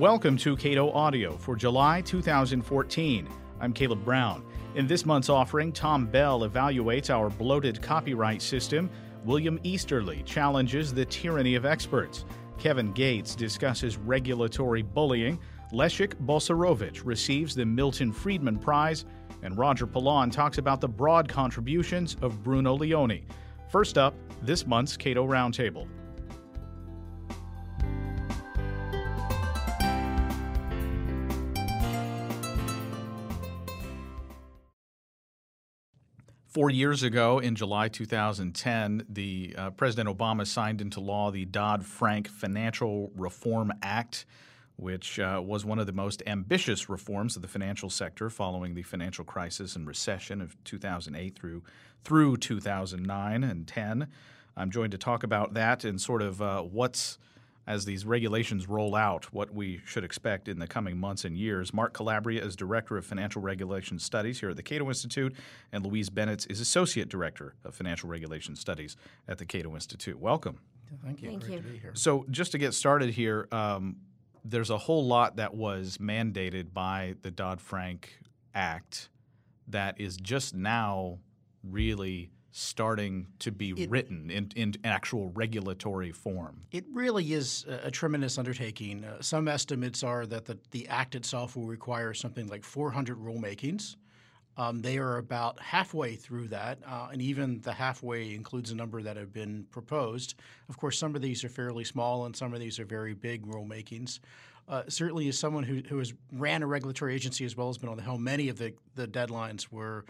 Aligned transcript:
Welcome 0.00 0.38
to 0.38 0.56
Cato 0.56 0.90
Audio 0.92 1.36
for 1.36 1.54
July 1.54 2.00
2014. 2.00 3.28
I'm 3.60 3.74
Caleb 3.74 4.02
Brown. 4.02 4.42
In 4.74 4.86
this 4.86 5.04
month's 5.04 5.28
offering, 5.28 5.72
Tom 5.72 6.06
Bell 6.06 6.40
evaluates 6.40 7.10
our 7.10 7.28
bloated 7.28 7.82
copyright 7.82 8.40
system. 8.40 8.88
William 9.26 9.60
Easterly 9.62 10.22
challenges 10.24 10.94
the 10.94 11.04
tyranny 11.04 11.54
of 11.54 11.66
experts. 11.66 12.24
Kevin 12.58 12.92
Gates 12.92 13.34
discusses 13.34 13.98
regulatory 13.98 14.80
bullying. 14.80 15.38
Leszek 15.70 16.14
Balcerowicz 16.24 17.02
receives 17.04 17.54
the 17.54 17.66
Milton 17.66 18.10
Friedman 18.10 18.58
Prize. 18.58 19.04
And 19.42 19.58
Roger 19.58 19.86
Pilon 19.86 20.30
talks 20.30 20.56
about 20.56 20.80
the 20.80 20.88
broad 20.88 21.28
contributions 21.28 22.16
of 22.22 22.42
Bruno 22.42 22.74
Leoni. 22.74 23.26
First 23.68 23.98
up, 23.98 24.14
this 24.40 24.66
month's 24.66 24.96
Cato 24.96 25.26
Roundtable. 25.26 25.86
Four 36.50 36.70
years 36.70 37.04
ago, 37.04 37.38
in 37.38 37.54
July 37.54 37.86
2010, 37.86 39.06
the 39.08 39.54
uh, 39.56 39.70
President 39.70 40.08
Obama 40.08 40.44
signed 40.44 40.80
into 40.80 40.98
law 40.98 41.30
the 41.30 41.44
Dodd-Frank 41.44 42.26
Financial 42.26 43.12
Reform 43.14 43.72
Act, 43.84 44.26
which 44.74 45.20
uh, 45.20 45.40
was 45.44 45.64
one 45.64 45.78
of 45.78 45.86
the 45.86 45.92
most 45.92 46.24
ambitious 46.26 46.88
reforms 46.88 47.36
of 47.36 47.42
the 47.42 47.46
financial 47.46 47.88
sector 47.88 48.28
following 48.28 48.74
the 48.74 48.82
financial 48.82 49.24
crisis 49.24 49.76
and 49.76 49.86
recession 49.86 50.40
of 50.40 50.56
2008 50.64 51.36
through 51.36 51.62
through 52.02 52.36
2009 52.36 53.44
and 53.44 53.68
10. 53.68 54.08
I'm 54.56 54.72
joined 54.72 54.90
to 54.90 54.98
talk 54.98 55.22
about 55.22 55.54
that 55.54 55.84
and 55.84 56.00
sort 56.00 56.20
of 56.20 56.42
uh, 56.42 56.62
what's 56.62 57.16
as 57.66 57.84
these 57.84 58.04
regulations 58.04 58.68
roll 58.68 58.94
out, 58.94 59.32
what 59.32 59.52
we 59.52 59.80
should 59.84 60.04
expect 60.04 60.48
in 60.48 60.58
the 60.58 60.66
coming 60.66 60.98
months 60.98 61.24
and 61.24 61.36
years. 61.36 61.72
Mark 61.72 61.92
Calabria 61.92 62.44
is 62.44 62.56
Director 62.56 62.96
of 62.96 63.06
Financial 63.06 63.40
Regulation 63.40 63.98
Studies 63.98 64.40
here 64.40 64.50
at 64.50 64.56
the 64.56 64.62
Cato 64.62 64.88
Institute, 64.88 65.34
and 65.72 65.84
Louise 65.84 66.10
Bennett 66.10 66.46
is 66.50 66.60
Associate 66.60 67.08
Director 67.08 67.54
of 67.64 67.74
Financial 67.74 68.08
Regulation 68.08 68.56
Studies 68.56 68.96
at 69.28 69.38
the 69.38 69.44
Cato 69.44 69.74
Institute. 69.74 70.18
Welcome. 70.18 70.58
Thank 71.04 71.22
you. 71.22 71.30
Thank 71.30 71.44
Great 71.44 71.52
you. 71.52 71.62
to 71.62 71.68
be 71.68 71.78
here. 71.78 71.92
So, 71.94 72.26
just 72.30 72.52
to 72.52 72.58
get 72.58 72.74
started 72.74 73.10
here, 73.10 73.46
um, 73.52 73.96
there's 74.44 74.70
a 74.70 74.78
whole 74.78 75.06
lot 75.06 75.36
that 75.36 75.54
was 75.54 75.98
mandated 75.98 76.72
by 76.72 77.14
the 77.22 77.30
Dodd 77.30 77.60
Frank 77.60 78.18
Act 78.54 79.08
that 79.68 80.00
is 80.00 80.16
just 80.16 80.54
now 80.54 81.18
really 81.62 82.30
starting 82.52 83.26
to 83.38 83.52
be 83.52 83.70
It- 83.70 83.90
written 83.90 84.30
in, 84.30 84.50
in 84.56 84.74
actual 84.84 85.30
regulatory 85.30 86.12
form. 86.12 86.62
It 86.72 86.84
really 86.92 87.32
is 87.32 87.64
a, 87.68 87.90
tremendous 87.90 88.38
undertaking. 88.38 89.04
Uh, 89.04 89.20
some 89.22 89.46
estimates 89.48 90.02
are 90.02 90.26
that 90.26 90.46
the, 90.46 90.58
the 90.70 90.88
act 90.88 91.14
itself 91.14 91.56
will 91.56 91.66
require 91.66 92.12
something 92.14 92.46
like 92.48 92.64
400 92.64 93.18
rulemakings. 93.18 93.96
Um, 94.56 94.82
they 94.82 94.98
are 94.98 95.16
about 95.16 95.60
halfway 95.60 96.16
through 96.16 96.48
that, 96.48 96.78
uh, 96.86 97.08
and 97.12 97.22
even 97.22 97.60
the 97.62 97.72
halfway 97.72 98.34
includes 98.34 98.72
a 98.72 98.74
number 98.74 99.00
that 99.00 99.16
have 99.16 99.32
been 99.32 99.64
proposed. 99.70 100.34
Of 100.68 100.76
course, 100.76 100.98
some 100.98 101.14
of 101.14 101.22
these 101.22 101.44
are 101.44 101.48
fairly 101.48 101.84
small, 101.84 102.26
and 102.26 102.36
some 102.36 102.52
of 102.52 102.60
these 102.60 102.78
are 102.78 102.84
very 102.84 103.14
big 103.14 103.46
rulemakings. 103.46 104.18
Uh, 104.68 104.82
certainly, 104.88 105.28
as 105.28 105.38
someone 105.38 105.64
who, 105.64 105.82
who 105.88 105.98
has 105.98 106.12
ran 106.32 106.62
a 106.62 106.66
regulatory 106.66 107.14
agency 107.14 107.44
as 107.44 107.56
well 107.56 107.68
as 107.70 107.78
been 107.78 107.88
on 107.88 107.96
the 107.96 108.02
helm, 108.02 108.22
many 108.22 108.48
of 108.48 108.58
the, 108.58 108.74
the 108.96 109.06
deadlines 109.06 109.68
were 109.70 110.04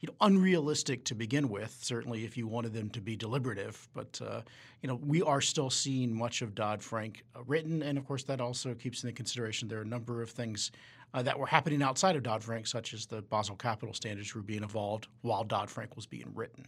you 0.00 0.06
know, 0.06 0.14
unrealistic 0.20 1.04
to 1.04 1.14
begin 1.14 1.48
with. 1.48 1.76
Certainly, 1.80 2.24
if 2.24 2.36
you 2.36 2.46
wanted 2.46 2.72
them 2.72 2.90
to 2.90 3.00
be 3.00 3.16
deliberative, 3.16 3.88
but 3.94 4.20
uh, 4.24 4.42
you 4.82 4.88
know, 4.88 4.96
we 4.96 5.22
are 5.22 5.40
still 5.40 5.70
seeing 5.70 6.16
much 6.16 6.42
of 6.42 6.54
Dodd 6.54 6.82
Frank 6.82 7.24
uh, 7.34 7.42
written, 7.46 7.82
and 7.82 7.98
of 7.98 8.06
course, 8.06 8.22
that 8.24 8.40
also 8.40 8.74
keeps 8.74 9.02
into 9.02 9.12
consideration 9.12 9.68
there 9.68 9.78
are 9.78 9.82
a 9.82 9.86
number 9.86 10.22
of 10.22 10.30
things 10.30 10.70
uh, 11.14 11.22
that 11.22 11.38
were 11.38 11.46
happening 11.46 11.82
outside 11.82 12.16
of 12.16 12.22
Dodd 12.22 12.44
Frank, 12.44 12.66
such 12.66 12.94
as 12.94 13.06
the 13.06 13.22
Basel 13.22 13.56
Capital 13.56 13.94
Standards 13.94 14.34
were 14.34 14.42
being 14.42 14.62
evolved 14.62 15.08
while 15.22 15.44
Dodd 15.44 15.70
Frank 15.70 15.96
was 15.96 16.06
being 16.06 16.30
written. 16.34 16.66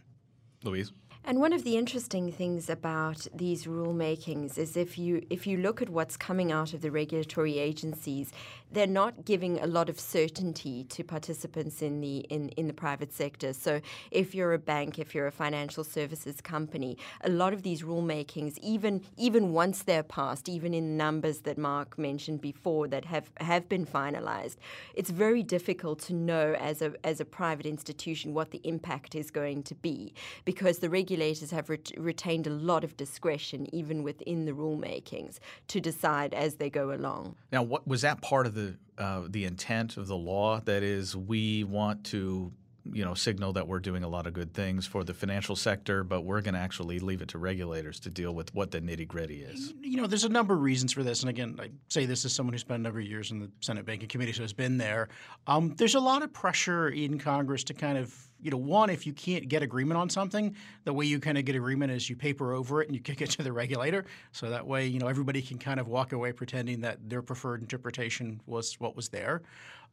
Louise? 0.63 0.91
And 1.23 1.39
one 1.39 1.53
of 1.53 1.63
the 1.63 1.77
interesting 1.77 2.31
things 2.31 2.67
about 2.67 3.27
these 3.31 3.65
rulemakings 3.65 4.57
is 4.57 4.75
if 4.75 4.97
you 4.97 5.23
if 5.29 5.45
you 5.45 5.57
look 5.57 5.79
at 5.79 5.89
what's 5.89 6.17
coming 6.17 6.51
out 6.51 6.73
of 6.73 6.81
the 6.81 6.89
regulatory 6.89 7.59
agencies, 7.59 8.31
they're 8.71 8.87
not 8.87 9.23
giving 9.23 9.59
a 9.59 9.67
lot 9.67 9.87
of 9.87 9.99
certainty 9.99 10.83
to 10.85 11.03
participants 11.03 11.83
in 11.83 12.01
the 12.01 12.19
in, 12.29 12.49
in 12.49 12.65
the 12.65 12.73
private 12.73 13.13
sector. 13.13 13.53
So 13.53 13.81
if 14.09 14.33
you're 14.33 14.53
a 14.53 14.59
bank, 14.59 14.97
if 14.97 15.13
you're 15.13 15.27
a 15.27 15.31
financial 15.31 15.83
services 15.83 16.41
company, 16.41 16.97
a 17.21 17.29
lot 17.29 17.53
of 17.53 17.61
these 17.61 17.83
rulemakings, 17.83 18.57
even 18.57 19.01
even 19.15 19.53
once 19.53 19.83
they're 19.83 20.03
passed, 20.03 20.49
even 20.49 20.73
in 20.73 20.97
numbers 20.97 21.41
that 21.41 21.57
Mark 21.57 21.99
mentioned 21.99 22.41
before 22.41 22.87
that 22.87 23.05
have, 23.05 23.29
have 23.37 23.69
been 23.69 23.85
finalized, 23.85 24.55
it's 24.95 25.11
very 25.11 25.43
difficult 25.43 25.99
to 25.99 26.13
know 26.13 26.55
as 26.59 26.81
a 26.81 26.93
as 27.03 27.19
a 27.19 27.25
private 27.25 27.67
institution 27.67 28.33
what 28.33 28.49
the 28.49 28.61
impact 28.63 29.13
is 29.13 29.29
going 29.29 29.61
to 29.61 29.75
be 29.75 30.15
because 30.45 30.79
the 30.79 30.89
regulators 31.11 31.51
have 31.51 31.69
ret- 31.69 31.91
retained 31.97 32.47
a 32.47 32.49
lot 32.49 32.83
of 32.83 32.95
discretion 32.95 33.67
even 33.75 34.01
within 34.03 34.45
the 34.45 34.51
rulemakings 34.51 35.39
to 35.67 35.81
decide 35.81 36.33
as 36.33 36.55
they 36.55 36.69
go 36.69 36.93
along. 36.93 37.35
Now, 37.51 37.63
what 37.63 37.85
was 37.87 38.01
that 38.01 38.21
part 38.21 38.45
of 38.45 38.53
the 38.53 38.77
uh, 38.97 39.23
the 39.27 39.45
intent 39.45 39.97
of 39.97 40.07
the 40.07 40.15
law? 40.15 40.59
That 40.59 40.83
is, 40.83 41.15
we 41.15 41.63
want 41.63 42.03
to, 42.05 42.51
you 42.91 43.05
know, 43.05 43.13
signal 43.13 43.53
that 43.53 43.67
we're 43.67 43.79
doing 43.79 44.03
a 44.03 44.07
lot 44.07 44.25
of 44.25 44.33
good 44.33 44.53
things 44.53 44.87
for 44.87 45.03
the 45.03 45.13
financial 45.13 45.55
sector, 45.55 46.03
but 46.03 46.21
we're 46.21 46.41
going 46.41 46.53
to 46.53 46.59
actually 46.59 46.99
leave 46.99 47.21
it 47.21 47.27
to 47.29 47.37
regulators 47.37 47.99
to 47.99 48.09
deal 48.09 48.33
with 48.33 48.53
what 48.55 48.71
the 48.71 48.81
nitty 48.81 49.07
gritty 49.07 49.41
is. 49.43 49.73
You 49.81 49.97
know, 49.97 50.07
there's 50.07 50.23
a 50.23 50.29
number 50.29 50.53
of 50.53 50.61
reasons 50.61 50.91
for 50.91 51.03
this, 51.03 51.21
and 51.21 51.29
again, 51.29 51.57
I 51.61 51.69
say 51.89 52.05
this 52.05 52.25
as 52.25 52.33
someone 52.33 52.53
who 52.53 52.59
spent 52.59 52.79
a 52.79 52.83
number 52.83 52.99
of 52.99 53.05
years 53.05 53.31
in 53.31 53.39
the 53.39 53.51
Senate 53.59 53.85
Banking 53.85 54.09
Committee, 54.09 54.33
so 54.33 54.41
has 54.41 54.53
been 54.53 54.77
there. 54.77 55.09
Um, 55.47 55.75
there's 55.77 55.95
a 55.95 55.99
lot 55.99 56.23
of 56.23 56.33
pressure 56.33 56.89
in 56.89 57.19
Congress 57.19 57.63
to 57.65 57.73
kind 57.73 57.97
of, 57.97 58.15
you 58.41 58.49
know, 58.49 58.57
one, 58.57 58.89
if 58.89 59.05
you 59.05 59.13
can't 59.13 59.47
get 59.47 59.61
agreement 59.61 59.99
on 59.99 60.09
something, 60.09 60.55
the 60.83 60.93
way 60.93 61.05
you 61.05 61.19
kind 61.19 61.37
of 61.37 61.45
get 61.45 61.55
agreement 61.55 61.91
is 61.91 62.09
you 62.09 62.15
paper 62.15 62.53
over 62.53 62.81
it 62.81 62.87
and 62.87 62.95
you 62.95 63.01
kick 63.01 63.21
it 63.21 63.29
to 63.31 63.43
the 63.43 63.53
regulator, 63.53 64.05
so 64.31 64.49
that 64.49 64.65
way, 64.65 64.87
you 64.87 64.99
know, 64.99 65.07
everybody 65.07 65.41
can 65.41 65.59
kind 65.59 65.79
of 65.79 65.87
walk 65.87 66.13
away 66.13 66.31
pretending 66.31 66.81
that 66.81 66.97
their 67.07 67.21
preferred 67.21 67.61
interpretation 67.61 68.41
was 68.47 68.79
what 68.79 68.95
was 68.95 69.09
there. 69.09 69.43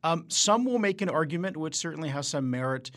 Um, 0.05 0.25
some 0.29 0.65
will 0.65 0.79
make 0.79 1.03
an 1.03 1.09
argument, 1.09 1.57
which 1.57 1.75
certainly 1.75 2.09
has 2.09 2.29
some 2.29 2.51
merit, 2.51 2.91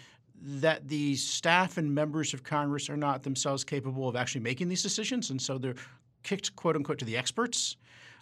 that 0.43 0.87
the 0.87 1.15
staff 1.15 1.77
and 1.77 1.93
members 1.93 2.33
of 2.33 2.43
Congress 2.43 2.89
are 2.89 2.97
not 2.97 3.23
themselves 3.23 3.63
capable 3.63 4.07
of 4.07 4.15
actually 4.15 4.41
making 4.41 4.69
these 4.69 4.83
decisions, 4.83 5.29
and 5.29 5.41
so 5.41 5.57
they're 5.57 5.75
kicked, 6.23 6.55
quote 6.55 6.75
unquote, 6.75 6.99
to 6.99 7.05
the 7.05 7.17
experts. 7.17 7.77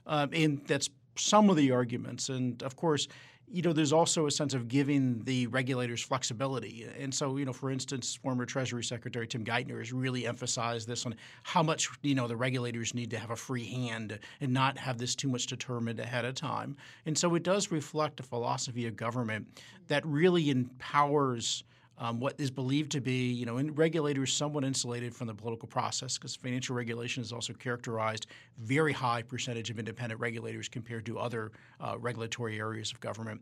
Um, 0.05 0.29
and 0.33 0.65
that's 0.65 0.89
some 1.15 1.49
of 1.49 1.55
the 1.55 1.71
arguments. 1.71 2.29
And 2.29 2.61
of 2.63 2.75
course, 2.75 3.07
you 3.51 3.61
know, 3.61 3.73
there's 3.73 3.93
also 3.93 4.27
a 4.27 4.31
sense 4.31 4.53
of 4.53 4.67
giving 4.67 5.23
the 5.23 5.47
regulators 5.47 6.01
flexibility. 6.01 6.87
And 6.99 7.13
so, 7.13 7.37
you 7.37 7.45
know, 7.45 7.53
for 7.53 7.71
instance, 7.71 8.15
former 8.15 8.45
Treasury 8.45 8.83
Secretary 8.83 9.27
Tim 9.27 9.43
Geithner 9.43 9.79
has 9.79 9.91
really 9.91 10.27
emphasized 10.27 10.87
this 10.87 11.05
on 11.05 11.15
how 11.43 11.63
much, 11.63 11.89
you 12.03 12.15
know, 12.15 12.27
the 12.27 12.37
regulators 12.37 12.93
need 12.93 13.09
to 13.11 13.17
have 13.17 13.31
a 13.31 13.35
free 13.35 13.65
hand 13.65 14.19
and 14.39 14.53
not 14.53 14.77
have 14.77 14.97
this 14.97 15.15
too 15.15 15.27
much 15.27 15.47
determined 15.47 15.99
ahead 15.99 16.25
of 16.25 16.35
time. 16.35 16.77
And 17.05 17.17
so 17.17 17.33
it 17.35 17.43
does 17.43 17.71
reflect 17.71 18.19
a 18.19 18.23
philosophy 18.23 18.85
of 18.87 18.95
government 18.95 19.47
that 19.87 20.05
really 20.05 20.49
empowers 20.49 21.63
um, 21.99 22.19
what 22.19 22.33
is 22.39 22.49
believed 22.49 22.91
to 22.93 23.01
be, 23.01 23.31
you 23.31 23.45
know, 23.45 23.59
regulators 23.73 24.33
somewhat 24.33 24.63
insulated 24.63 25.13
from 25.13 25.27
the 25.27 25.33
political 25.33 25.67
process 25.67 26.17
because 26.17 26.35
financial 26.35 26.75
regulation 26.75 27.21
is 27.21 27.33
also 27.33 27.53
characterized 27.53 28.27
very 28.57 28.93
high 28.93 29.21
percentage 29.21 29.69
of 29.69 29.77
independent 29.77 30.19
regulators 30.19 30.69
compared 30.69 31.05
to 31.05 31.19
other 31.19 31.51
uh, 31.81 31.97
regulatory 31.99 32.57
areas 32.57 32.91
of 32.91 32.99
government. 33.01 33.41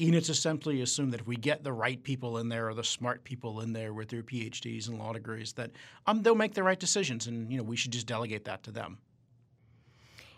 And 0.00 0.14
it's 0.14 0.28
essentially 0.28 0.82
assumed 0.82 1.12
that 1.12 1.20
if 1.20 1.26
we 1.26 1.36
get 1.36 1.62
the 1.62 1.72
right 1.72 2.02
people 2.02 2.38
in 2.38 2.48
there 2.48 2.68
or 2.68 2.74
the 2.74 2.84
smart 2.84 3.24
people 3.24 3.60
in 3.60 3.72
there 3.72 3.94
with 3.94 4.08
their 4.08 4.22
PhDs 4.22 4.88
and 4.88 4.98
law 4.98 5.12
degrees, 5.12 5.52
that 5.54 5.70
um, 6.06 6.22
they'll 6.22 6.34
make 6.34 6.52
the 6.52 6.64
right 6.64 6.78
decisions, 6.78 7.28
and 7.28 7.50
you 7.50 7.56
know 7.56 7.62
we 7.62 7.76
should 7.76 7.92
just 7.92 8.06
delegate 8.06 8.44
that 8.44 8.64
to 8.64 8.72
them. 8.72 8.98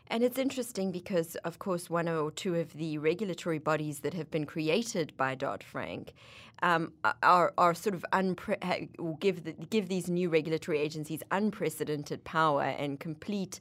And 0.09 0.23
it's 0.23 0.39
interesting 0.39 0.93
because, 0.93 1.35
of 1.37 1.59
course, 1.59 1.91
one 1.91 2.09
or 2.09 2.31
two 2.31 2.55
of 2.55 2.73
the 2.75 2.99
regulatory 2.99 3.59
bodies 3.59 4.01
that 4.01 4.15
have 4.15 4.31
been 4.31 4.47
created 4.47 5.17
by 5.17 5.35
Dodd 5.35 5.65
Frank 5.65 6.13
um, 6.63 6.93
are, 7.23 7.53
are 7.59 7.75
sort 7.75 7.95
of 7.95 8.05
unpre- 8.13 9.21
give 9.21 9.45
the, 9.45 9.53
give 9.53 9.89
these 9.89 10.09
new 10.09 10.29
regulatory 10.29 10.79
agencies 10.79 11.23
unprecedented 11.31 12.25
power 12.25 12.63
and 12.63 13.01
complete 13.01 13.59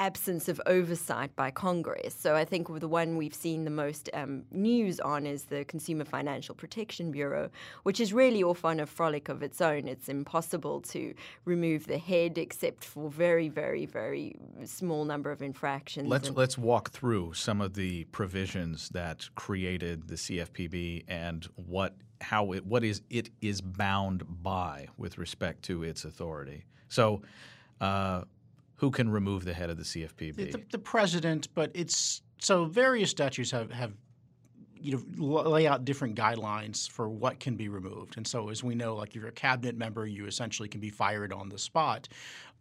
absence 0.00 0.48
of 0.48 0.58
oversight 0.64 1.36
by 1.36 1.50
Congress. 1.50 2.14
So 2.18 2.34
I 2.34 2.46
think 2.46 2.80
the 2.80 2.88
one 2.88 3.18
we've 3.18 3.34
seen 3.34 3.64
the 3.64 3.70
most 3.70 4.08
um, 4.14 4.44
news 4.50 4.98
on 4.98 5.26
is 5.26 5.44
the 5.44 5.66
Consumer 5.66 6.06
Financial 6.06 6.54
Protection 6.54 7.12
Bureau, 7.12 7.50
which 7.82 8.00
is 8.00 8.14
really 8.14 8.42
off 8.42 8.64
on 8.64 8.80
a 8.80 8.86
frolic 8.86 9.28
of 9.28 9.42
its 9.42 9.60
own. 9.60 9.86
It's 9.86 10.08
impossible 10.08 10.80
to 10.94 11.14
remove 11.44 11.86
the 11.86 11.98
head 11.98 12.38
except 12.38 12.82
for 12.82 13.10
very, 13.10 13.50
very, 13.50 13.84
very 13.84 14.36
small 14.64 15.04
number 15.04 15.30
of 15.30 15.42
infractions. 15.42 16.08
Let's 16.08 16.28
And- 16.28 16.36
let's 16.36 16.56
walk 16.56 16.90
through 16.90 17.34
some 17.34 17.60
of 17.60 17.74
the 17.74 18.04
provisions 18.04 18.88
that 18.90 19.28
created 19.34 20.08
the 20.08 20.16
CFPB 20.16 21.04
and 21.06 21.46
what 21.56 21.94
how 22.22 22.52
it 22.52 22.66
what 22.66 22.84
is 22.84 23.00
it 23.08 23.30
is 23.40 23.62
bound 23.62 24.42
by 24.42 24.88
with 24.98 25.16
respect 25.16 25.62
to 25.62 25.82
its 25.82 26.04
authority. 26.04 26.64
So, 26.88 27.22
uh, 27.80 28.24
who 28.80 28.90
can 28.90 29.10
remove 29.10 29.44
the 29.44 29.52
head 29.52 29.68
of 29.68 29.76
the 29.76 29.82
CFPB? 29.82 30.52
The, 30.52 30.62
the, 30.70 30.78
president, 30.78 31.48
but 31.54 31.70
it's 31.74 32.22
so 32.38 32.64
various 32.64 33.10
statutes 33.10 33.50
have 33.50 33.70
have 33.70 33.92
you 34.80 35.04
know 35.18 35.26
lay 35.26 35.66
out 35.66 35.84
different 35.84 36.16
guidelines 36.16 36.88
for 36.88 37.10
what 37.10 37.38
can 37.38 37.56
be 37.56 37.68
removed. 37.68 38.16
And 38.16 38.26
so, 38.26 38.48
as 38.48 38.64
we 38.64 38.74
know, 38.74 38.96
like 38.96 39.10
if 39.10 39.16
you're 39.16 39.28
a 39.28 39.32
cabinet 39.32 39.76
member, 39.76 40.06
you 40.06 40.24
essentially 40.24 40.66
can 40.66 40.80
be 40.80 40.88
fired 40.88 41.30
on 41.30 41.50
the 41.50 41.58
spot. 41.58 42.08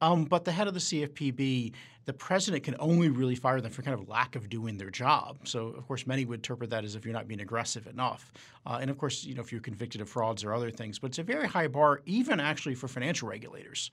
Um, 0.01 0.25
but 0.25 0.43
the 0.43 0.51
head 0.51 0.67
of 0.67 0.73
the 0.73 0.81
CFPB, 0.81 1.71
the 2.03 2.13
president 2.13 2.65
can 2.65 2.75
only 2.79 3.07
really 3.07 3.35
fire 3.35 3.61
them 3.61 3.71
for 3.71 3.81
kind 3.81 3.97
of 3.97 4.09
lack 4.09 4.35
of 4.35 4.49
doing 4.49 4.77
their 4.77 4.89
job. 4.89 5.47
So, 5.47 5.67
of 5.67 5.87
course, 5.87 6.05
many 6.05 6.25
would 6.25 6.39
interpret 6.39 6.69
that 6.71 6.83
as 6.83 6.95
if 6.95 7.05
you're 7.05 7.13
not 7.13 7.29
being 7.29 7.39
aggressive 7.39 7.87
enough. 7.87 8.33
Uh, 8.65 8.79
and 8.81 8.89
of 8.89 8.97
course, 8.97 9.23
you 9.23 9.35
know, 9.35 9.41
if 9.41 9.53
you're 9.53 9.61
convicted 9.61 10.01
of 10.01 10.09
frauds 10.09 10.43
or 10.43 10.53
other 10.53 10.69
things. 10.69 10.99
But 10.99 11.11
it's 11.11 11.19
a 11.19 11.23
very 11.23 11.47
high 11.47 11.67
bar, 11.67 12.01
even 12.05 12.41
actually 12.41 12.75
for 12.75 12.89
financial 12.89 13.29
regulators. 13.29 13.89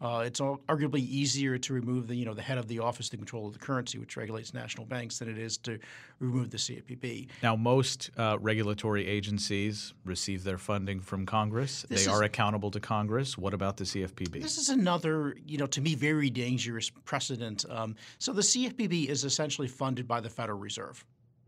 Uh, 0.00 0.24
it's 0.26 0.40
arguably 0.40 1.00
easier 1.00 1.58
to 1.58 1.72
remove 1.72 2.06
the 2.06 2.14
you 2.14 2.24
know 2.24 2.34
the 2.34 2.42
head 2.42 2.58
of 2.58 2.68
the 2.68 2.78
office 2.78 3.08
the 3.08 3.16
control 3.16 3.46
of 3.46 3.52
the 3.52 3.58
currency, 3.58 3.98
which 3.98 4.16
regulates 4.16 4.52
national 4.52 4.86
banks, 4.86 5.18
than 5.18 5.28
it 5.28 5.38
is 5.38 5.56
to 5.58 5.78
remove 6.18 6.50
the 6.50 6.58
CFPB. 6.58 7.28
Now, 7.42 7.56
most 7.56 8.10
uh, 8.16 8.36
regulatory 8.40 9.06
agencies 9.06 9.94
receive 10.04 10.44
their 10.44 10.58
funding 10.58 11.00
from 11.00 11.26
Congress. 11.26 11.84
This 11.88 12.04
they 12.04 12.10
is, 12.10 12.16
are 12.16 12.22
accountable 12.24 12.70
to 12.70 12.80
Congress. 12.80 13.38
What 13.38 13.54
about 13.54 13.76
the 13.76 13.84
CFPB? 13.84 14.42
This 14.42 14.58
is 14.58 14.68
another 14.68 15.36
you 15.46 15.58
know 15.58 15.66
to 15.66 15.80
me 15.80 15.94
very 15.94 16.30
dangerous 16.30 16.90
precedent. 16.90 17.64
Um, 17.70 17.96
so 18.18 18.32
the 18.32 18.42
CFPB 18.42 19.06
is 19.06 19.24
essentially 19.24 19.68
funded 19.68 20.06
by 20.06 20.20
the 20.20 20.30
Federal 20.30 20.58
Reserve. 20.58 21.04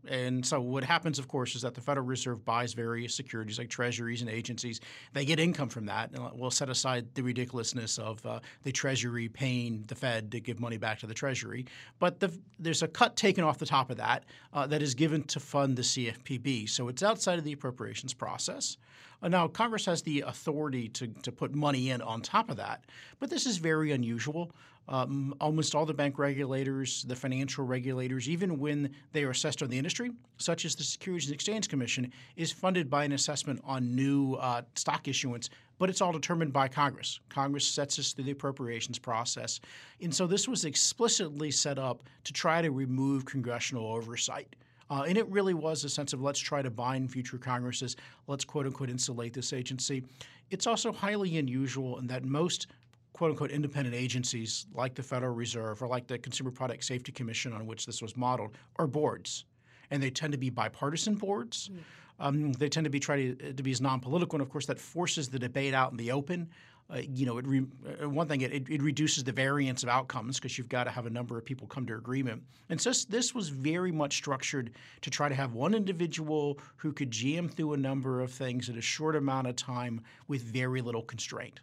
And 0.07 0.45
so 0.45 0.61
what 0.61 0.83
happens, 0.83 1.19
of 1.19 1.27
course, 1.27 1.55
is 1.55 1.63
that 1.63 1.73
the 1.73 1.81
Federal 1.81 2.05
Reserve 2.05 2.45
buys 2.45 2.73
various 2.73 3.13
securities 3.13 3.59
like 3.59 3.69
treasuries 3.69 4.21
and 4.21 4.29
agencies. 4.29 4.79
They 5.13 5.25
get 5.25 5.39
income 5.39 5.69
from 5.69 5.85
that. 5.87 6.11
And 6.11 6.29
we'll 6.33 6.51
set 6.51 6.69
aside 6.69 7.13
the 7.15 7.21
ridiculousness 7.21 7.97
of 7.99 8.25
uh, 8.25 8.39
the 8.63 8.71
Treasury 8.71 9.27
paying 9.27 9.83
the 9.87 9.95
Fed 9.95 10.31
to 10.31 10.39
give 10.39 10.59
money 10.59 10.77
back 10.77 10.99
to 10.99 11.07
the 11.07 11.13
Treasury. 11.13 11.65
But 11.99 12.19
the, 12.19 12.31
there's 12.59 12.81
a 12.81 12.87
cut 12.87 13.15
taken 13.15 13.43
off 13.43 13.57
the 13.57 13.65
top 13.65 13.89
of 13.89 13.97
that 13.97 14.23
uh, 14.53 14.67
that 14.67 14.81
is 14.81 14.95
given 14.95 15.23
to 15.23 15.39
fund 15.39 15.75
the 15.75 15.81
CFPB. 15.81 16.69
So 16.69 16.87
it's 16.87 17.03
outside 17.03 17.37
of 17.37 17.45
the 17.45 17.53
appropriations 17.53 18.13
process. 18.13 18.77
Uh, 19.21 19.27
now, 19.27 19.47
Congress 19.47 19.85
has 19.85 20.01
the 20.01 20.21
authority 20.21 20.87
to, 20.89 21.07
to 21.07 21.31
put 21.31 21.53
money 21.53 21.89
in 21.89 22.01
on 22.01 22.21
top 22.21 22.49
of 22.49 22.57
that, 22.57 22.85
but 23.19 23.29
this 23.29 23.45
is 23.45 23.57
very 23.57 23.91
unusual. 23.91 24.51
Um, 24.87 25.35
almost 25.39 25.75
all 25.75 25.85
the 25.85 25.93
bank 25.93 26.17
regulators, 26.17 27.03
the 27.03 27.15
financial 27.15 27.63
regulators, 27.63 28.27
even 28.27 28.57
when 28.57 28.89
they 29.11 29.23
are 29.23 29.29
assessed 29.29 29.61
on 29.61 29.69
the 29.69 29.77
industry, 29.77 30.11
such 30.37 30.65
as 30.65 30.73
the 30.73 30.83
Securities 30.83 31.27
and 31.27 31.35
Exchange 31.35 31.69
Commission, 31.69 32.11
is 32.35 32.51
funded 32.51 32.89
by 32.89 33.03
an 33.03 33.11
assessment 33.11 33.61
on 33.63 33.95
new 33.95 34.33
uh, 34.35 34.63
stock 34.73 35.07
issuance, 35.07 35.51
but 35.77 35.91
it's 35.91 36.01
all 36.01 36.11
determined 36.11 36.51
by 36.51 36.67
Congress. 36.67 37.19
Congress 37.29 37.67
sets 37.67 37.97
this 37.97 38.13
through 38.13 38.23
the 38.23 38.31
appropriations 38.31 38.97
process. 38.97 39.59
And 40.01 40.13
so 40.13 40.25
this 40.25 40.47
was 40.47 40.65
explicitly 40.65 41.51
set 41.51 41.77
up 41.77 42.01
to 42.23 42.33
try 42.33 42.61
to 42.61 42.71
remove 42.71 43.25
congressional 43.25 43.85
oversight. 43.85 44.55
Uh, 44.89 45.03
and 45.07 45.17
it 45.17 45.27
really 45.27 45.53
was 45.53 45.83
a 45.83 45.89
sense 45.89 46.13
of 46.13 46.21
let's 46.21 46.39
try 46.39 46.61
to 46.61 46.69
bind 46.69 47.11
future 47.11 47.37
Congresses, 47.37 47.95
let's 48.27 48.43
quote 48.43 48.65
unquote 48.65 48.89
insulate 48.89 49.33
this 49.33 49.53
agency. 49.53 50.03
It's 50.49 50.65
also 50.65 50.91
highly 50.91 51.37
unusual 51.37 51.99
in 51.99 52.07
that 52.07 52.25
most 52.25 52.67
quote 53.13 53.31
unquote 53.31 53.51
independent 53.51 53.95
agencies 53.95 54.67
like 54.73 54.95
the 54.95 55.03
Federal 55.03 55.33
Reserve 55.33 55.81
or 55.81 55.87
like 55.87 56.07
the 56.07 56.17
Consumer 56.17 56.51
Product 56.51 56.83
Safety 56.83 57.11
Commission 57.11 57.53
on 57.53 57.65
which 57.65 57.85
this 57.85 58.01
was 58.01 58.15
modeled 58.15 58.55
are 58.77 58.87
boards. 58.87 59.45
And 59.91 60.01
they 60.01 60.11
tend 60.11 60.33
to 60.33 60.37
be 60.37 60.49
bipartisan 60.49 61.15
boards. 61.15 61.69
Mm. 61.69 61.79
Um, 62.19 62.53
they 62.53 62.69
tend 62.69 62.83
to 62.83 62.89
be 62.89 62.99
try 62.99 63.33
to, 63.33 63.53
to 63.53 63.63
be 63.63 63.71
as 63.71 63.81
non-political, 63.81 64.35
and 64.35 64.41
of 64.41 64.49
course 64.49 64.65
that 64.65 64.79
forces 64.79 65.29
the 65.29 65.39
debate 65.39 65.73
out 65.73 65.91
in 65.91 65.97
the 65.97 66.11
open. 66.11 66.49
Uh, 66.91 67.01
you 67.13 67.25
know, 67.25 67.37
it 67.37 67.45
re- 67.45 67.65
uh, 68.01 68.09
one 68.09 68.27
thing 68.27 68.41
it, 68.41 68.51
it, 68.51 68.81
reduces 68.81 69.23
the 69.23 69.31
variance 69.31 69.83
of 69.83 69.89
outcomes 69.89 70.37
because 70.37 70.57
you've 70.57 70.69
got 70.69 70.85
to 70.85 70.89
have 70.89 71.05
a 71.05 71.09
number 71.09 71.37
of 71.37 71.45
people 71.45 71.67
come 71.67 71.85
to 71.85 71.93
agreement. 71.93 72.41
And 72.69 72.81
so 72.81 72.91
this 73.07 73.35
was 73.35 73.49
very 73.49 73.91
much 73.91 74.15
structured 74.15 74.71
to 75.01 75.09
try 75.11 75.29
to 75.29 75.35
have 75.35 75.53
one 75.53 75.75
individual 75.75 76.57
who 76.77 76.91
could 76.91 77.11
jam 77.11 77.47
through 77.47 77.73
a 77.73 77.77
number 77.77 78.21
of 78.21 78.31
things 78.31 78.69
in 78.69 78.77
a 78.77 78.81
short 78.81 79.15
amount 79.15 79.45
of 79.45 79.55
time 79.55 80.01
with 80.27 80.41
very 80.41 80.81
little 80.81 81.03
constraint. 81.03 81.59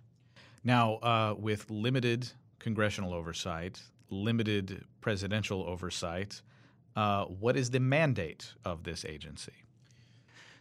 Now, 0.66 0.94
uh, 0.94 1.34
with 1.38 1.70
limited 1.70 2.28
congressional 2.58 3.14
oversight, 3.14 3.80
limited 4.10 4.84
presidential 5.00 5.62
oversight, 5.62 6.42
uh, 6.96 7.26
what 7.26 7.56
is 7.56 7.70
the 7.70 7.78
mandate 7.78 8.52
of 8.64 8.82
this 8.82 9.04
agency? 9.04 9.52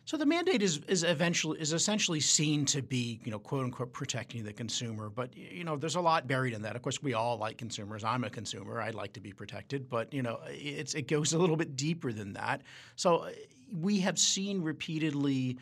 So 0.05 0.15
the 0.17 0.25
mandate 0.27 0.61
is 0.61 0.77
is 0.87 1.03
eventually 1.03 1.59
is 1.59 1.73
essentially 1.73 2.19
seen 2.19 2.65
to 2.65 2.83
be 2.83 3.19
you 3.23 3.31
know 3.31 3.39
quote 3.39 3.63
unquote 3.63 3.93
protecting 3.93 4.43
the 4.43 4.53
consumer, 4.53 5.09
but 5.09 5.35
you 5.35 5.63
know 5.63 5.75
there's 5.75 5.95
a 5.95 6.01
lot 6.01 6.27
buried 6.27 6.53
in 6.53 6.61
that. 6.61 6.75
Of 6.75 6.83
course, 6.83 7.01
we 7.01 7.15
all 7.15 7.39
like 7.39 7.57
consumers. 7.57 8.03
I'm 8.03 8.23
a 8.23 8.29
consumer. 8.29 8.79
I'd 8.79 8.93
like 8.93 9.13
to 9.13 9.19
be 9.19 9.33
protected, 9.33 9.89
but 9.89 10.13
you 10.13 10.21
know 10.21 10.39
it's 10.49 10.93
it 10.93 11.07
goes 11.07 11.33
a 11.33 11.39
little 11.39 11.57
bit 11.57 11.75
deeper 11.75 12.13
than 12.13 12.33
that. 12.33 12.61
So 12.95 13.27
we 13.73 14.01
have 14.01 14.19
seen 14.19 14.61
repeatedly 14.61 15.57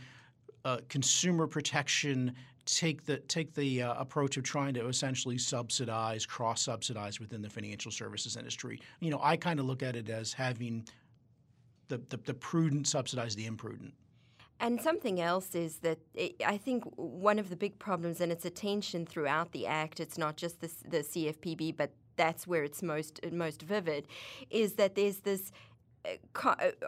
uh, 0.66 0.80
consumer 0.90 1.48
protection 1.48 2.36
take 2.66 3.06
the 3.06 3.18
take 3.18 3.54
the 3.54 3.84
uh, 3.84 3.94
approach 3.96 4.38
of 4.38 4.44
trying 4.44 4.74
to 4.76 4.88
essentially 4.88 5.38
subsidize, 5.38 6.26
cross 6.26 6.62
subsidize 6.62 7.20
within 7.20 7.42
the 7.42 7.50
financial 7.50 7.92
services 7.92 8.38
industry. 8.38 8.80
You 9.00 9.12
know, 9.12 9.20
I 9.22 9.38
kind 9.38 9.60
of 9.60 9.66
look 9.66 9.84
at 9.84 9.96
it 9.96 10.10
as 10.10 10.34
having 10.34 10.88
the, 11.88 11.98
the, 12.10 12.18
the 12.18 12.34
prudent 12.34 12.88
subsidize 12.88 13.36
the 13.36 13.46
imprudent. 13.46 13.94
And 14.60 14.82
something 14.82 15.20
else 15.20 15.56
is 15.56 15.78
that 15.80 16.00
it, 16.14 16.36
I 16.46 16.58
think 16.58 16.86
one 16.96 17.38
of 17.38 17.50
the 17.50 17.56
big 17.56 17.78
problems, 17.80 18.22
and 18.22 18.32
it's 18.32 18.46
a 18.46 18.50
tension 18.50 19.06
throughout 19.06 19.52
the 19.52 19.68
Act, 19.68 20.00
it's 20.00 20.18
not 20.18 20.38
just 20.38 20.62
the, 20.62 20.72
the 20.88 21.00
CFPB, 21.00 21.76
but 21.76 21.92
that's 22.16 22.48
where 22.48 22.64
it's 22.64 22.82
most 22.82 23.20
most 23.32 23.62
vivid, 23.62 24.08
is 24.50 24.74
that 24.74 24.96
there's 24.96 25.18
this 25.18 25.52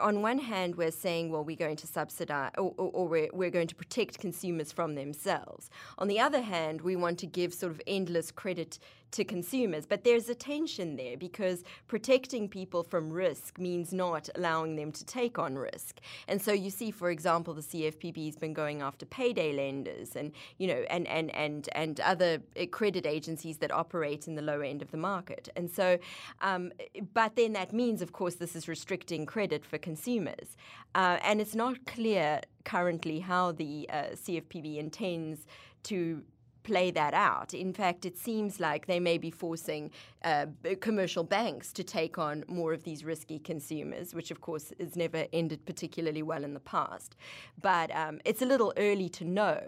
on 0.01 0.21
one 0.21 0.39
hand, 0.39 0.75
we're 0.75 0.91
saying, 0.91 1.31
well, 1.31 1.43
we're 1.43 1.55
going 1.55 1.77
to 1.77 1.87
subsidize 1.87 2.51
or, 2.57 2.73
or, 2.77 2.91
or, 2.91 3.07
we're, 3.07 3.29
we're 3.31 3.49
going 3.49 3.67
to 3.67 3.75
protect 3.75 4.19
consumers 4.19 4.71
from 4.71 4.95
themselves. 4.95 5.69
On 5.97 6.07
the 6.07 6.19
other 6.19 6.41
hand, 6.41 6.81
we 6.81 6.95
want 6.95 7.19
to 7.19 7.25
give 7.25 7.53
sort 7.53 7.71
of 7.71 7.81
endless 7.87 8.31
credit 8.31 8.77
to 9.15 9.23
consumers. 9.23 9.85
But 9.85 10.03
there's 10.03 10.29
a 10.29 10.35
tension 10.35 10.97
there 10.97 11.17
because 11.17 11.63
protecting 11.87 12.49
people 12.49 12.83
from 12.83 13.11
risk 13.11 13.57
means 13.57 13.93
not 13.93 14.29
allowing 14.35 14.75
them 14.75 14.91
to 14.91 15.05
take 15.05 15.39
on 15.39 15.55
risk. 15.55 15.99
And 16.27 16.41
so 16.41 16.51
you 16.51 16.69
see, 16.69 16.91
for 16.91 17.09
example, 17.09 17.53
the 17.53 17.61
CFPB 17.61 18.25
has 18.25 18.35
been 18.35 18.53
going 18.53 18.81
after 18.81 19.05
payday 19.05 19.53
lenders 19.53 20.15
and 20.15 20.31
you 20.57 20.67
know 20.67 20.83
and 20.89 21.07
and 21.07 21.33
and 21.33 21.69
and 21.73 21.99
other 22.01 22.41
credit 22.71 23.05
agencies 23.05 23.57
that 23.59 23.71
operate 23.71 24.27
in 24.27 24.35
the 24.35 24.41
lower 24.41 24.63
end 24.63 24.81
of 24.81 24.91
the 24.91 24.97
market. 24.97 25.47
And 25.55 25.71
so, 25.71 25.97
um, 26.41 26.71
but 27.13 27.35
then 27.35 27.53
that 27.53 27.71
means, 27.73 28.01
of 28.01 28.11
course, 28.11 28.35
this 28.35 28.55
is 28.55 28.67
restricting 28.67 29.25
credit 29.25 29.65
for 29.65 29.77
consumers, 29.77 30.57
uh, 30.93 31.17
and 31.23 31.39
it's 31.39 31.55
not 31.55 31.85
clear 31.85 32.41
currently 32.65 33.19
how 33.19 33.53
the 33.53 33.89
uh, 33.89 34.03
CFPB 34.13 34.77
intends 34.77 35.47
to 35.83 36.23
play 36.65 36.91
that 36.91 37.13
out. 37.13 37.53
In 37.53 37.71
fact, 37.73 38.05
it 38.05 38.17
seems 38.17 38.59
like 38.59 38.87
they 38.87 38.99
may 38.99 39.17
be 39.17 39.31
forcing 39.31 39.91
uh, 40.25 40.47
commercial 40.81 41.23
banks 41.23 41.71
to 41.71 41.83
take 41.83 42.17
on 42.17 42.43
more 42.47 42.73
of 42.73 42.83
these 42.83 43.05
risky 43.05 43.37
consumers, 43.37 44.13
which 44.15 44.31
of 44.31 44.41
course 44.41 44.73
has 44.79 44.95
never 44.95 45.27
ended 45.31 45.65
particularly 45.65 46.23
well 46.23 46.43
in 46.43 46.53
the 46.53 46.59
past. 46.59 47.15
But 47.61 47.95
um, 47.95 48.19
it's 48.25 48.41
a 48.41 48.45
little 48.45 48.73
early 48.75 49.07
to 49.09 49.23
know. 49.23 49.61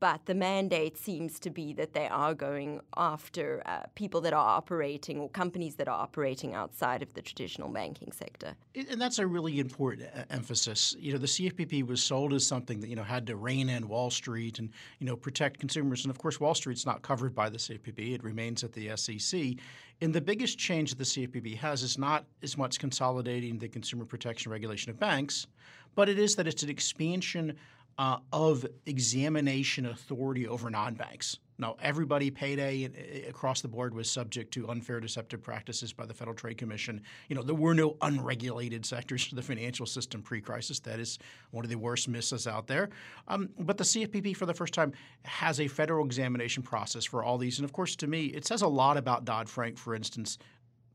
But 0.00 0.26
the 0.26 0.34
mandate 0.34 0.96
seems 0.96 1.38
to 1.40 1.50
be 1.50 1.72
that 1.74 1.92
they 1.92 2.08
are 2.08 2.34
going 2.34 2.80
after 2.96 3.62
uh, 3.66 3.84
people 3.94 4.20
that 4.22 4.32
are 4.32 4.48
operating 4.48 5.18
or 5.18 5.28
companies 5.28 5.76
that 5.76 5.86
are 5.86 6.00
operating 6.00 6.54
outside 6.54 7.02
of 7.02 7.14
the 7.14 7.22
traditional 7.22 7.68
banking 7.68 8.10
sector. 8.10 8.54
And 8.74 9.00
that's 9.00 9.18
a 9.18 9.26
really 9.26 9.60
important 9.60 10.08
uh, 10.16 10.24
emphasis. 10.30 10.96
You 10.98 11.12
know, 11.12 11.18
the 11.18 11.26
CFPB 11.26 11.86
was 11.86 12.02
sold 12.02 12.32
as 12.32 12.46
something 12.46 12.80
that 12.80 12.88
you 12.88 12.96
know 12.96 13.02
had 13.04 13.26
to 13.28 13.36
rein 13.36 13.68
in 13.68 13.86
Wall 13.86 14.10
Street 14.10 14.58
and 14.58 14.70
you 14.98 15.06
know 15.06 15.16
protect 15.16 15.60
consumers, 15.60 16.04
and 16.04 16.10
of 16.10 16.18
course 16.18 16.40
Wall 16.40 16.54
Street's 16.54 16.86
not 16.86 17.02
covered 17.02 17.34
by 17.34 17.48
the 17.48 17.58
CFPB; 17.58 18.14
it 18.14 18.24
remains 18.24 18.64
at 18.64 18.72
the 18.72 18.96
SEC. 18.96 19.56
And 20.02 20.12
the 20.12 20.20
biggest 20.20 20.58
change 20.58 20.90
that 20.90 20.98
the 20.98 21.04
CFPB 21.04 21.58
has 21.58 21.84
is 21.84 21.96
not 21.96 22.24
as 22.42 22.58
much 22.58 22.80
consolidating 22.80 23.56
the 23.56 23.68
consumer 23.68 24.04
protection 24.04 24.50
regulation 24.50 24.90
of 24.90 24.98
banks, 24.98 25.46
but 25.94 26.08
it 26.08 26.18
is 26.18 26.34
that 26.34 26.48
it's 26.48 26.64
an 26.64 26.70
expansion 26.70 27.56
uh, 27.98 28.16
of 28.32 28.66
examination 28.86 29.86
authority 29.86 30.48
over 30.48 30.70
non-banks. 30.70 31.38
Now, 31.62 31.76
everybody 31.80 32.28
payday 32.28 32.86
uh, 32.86 33.30
across 33.30 33.60
the 33.60 33.68
board 33.68 33.94
was 33.94 34.10
subject 34.10 34.52
to 34.54 34.68
unfair 34.68 34.98
deceptive 34.98 35.40
practices 35.40 35.92
by 35.92 36.04
the 36.06 36.12
Federal 36.12 36.34
Trade 36.34 36.58
Commission. 36.58 37.00
You 37.28 37.36
know, 37.36 37.42
there 37.42 37.54
were 37.54 37.72
no 37.72 37.96
unregulated 38.02 38.84
sectors 38.84 39.30
of 39.30 39.36
the 39.36 39.42
financial 39.42 39.86
system 39.86 40.22
pre-crisis. 40.22 40.80
That 40.80 40.98
is 40.98 41.20
one 41.52 41.64
of 41.64 41.70
the 41.70 41.78
worst 41.78 42.08
misses 42.08 42.48
out 42.48 42.66
there. 42.66 42.90
Um, 43.28 43.48
but 43.60 43.78
the 43.78 43.84
CFPB, 43.84 44.36
for 44.36 44.44
the 44.44 44.52
first 44.52 44.74
time, 44.74 44.92
has 45.24 45.60
a 45.60 45.68
federal 45.68 46.04
examination 46.04 46.64
process 46.64 47.04
for 47.04 47.22
all 47.22 47.38
these. 47.38 47.60
And 47.60 47.64
of 47.64 47.72
course, 47.72 47.94
to 47.96 48.08
me, 48.08 48.26
it 48.26 48.44
says 48.44 48.62
a 48.62 48.68
lot 48.68 48.96
about 48.96 49.24
Dodd-Frank, 49.24 49.78
for 49.78 49.94
instance, 49.94 50.38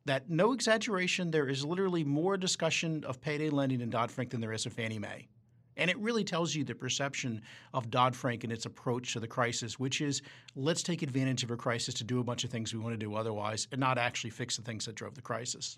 that 0.03 0.29
no 0.29 0.51
exaggeration, 0.51 1.31
there 1.31 1.47
is 1.47 1.63
literally 1.63 2.03
more 2.03 2.35
discussion 2.35 3.05
of 3.05 3.21
payday 3.21 3.49
lending 3.49 3.79
in 3.79 3.89
Dodd-Frank 3.89 4.31
than 4.31 4.41
there 4.41 4.51
is 4.51 4.65
of 4.65 4.73
Fannie 4.73 4.99
Mae 4.99 5.29
And 5.77 5.89
it 5.89 5.97
really 5.99 6.23
tells 6.23 6.53
you 6.53 6.63
the 6.63 6.75
perception 6.75 7.41
of 7.73 7.89
Dodd 7.89 8.15
Frank 8.15 8.43
and 8.43 8.51
its 8.51 8.65
approach 8.65 9.13
to 9.13 9.19
the 9.19 9.27
crisis, 9.27 9.79
which 9.79 10.01
is 10.01 10.21
let's 10.55 10.83
take 10.83 11.03
advantage 11.03 11.43
of 11.43 11.51
a 11.51 11.57
crisis 11.57 11.93
to 11.95 12.03
do 12.03 12.19
a 12.19 12.23
bunch 12.23 12.43
of 12.43 12.49
things 12.49 12.73
we 12.73 12.79
want 12.79 12.93
to 12.93 12.97
do 12.97 13.15
otherwise 13.15 13.67
and 13.71 13.79
not 13.79 13.97
actually 13.97 14.31
fix 14.31 14.57
the 14.57 14.63
things 14.63 14.85
that 14.85 14.95
drove 14.95 15.15
the 15.15 15.21
crisis. 15.21 15.77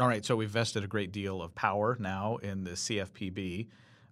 All 0.00 0.06
right, 0.06 0.24
so 0.24 0.36
we've 0.36 0.50
vested 0.50 0.84
a 0.84 0.86
great 0.86 1.10
deal 1.10 1.42
of 1.42 1.54
power 1.54 1.96
now 1.98 2.36
in 2.36 2.62
the 2.62 2.72
CFPB, 2.72 3.66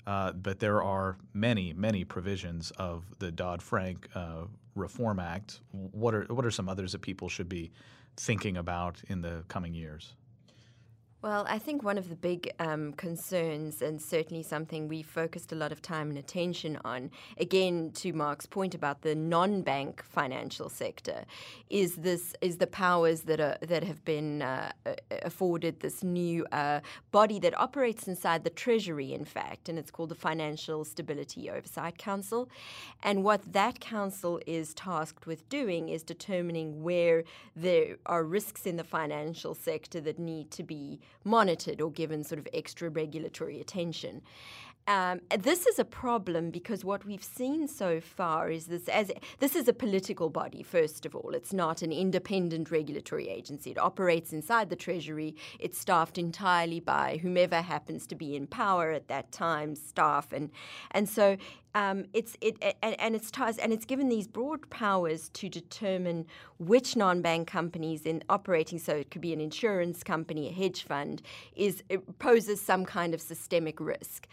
uh, 0.06 0.32
but 0.32 0.58
there 0.58 0.82
are 0.82 1.16
many, 1.32 1.72
many 1.72 2.04
provisions 2.04 2.72
of 2.72 3.04
the 3.18 3.30
Dodd 3.30 3.62
Frank 3.62 4.08
uh, 4.14 4.46
Reform 4.74 5.20
Act. 5.20 5.60
What 5.70 6.14
are 6.14 6.24
what 6.24 6.44
are 6.44 6.50
some 6.50 6.68
others 6.68 6.92
that 6.92 7.02
people 7.02 7.28
should 7.28 7.48
be 7.48 7.70
thinking 8.16 8.56
about 8.56 9.00
in 9.08 9.20
the 9.20 9.44
coming 9.48 9.74
years? 9.74 10.14
Well, 11.26 11.44
I 11.48 11.58
think 11.58 11.82
one 11.82 11.98
of 11.98 12.08
the 12.08 12.14
big 12.14 12.52
um, 12.60 12.92
concerns, 12.92 13.82
and 13.82 14.00
certainly 14.00 14.44
something 14.44 14.86
we 14.86 15.02
focused 15.02 15.50
a 15.50 15.56
lot 15.56 15.72
of 15.72 15.82
time 15.82 16.08
and 16.10 16.16
attention 16.16 16.78
on, 16.84 17.10
again 17.36 17.90
to 17.94 18.12
Mark's 18.12 18.46
point 18.46 18.76
about 18.76 19.02
the 19.02 19.16
non-bank 19.16 20.04
financial 20.04 20.68
sector, 20.68 21.24
is 21.68 21.96
this 21.96 22.36
is 22.40 22.58
the 22.58 22.68
powers 22.68 23.22
that 23.22 23.40
are 23.40 23.58
that 23.60 23.82
have 23.82 24.04
been 24.04 24.40
uh, 24.40 24.70
afforded 25.24 25.80
this 25.80 26.04
new 26.04 26.46
uh, 26.52 26.78
body 27.10 27.40
that 27.40 27.58
operates 27.58 28.06
inside 28.06 28.44
the 28.44 28.50
Treasury, 28.50 29.12
in 29.12 29.24
fact, 29.24 29.68
and 29.68 29.80
it's 29.80 29.90
called 29.90 30.10
the 30.10 30.14
Financial 30.14 30.84
Stability 30.84 31.50
Oversight 31.50 31.98
Council. 31.98 32.48
And 33.02 33.24
what 33.24 33.52
that 33.52 33.80
council 33.80 34.38
is 34.46 34.74
tasked 34.74 35.26
with 35.26 35.48
doing 35.48 35.88
is 35.88 36.04
determining 36.04 36.84
where 36.84 37.24
there 37.56 37.96
are 38.06 38.22
risks 38.22 38.64
in 38.64 38.76
the 38.76 38.84
financial 38.84 39.56
sector 39.56 40.00
that 40.02 40.20
need 40.20 40.52
to 40.52 40.62
be 40.62 41.00
monitored 41.24 41.80
or 41.80 41.90
given 41.90 42.24
sort 42.24 42.38
of 42.38 42.48
extra 42.52 42.88
regulatory 42.88 43.60
attention. 43.60 44.22
Um, 44.88 45.20
this 45.36 45.66
is 45.66 45.80
a 45.80 45.84
problem 45.84 46.50
because 46.50 46.84
what 46.84 47.04
we've 47.04 47.24
seen 47.24 47.66
so 47.66 48.00
far 48.00 48.50
is 48.50 48.66
this 48.66 48.88
as 48.88 49.10
this 49.40 49.56
is 49.56 49.66
a 49.66 49.72
political 49.72 50.30
body 50.30 50.62
first 50.62 51.04
of 51.04 51.16
all 51.16 51.30
it's 51.34 51.52
not 51.52 51.82
an 51.82 51.90
independent 51.90 52.70
regulatory 52.70 53.28
agency 53.28 53.72
it 53.72 53.78
operates 53.78 54.32
inside 54.32 54.70
the 54.70 54.76
treasury 54.76 55.34
it's 55.58 55.76
staffed 55.76 56.18
entirely 56.18 56.78
by 56.78 57.18
whomever 57.20 57.62
happens 57.62 58.06
to 58.06 58.14
be 58.14 58.36
in 58.36 58.46
power 58.46 58.92
at 58.92 59.08
that 59.08 59.32
time 59.32 59.74
staff 59.74 60.32
and 60.32 60.52
and 60.92 61.08
so 61.08 61.36
um, 61.76 62.06
it's 62.14 62.38
it 62.40 62.56
and, 62.82 62.98
and 62.98 63.14
it's 63.14 63.30
ties 63.30 63.58
and 63.58 63.70
it's 63.70 63.84
given 63.84 64.08
these 64.08 64.26
broad 64.26 64.68
powers 64.70 65.28
to 65.34 65.50
determine 65.50 66.24
which 66.58 66.96
non-bank 66.96 67.46
companies 67.46 68.06
in 68.06 68.24
operating. 68.30 68.78
So 68.78 68.94
it 68.94 69.10
could 69.10 69.20
be 69.20 69.34
an 69.34 69.42
insurance 69.42 70.02
company, 70.02 70.48
a 70.48 70.52
hedge 70.52 70.84
fund, 70.84 71.20
is 71.54 71.82
poses 72.18 72.62
some 72.62 72.86
kind 72.86 73.12
of 73.12 73.20
systemic 73.20 73.78
risk. 73.78 74.26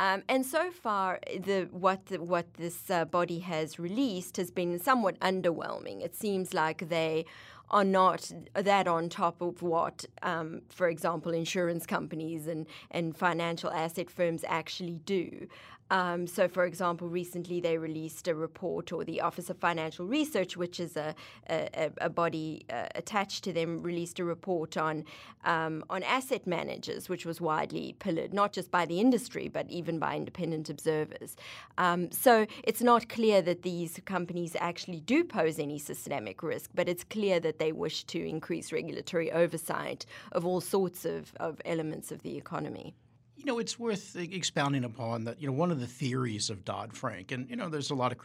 Um, 0.00 0.22
and 0.28 0.44
so 0.44 0.70
far, 0.70 1.20
the 1.38 1.68
what 1.70 2.06
the, 2.06 2.20
what 2.20 2.54
this 2.54 2.90
uh, 2.90 3.04
body 3.04 3.38
has 3.40 3.78
released 3.78 4.36
has 4.36 4.50
been 4.50 4.78
somewhat 4.78 5.18
underwhelming. 5.20 6.02
It 6.02 6.14
seems 6.16 6.52
like 6.52 6.88
they 6.88 7.24
are 7.70 7.84
not 7.84 8.30
that 8.54 8.86
on 8.86 9.08
top 9.08 9.40
of 9.40 9.62
what, 9.62 10.04
um, 10.22 10.60
for 10.68 10.88
example, 10.88 11.32
insurance 11.32 11.86
companies 11.86 12.46
and, 12.46 12.66
and 12.90 13.16
financial 13.16 13.70
asset 13.70 14.10
firms 14.10 14.44
actually 14.46 15.00
do. 15.06 15.48
Um, 15.92 16.26
so, 16.26 16.48
for 16.48 16.64
example, 16.64 17.06
recently 17.06 17.60
they 17.60 17.76
released 17.76 18.26
a 18.26 18.34
report, 18.34 18.92
or 18.92 19.04
the 19.04 19.20
Office 19.20 19.50
of 19.50 19.58
Financial 19.58 20.06
Research, 20.06 20.56
which 20.56 20.80
is 20.80 20.96
a, 20.96 21.14
a, 21.50 21.90
a 22.00 22.08
body 22.08 22.64
uh, 22.70 22.86
attached 22.94 23.44
to 23.44 23.52
them, 23.52 23.82
released 23.82 24.18
a 24.18 24.24
report 24.24 24.78
on 24.78 25.04
um, 25.44 25.84
on 25.90 26.02
asset 26.04 26.46
managers, 26.46 27.10
which 27.10 27.26
was 27.26 27.42
widely 27.42 27.94
pillared, 27.98 28.32
not 28.32 28.54
just 28.54 28.70
by 28.70 28.86
the 28.86 29.00
industry, 29.00 29.48
but 29.48 29.70
even 29.70 29.98
by 29.98 30.16
independent 30.16 30.70
observers. 30.70 31.36
Um, 31.76 32.10
so, 32.10 32.46
it's 32.64 32.80
not 32.80 33.10
clear 33.10 33.42
that 33.42 33.60
these 33.62 34.00
companies 34.06 34.56
actually 34.58 35.00
do 35.00 35.22
pose 35.24 35.58
any 35.58 35.78
systemic 35.78 36.42
risk, 36.42 36.70
but 36.74 36.88
it's 36.88 37.04
clear 37.04 37.38
that 37.40 37.58
they 37.58 37.70
wish 37.70 38.04
to 38.04 38.26
increase 38.26 38.72
regulatory 38.72 39.30
oversight 39.30 40.06
of 40.32 40.46
all 40.46 40.62
sorts 40.62 41.04
of, 41.04 41.34
of 41.38 41.60
elements 41.66 42.10
of 42.10 42.22
the 42.22 42.34
economy. 42.38 42.94
You 43.42 43.46
know, 43.46 43.58
it's 43.58 43.76
worth 43.76 44.14
expounding 44.14 44.84
upon 44.84 45.24
that. 45.24 45.40
You 45.40 45.48
know, 45.48 45.52
one 45.52 45.72
of 45.72 45.80
the 45.80 45.86
theories 45.86 46.48
of 46.48 46.64
Dodd 46.64 46.96
Frank, 46.96 47.32
and 47.32 47.50
you 47.50 47.56
know, 47.56 47.68
there's 47.68 47.90
a 47.90 47.94
lot 47.94 48.12
of 48.12 48.18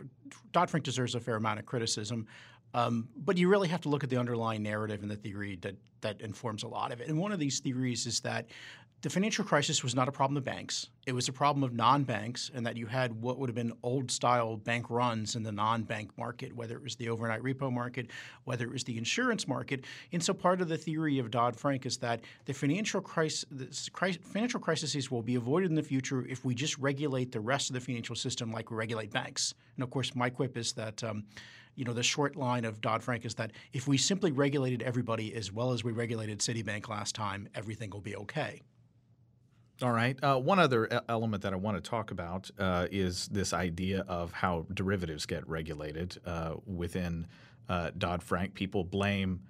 Dodd 0.51 0.69
Frank 0.69 0.85
deserves 0.85 1.15
a 1.15 1.19
fair 1.19 1.35
amount 1.35 1.57
of 1.59 1.65
criticism, 1.65 2.27
um, 2.75 3.09
but 3.15 3.35
you 3.35 3.49
really 3.49 3.67
have 3.67 3.81
to 3.81 3.89
look 3.89 4.03
at 4.03 4.11
the 4.11 4.17
underlying 4.17 4.61
narrative 4.61 5.01
and 5.01 5.09
the 5.09 5.15
theory 5.15 5.57
that 5.61 5.75
that 6.01 6.21
informs 6.21 6.61
a 6.61 6.67
lot 6.67 6.91
of 6.91 7.01
it. 7.01 7.07
And 7.07 7.17
one 7.17 7.31
of 7.31 7.39
these 7.39 7.59
theories 7.59 8.05
is 8.05 8.19
that 8.19 8.45
the 9.03 9.11
financial 9.11 9.45
crisis 9.45 9.83
was 9.83 9.93
not 9.93 10.07
a 10.07 10.11
problem 10.11 10.37
of 10.37 10.43
banks. 10.43 10.89
It 11.05 11.13
was 11.13 11.29
a 11.29 11.31
problem 11.31 11.63
of 11.63 11.71
non 11.71 12.03
banks, 12.03 12.49
and 12.53 12.65
that 12.65 12.77
you 12.77 12.87
had 12.87 13.21
what 13.21 13.37
would 13.37 13.47
have 13.47 13.55
been 13.55 13.73
old 13.83 14.09
style 14.09 14.57
bank 14.57 14.89
runs 14.89 15.35
in 15.35 15.43
the 15.43 15.51
non 15.51 15.83
bank 15.83 16.09
market, 16.17 16.55
whether 16.55 16.75
it 16.75 16.81
was 16.81 16.95
the 16.95 17.09
overnight 17.09 17.43
repo 17.43 17.71
market, 17.71 18.07
whether 18.45 18.65
it 18.65 18.71
was 18.71 18.83
the 18.83 18.97
insurance 18.97 19.47
market. 19.47 19.85
And 20.11 20.23
so 20.23 20.33
part 20.33 20.61
of 20.61 20.67
the 20.67 20.77
theory 20.77 21.19
of 21.19 21.29
Dodd 21.29 21.55
Frank 21.55 21.85
is 21.85 21.97
that 21.97 22.21
the 22.45 22.53
financial, 22.53 22.99
crisis, 22.99 23.45
the 23.51 23.67
financial 24.23 24.59
crises 24.59 25.11
will 25.11 25.21
be 25.21 25.35
avoided 25.35 25.69
in 25.69 25.75
the 25.75 25.83
future 25.83 26.25
if 26.25 26.43
we 26.43 26.55
just 26.55 26.77
regulate 26.79 27.31
the 27.31 27.39
rest 27.39 27.69
of 27.69 27.75
the 27.75 27.81
financial 27.81 28.15
system 28.15 28.51
like 28.51 28.71
we 28.71 28.77
regulate 28.77 29.11
banks. 29.11 29.53
And 29.75 29.83
of 29.83 29.91
course, 29.91 30.15
my 30.15 30.29
quip 30.29 30.57
is 30.57 30.73
that. 30.73 31.03
Um, 31.03 31.25
you 31.75 31.85
know, 31.85 31.93
the 31.93 32.01
short 32.01 32.35
line 32.35 32.65
of 32.65 32.81
Dodd 32.81 33.03
Frank 33.03 33.23
is 33.23 33.35
that 33.35 33.51
if 33.71 33.87
we 33.87 33.99
simply 33.99 34.31
regulated 34.31 34.81
everybody 34.81 35.35
as 35.35 35.51
well 35.51 35.73
as 35.73 35.83
we 35.83 35.91
regulated 35.91 36.39
Citibank 36.39 36.89
last 36.89 37.13
time, 37.13 37.47
everything 37.53 37.91
will 37.91 38.01
be 38.01 38.15
okay. 38.15 38.63
All 39.83 39.91
right. 39.91 40.17
Uh, 40.23 40.39
one 40.39 40.57
other 40.57 40.89
element 41.07 41.43
that 41.43 41.53
I 41.53 41.55
want 41.55 41.81
to 41.83 41.87
talk 41.87 42.09
about 42.09 42.49
uh, 42.57 42.87
is 42.89 43.27
this 43.27 43.53
idea 43.53 44.03
of 44.07 44.31
how 44.31 44.65
derivatives 44.73 45.27
get 45.27 45.47
regulated 45.47 46.17
uh, 46.25 46.55
within 46.65 47.27
uh, 47.69 47.91
Dodd 47.95 48.23
Frank. 48.23 48.55
People 48.55 48.83
blame 48.83 49.41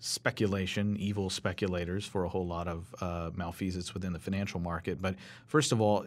speculation, 0.00 0.96
evil 0.96 1.30
speculators, 1.30 2.04
for 2.04 2.24
a 2.24 2.28
whole 2.28 2.46
lot 2.46 2.66
of 2.66 2.92
uh, 3.00 3.30
malfeasance 3.36 3.94
within 3.94 4.12
the 4.12 4.18
financial 4.18 4.58
market. 4.58 5.00
But 5.00 5.14
first 5.46 5.70
of 5.70 5.80
all, 5.80 6.04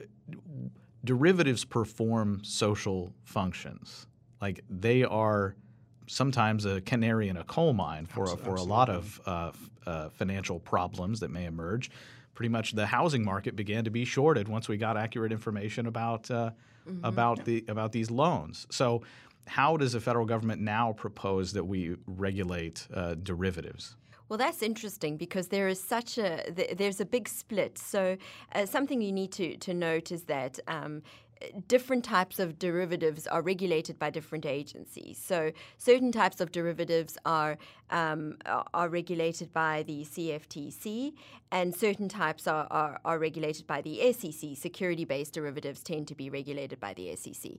derivatives 1.06 1.64
perform 1.64 2.42
social 2.44 3.14
functions. 3.24 4.08
Like 4.42 4.62
they 4.70 5.06
are 5.06 5.56
sometimes 6.06 6.66
a 6.66 6.82
canary 6.82 7.30
in 7.30 7.38
a 7.38 7.46
coal 7.46 7.72
mine 7.72 8.08
for, 8.08 8.26
a, 8.26 8.36
for 8.36 8.56
a 8.56 8.64
lot 8.64 8.90
of 8.90 9.22
uh, 9.26 10.10
financial 10.10 10.60
problems 10.60 11.22
that 11.22 11.32
may 11.32 11.46
emerge 11.46 11.90
pretty 12.40 12.48
much 12.48 12.72
the 12.72 12.86
housing 12.86 13.26
market 13.26 13.54
began 13.54 13.84
to 13.84 13.90
be 13.90 14.06
shorted 14.06 14.48
once 14.48 14.70
we 14.70 14.78
got 14.78 14.96
accurate 14.96 15.30
information 15.30 15.88
about 15.88 16.32
uh, 16.32 16.52
mm-hmm. 16.88 17.04
about 17.04 17.44
the 17.44 17.66
about 17.68 17.92
these 17.92 18.10
loans. 18.10 18.66
So, 18.70 19.02
how 19.46 19.76
does 19.76 19.92
the 19.92 20.00
federal 20.00 20.26
government 20.26 20.62
now 20.62 20.94
propose 20.94 21.52
that 21.52 21.66
we 21.66 21.98
regulate 22.08 22.88
uh, 22.94 23.16
derivatives? 23.16 23.98
Well, 24.30 24.38
that's 24.38 24.62
interesting 24.62 25.18
because 25.18 25.50
there 25.50 25.68
is 25.68 25.84
such 25.84 26.18
a 26.18 26.30
there's 26.78 27.02
a 27.02 27.06
big 27.06 27.28
split. 27.28 27.78
So, 27.78 28.16
uh, 28.56 28.66
something 28.66 29.02
you 29.02 29.12
need 29.12 29.34
to 29.34 29.58
to 29.58 29.74
note 29.74 30.10
is 30.14 30.24
that. 30.24 30.60
Um, 30.66 31.04
different 31.68 32.04
types 32.04 32.40
of 32.40 32.60
derivatives 32.60 33.26
are 33.28 33.42
regulated 33.42 33.98
by 33.98 34.10
different 34.10 34.46
agencies. 34.46 35.18
So 35.18 35.52
certain 35.78 36.12
types 36.12 36.42
of 36.42 36.52
derivatives 36.52 37.18
are 37.26 37.58
um, 37.92 38.38
are 38.46 38.88
regulated 38.88 39.52
by 39.52 39.84
the 39.84 40.06
CFTC, 40.06 41.14
and 41.52 41.76
certain 41.76 42.08
types 42.08 42.48
are, 42.48 42.68
are, 42.70 43.00
are 43.04 43.18
regulated 43.18 43.66
by 43.66 43.82
the 43.82 44.14
SEC. 44.14 44.56
Security-based 44.56 45.34
derivatives 45.34 45.82
tend 45.82 46.08
to 46.10 46.16
be 46.16 46.30
regulated 46.30 46.80
by 46.80 46.94
the 46.94 47.16
SEC. 47.16 47.54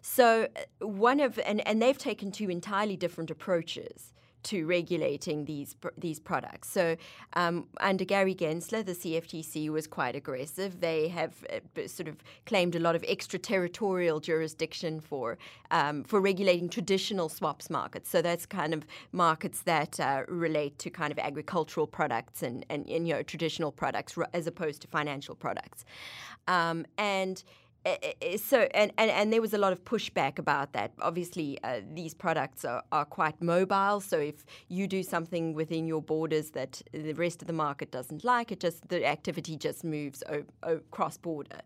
So 0.00 0.48
uh, 0.56 0.86
one 0.86 1.20
of 1.20 1.38
and, 1.40 1.66
and 1.66 1.82
they've 1.82 1.98
taken 1.98 2.32
two 2.32 2.48
entirely 2.48 2.96
different 2.96 3.30
approaches 3.30 4.14
to 4.44 4.66
regulating 4.66 5.44
these 5.44 5.76
these 5.98 6.20
products. 6.20 6.70
So 6.70 6.96
um, 7.34 7.66
under 7.80 8.04
Gary 8.04 8.34
Gensler, 8.34 8.84
the 8.84 8.92
CFTC 8.92 9.68
was 9.70 9.86
quite 9.86 10.14
aggressive. 10.16 10.80
They 10.80 11.08
have 11.08 11.32
uh, 11.52 11.86
sort 11.86 12.08
of 12.08 12.16
claimed 12.46 12.74
a 12.76 12.78
lot 12.80 12.94
of 12.94 13.04
extraterritorial 13.04 14.20
jurisdiction 14.20 15.00
for 15.00 15.38
um, 15.70 16.04
for 16.04 16.20
regulating 16.20 16.68
traditional 16.68 17.28
swaps 17.28 17.70
markets. 17.70 18.08
So 18.10 18.22
that's 18.22 18.46
kind 18.46 18.72
of 18.72 18.86
markets 19.12 19.62
that 19.62 19.98
uh, 20.00 20.22
relate 20.28 20.78
to 20.80 20.90
kind 20.90 21.12
of 21.12 21.18
agricultural 21.18 21.86
products 21.86 22.42
and, 22.42 22.64
and, 22.68 22.88
and, 22.88 23.08
you 23.08 23.14
know 23.14 23.22
traditional 23.22 23.72
products 23.72 24.16
as 24.32 24.46
opposed 24.46 24.82
to 24.82 24.88
financial 24.88 25.34
products. 25.34 25.84
Um, 26.46 26.86
and 26.98 27.42
Eh, 27.84 27.96
eh, 28.02 28.12
eh, 28.22 28.36
so 28.38 28.66
and, 28.72 28.92
and, 28.96 29.10
and 29.10 29.30
there 29.30 29.42
was 29.42 29.52
a 29.52 29.58
lot 29.58 29.72
of 29.72 29.84
pushback 29.84 30.38
about 30.38 30.72
that. 30.72 30.92
Obviously, 31.02 31.58
uh, 31.62 31.80
these 31.94 32.14
products 32.14 32.64
are, 32.64 32.82
are 32.92 33.04
quite 33.04 33.42
mobile. 33.42 34.00
So 34.00 34.18
if 34.18 34.44
you 34.68 34.86
do 34.86 35.02
something 35.02 35.52
within 35.52 35.86
your 35.86 36.00
borders 36.00 36.50
that 36.52 36.80
the 36.92 37.12
rest 37.12 37.42
of 37.42 37.46
the 37.46 37.52
market 37.52 37.90
doesn't 37.90 38.24
like, 38.24 38.50
it 38.50 38.60
just 38.60 38.88
the 38.88 39.04
activity 39.06 39.56
just 39.56 39.84
moves 39.84 40.22
o- 40.30 40.44
o- 40.62 40.80
cross 40.90 41.18
border. 41.18 41.60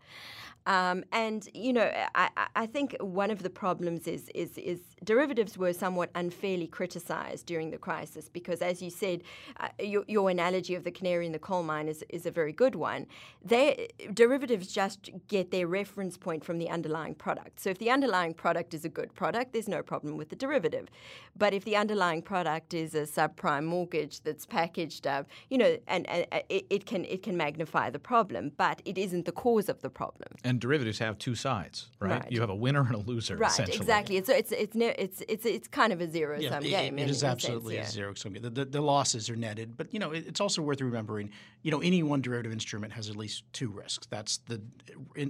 Um, 0.68 1.02
and 1.12 1.48
you 1.54 1.72
know, 1.72 1.90
I, 2.14 2.28
I 2.54 2.66
think 2.66 2.94
one 3.00 3.30
of 3.30 3.42
the 3.42 3.48
problems 3.48 4.06
is, 4.06 4.28
is 4.34 4.58
is 4.58 4.80
derivatives 5.02 5.56
were 5.56 5.72
somewhat 5.72 6.10
unfairly 6.14 6.66
criticised 6.66 7.46
during 7.46 7.70
the 7.70 7.78
crisis 7.78 8.28
because, 8.28 8.60
as 8.60 8.82
you 8.82 8.90
said, 8.90 9.22
uh, 9.60 9.68
your, 9.80 10.04
your, 10.06 10.28
analogy 10.28 10.74
of 10.74 10.84
the 10.84 10.90
canary 10.90 11.24
in 11.24 11.32
the 11.32 11.38
coal 11.38 11.62
mine 11.62 11.88
is, 11.88 12.04
is 12.10 12.26
a 12.26 12.30
very 12.30 12.52
good 12.52 12.74
one. 12.74 13.06
They 13.42 13.88
derivatives 14.12 14.66
just 14.66 15.08
get 15.28 15.50
their 15.50 15.66
reference 15.66 16.18
point 16.18 16.44
from 16.44 16.58
the 16.58 16.68
underlying 16.68 17.14
product. 17.14 17.60
So 17.60 17.70
if 17.70 17.78
the 17.78 17.90
underlying 17.90 18.34
product 18.34 18.74
is 18.74 18.84
a 18.84 18.90
good 18.90 19.14
product, 19.14 19.54
there's 19.54 19.68
no 19.68 19.82
problem 19.82 20.18
with 20.18 20.28
the 20.28 20.36
derivative. 20.36 20.88
But 21.34 21.54
if 21.54 21.64
the 21.64 21.76
underlying 21.76 22.20
product 22.20 22.74
is 22.74 22.94
a 22.94 23.02
subprime 23.02 23.64
mortgage 23.64 24.20
that's 24.20 24.44
packaged 24.44 25.06
up, 25.06 25.28
you 25.48 25.56
know, 25.56 25.78
and, 25.86 26.06
and 26.10 26.26
it, 26.50 26.66
it 26.68 26.84
can 26.84 27.06
it 27.06 27.22
can 27.22 27.38
magnify 27.38 27.88
the 27.88 27.98
problem, 27.98 28.52
but 28.58 28.82
it 28.84 28.98
isn't 28.98 29.24
the 29.24 29.32
cause 29.32 29.70
of 29.70 29.80
the 29.80 29.88
problem. 29.88 30.28
And 30.44 30.57
derivatives 30.58 30.98
have 30.98 31.18
two 31.18 31.34
sides, 31.34 31.88
right? 32.00 32.22
right. 32.22 32.32
You 32.32 32.40
have 32.40 32.50
a 32.50 32.54
winner 32.54 32.80
and 32.80 32.94
a 32.94 32.98
loser. 32.98 33.36
Right, 33.36 33.58
exactly. 33.68 34.16
It's 34.16 34.28
it's 34.28 34.52
it's 34.52 34.76
it's 34.76 35.22
it's 35.28 35.46
it's 35.46 35.68
kind 35.68 35.92
of 35.92 36.00
a 36.00 36.08
zero 36.08 36.40
sum 36.40 36.64
it, 36.64 36.70
game. 36.70 36.98
It 36.98 37.02
in, 37.02 37.08
is 37.08 37.22
in 37.22 37.30
absolutely 37.30 37.76
sense, 37.76 37.86
yeah. 37.86 37.90
a 37.90 38.04
zero 38.04 38.14
sum 38.14 38.32
game. 38.32 38.42
The, 38.42 38.50
the, 38.50 38.64
the, 38.64 38.80
losses 38.80 39.28
are 39.30 39.36
netted, 39.36 39.76
but 39.76 39.92
you 39.92 39.98
know 39.98 40.12
it, 40.12 40.26
it's 40.26 40.40
also 40.40 40.62
worth 40.62 40.80
remembering. 40.80 41.30
You 41.62 41.70
know, 41.70 41.80
any 41.80 42.02
one 42.02 42.20
derivative 42.20 42.52
instrument 42.52 42.92
has 42.92 43.08
at 43.08 43.16
least 43.16 43.44
two 43.52 43.70
risks. 43.70 44.06
That's 44.06 44.38
the 44.46 44.60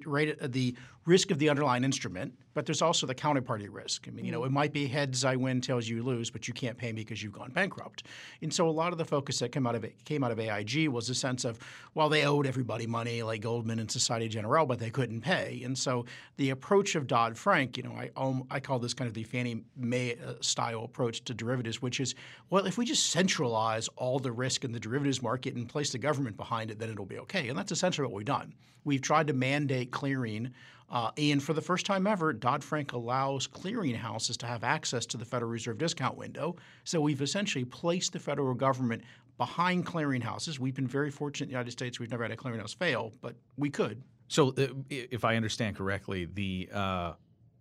rate 0.05 0.39
uh, 0.41 0.49
the 0.49 0.77
risk 1.09 1.31
of 1.31 1.39
the 1.39 1.49
underlying 1.49 1.85
instrument, 1.85 2.35
but 2.53 2.67
there's 2.67 2.83
also 2.83 3.07
the 3.07 3.15
counterparty 3.15 3.67
risk. 3.71 4.07
I 4.07 4.11
mean, 4.11 4.27
you 4.27 4.31
know, 4.31 4.45
it 4.45 4.51
mm. 4.51 4.53
might 4.53 4.73
be 4.73 4.87
heads 4.87 5.25
I 5.25 5.37
win, 5.37 5.61
tails 5.61 5.89
you 5.89 6.03
lose, 6.03 6.31
but 6.31 6.47
you 6.47 6.53
can't 6.53 6.77
pay 6.77 6.93
me 6.93 7.03
because 7.03 7.23
you've 7.23 7.33
gone 7.33 7.51
bankrupt. 7.51 8.03
And 8.43 8.53
so 8.53 8.69
a 8.69 8.71
lot 8.71 8.93
of 8.93 8.99
the 8.99 9.05
focus 9.07 9.39
that 9.39 9.51
came 9.51 9.67
out 9.67 9.75
of 9.75 9.85
it, 9.85 10.05
came 10.05 10.23
out 10.23 10.31
of 10.31 10.39
AIG 10.39 10.89
was 10.89 11.09
a 11.09 11.15
sense 11.15 11.45
of, 11.47 11.59
well, 11.95 12.11
they 12.11 12.25
owed 12.25 12.47
everybody 12.47 12.87
money 12.87 13.23
like 13.23 13.41
Goldman 13.41 13.79
and 13.79 13.91
Societe 13.91 14.29
Generale, 14.29 14.67
but 14.67 14.79
they 14.79 14.91
couldn't 14.91 15.18
pay. 15.21 15.63
And 15.65 15.77
so 15.77 16.05
the 16.37 16.51
approach 16.51 16.95
of 16.95 17.07
Dodd 17.07 17.37
Frank, 17.37 17.77
you 17.77 17.83
know, 17.83 17.93
I 17.93 18.11
I 18.51 18.61
call 18.61 18.79
this 18.79 18.95
kind 18.95 19.09
of 19.09 19.15
the 19.15 19.25
Fannie 19.25 19.65
Mae 19.77 20.17
uh, 20.17 20.35
style 20.41 20.85
approach 20.85 21.25
to 21.25 21.35
derivatives, 21.35 21.83
which 21.83 22.01
is, 22.01 22.15
well, 22.51 22.67
if 22.67 22.79
we 22.79 22.85
just 22.85 23.11
centralize 23.11 23.89
all 23.97 24.19
the 24.19 24.33
risk 24.33 24.65
in 24.65 24.73
the 24.73 24.81
derivatives 24.81 25.23
market 25.23 25.55
and 25.55 25.69
place 25.69 25.91
the 25.91 25.99
government 25.99 26.37
behind 26.37 26.71
it, 26.71 26.79
then 26.79 26.91
it'll 26.91 27.07
be 27.07 27.19
okay. 27.19 27.49
And 27.49 27.59
that's 27.59 27.73
essentially 27.73 28.07
what 28.07 28.15
we've 28.15 28.25
done. 28.25 28.55
We've 28.85 29.03
tried 29.03 29.27
to 29.27 29.33
mandate 29.33 29.91
clearing 29.91 30.55
uh, 30.91 31.11
and 31.19 31.43
for 31.43 31.53
the 31.53 31.61
first 31.61 31.85
time 31.85 32.07
ever, 32.07 32.33
Dodd 32.33 32.65
Frank 32.65 32.93
allows 32.93 33.47
clearinghouses 33.47 34.37
to 34.39 34.47
have 34.47 34.65
access 34.65 35.05
to 35.07 35.17
the 35.17 35.25
Federal 35.25 35.51
Reserve 35.51 35.79
discount 35.79 36.17
window. 36.17 36.57
So 36.85 37.01
we've 37.01 37.21
essentially 37.21 37.65
placed 37.65 38.15
the 38.15 38.19
federal 38.19 38.55
government 38.55 39.03
behind 39.37 39.87
clearinghouses. 39.87 40.59
We've 40.59 40.75
been 40.75 40.87
very 40.87 41.11
fortunate 41.11 41.45
in 41.45 41.49
the 41.51 41.53
United 41.53 41.73
States. 41.73 42.01
We've 42.01 42.11
never 42.11 42.25
had 42.25 42.33
a 42.33 42.37
clearinghouse 42.37 42.75
fail, 42.75 43.13
but 43.21 43.37
we 43.57 43.69
could. 43.71 44.03
So, 44.29 44.55
uh, 44.57 44.67
if 44.91 45.25
I 45.25 45.37
understand 45.37 45.77
correctly, 45.77 46.27
the 46.27 46.69
uh, 46.73 47.13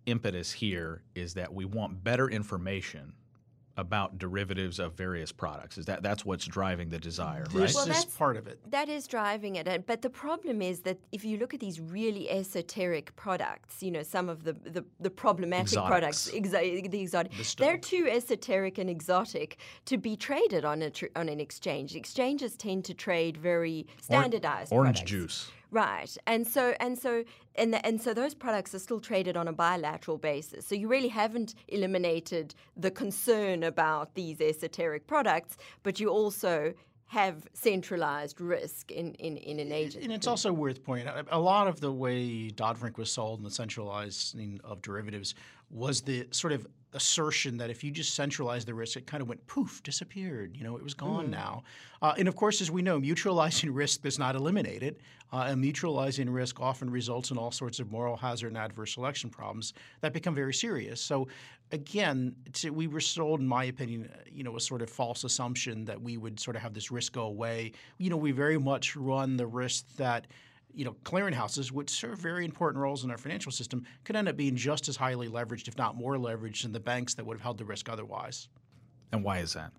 impetus 0.06 0.52
here 0.52 1.02
is 1.14 1.34
that 1.34 1.52
we 1.52 1.64
want 1.64 2.04
better 2.04 2.28
information 2.28 3.14
about 3.78 4.18
derivatives 4.18 4.80
of 4.80 4.94
various 4.94 5.30
products. 5.30 5.78
Is 5.78 5.86
that 5.86 6.02
that's 6.02 6.24
what's 6.24 6.44
driving 6.44 6.88
the 6.88 6.98
desire, 6.98 7.44
this 7.44 7.54
right? 7.54 7.62
This 7.62 7.74
well, 7.76 7.90
is 7.90 8.04
part 8.06 8.36
of 8.36 8.48
it. 8.48 8.58
That 8.70 8.88
is 8.88 9.06
driving 9.06 9.54
it. 9.54 9.86
But 9.86 10.02
the 10.02 10.10
problem 10.10 10.60
is 10.60 10.80
that 10.80 10.98
if 11.12 11.24
you 11.24 11.38
look 11.38 11.54
at 11.54 11.60
these 11.60 11.80
really 11.80 12.28
esoteric 12.28 13.14
products, 13.14 13.80
you 13.80 13.92
know, 13.92 14.02
some 14.02 14.28
of 14.28 14.42
the 14.42 14.52
the, 14.52 14.84
the 14.98 15.10
problematic 15.10 15.68
Exotics. 15.68 15.88
products, 15.88 16.30
exa- 16.34 16.90
the 16.90 17.00
exotic, 17.00 17.32
the 17.32 17.54
they're 17.56 17.78
too 17.78 18.08
esoteric 18.10 18.78
and 18.78 18.90
exotic 18.90 19.58
to 19.84 19.96
be 19.96 20.16
traded 20.16 20.64
on 20.64 20.82
a 20.82 20.90
tr- 20.90 21.06
on 21.14 21.28
an 21.28 21.38
exchange. 21.38 21.94
Exchanges 21.94 22.56
tend 22.56 22.84
to 22.86 22.94
trade 22.94 23.36
very 23.36 23.86
standardized 24.02 24.72
or- 24.72 24.80
orange 24.80 24.98
products. 24.98 25.10
juice. 25.10 25.50
Right, 25.70 26.16
and 26.26 26.46
so 26.46 26.74
and 26.80 26.98
so 26.98 27.24
and 27.54 27.74
the, 27.74 27.84
and 27.84 28.00
so 28.00 28.14
those 28.14 28.34
products 28.34 28.74
are 28.74 28.78
still 28.78 29.00
traded 29.00 29.36
on 29.36 29.48
a 29.48 29.52
bilateral 29.52 30.16
basis. 30.16 30.66
So 30.66 30.74
you 30.74 30.88
really 30.88 31.08
haven't 31.08 31.54
eliminated 31.68 32.54
the 32.76 32.90
concern 32.90 33.62
about 33.64 34.14
these 34.14 34.40
esoteric 34.40 35.06
products, 35.06 35.58
but 35.82 36.00
you 36.00 36.08
also 36.08 36.72
have 37.08 37.46
centralized 37.54 38.38
risk 38.38 38.92
in, 38.92 39.14
in, 39.14 39.38
in 39.38 39.58
an 39.60 39.72
agent. 39.72 40.04
And 40.04 40.12
it's 40.12 40.26
also 40.26 40.52
worth 40.52 40.84
pointing 40.84 41.08
out 41.08 41.26
a 41.30 41.40
lot 41.40 41.66
of 41.66 41.80
the 41.80 41.90
way 41.90 42.48
Dodd 42.48 42.76
Frank 42.76 42.98
was 42.98 43.10
sold 43.10 43.38
and 43.38 43.46
the 43.46 43.50
centralizing 43.50 44.60
of 44.62 44.82
derivatives 44.82 45.34
was 45.70 46.02
the 46.02 46.28
sort 46.32 46.52
of 46.52 46.66
assertion 46.94 47.58
that 47.58 47.70
if 47.70 47.84
you 47.84 47.90
just 47.90 48.14
centralize 48.14 48.64
the 48.64 48.74
risk, 48.74 48.96
it 48.96 49.06
kind 49.06 49.20
of 49.20 49.28
went 49.28 49.46
poof, 49.46 49.82
disappeared. 49.82 50.56
You 50.56 50.64
know, 50.64 50.76
it 50.76 50.82
was 50.82 50.94
gone 50.94 51.26
mm. 51.26 51.30
now. 51.30 51.62
Uh, 52.00 52.14
and 52.16 52.28
of 52.28 52.36
course, 52.36 52.60
as 52.60 52.70
we 52.70 52.82
know, 52.82 53.00
mutualizing 53.00 53.70
risk 53.72 54.02
does 54.02 54.18
not 54.18 54.34
eliminate 54.34 54.82
it. 54.82 55.00
Uh, 55.30 55.48
and 55.48 55.62
mutualizing 55.62 56.32
risk 56.32 56.58
often 56.58 56.88
results 56.88 57.30
in 57.30 57.36
all 57.36 57.50
sorts 57.50 57.80
of 57.80 57.90
moral 57.92 58.16
hazard 58.16 58.48
and 58.48 58.56
adverse 58.56 58.94
selection 58.94 59.28
problems 59.28 59.74
that 60.00 60.14
become 60.14 60.34
very 60.34 60.54
serious. 60.54 61.02
So, 61.02 61.28
again, 61.70 62.34
we 62.72 62.86
were 62.86 63.00
sold, 63.00 63.40
in 63.40 63.46
my 63.46 63.64
opinion, 63.64 64.10
you 64.32 64.42
know, 64.42 64.56
a 64.56 64.60
sort 64.60 64.80
of 64.80 64.88
false 64.88 65.24
assumption 65.24 65.84
that 65.84 66.00
we 66.00 66.16
would 66.16 66.40
sort 66.40 66.56
of 66.56 66.62
have 66.62 66.72
this 66.72 66.90
risk 66.90 67.12
go 67.12 67.24
away. 67.24 67.72
You 67.98 68.08
know, 68.08 68.16
we 68.16 68.30
very 68.30 68.58
much 68.58 68.96
run 68.96 69.36
the 69.36 69.46
risk 69.46 69.86
that– 69.96 70.26
you 70.74 70.84
know, 70.84 70.96
clearinghouses, 71.04 71.70
which 71.70 71.90
serve 71.90 72.18
very 72.18 72.44
important 72.44 72.80
roles 72.80 73.04
in 73.04 73.10
our 73.10 73.18
financial 73.18 73.52
system, 73.52 73.84
could 74.04 74.16
end 74.16 74.28
up 74.28 74.36
being 74.36 74.56
just 74.56 74.88
as 74.88 74.96
highly 74.96 75.28
leveraged, 75.28 75.68
if 75.68 75.76
not 75.76 75.96
more 75.96 76.16
leveraged, 76.16 76.62
than 76.62 76.72
the 76.72 76.80
banks 76.80 77.14
that 77.14 77.26
would 77.26 77.36
have 77.36 77.42
held 77.42 77.58
the 77.58 77.64
risk 77.64 77.88
otherwise. 77.88 78.48
And 79.12 79.24
why 79.24 79.38
is 79.38 79.54
that? 79.54 79.72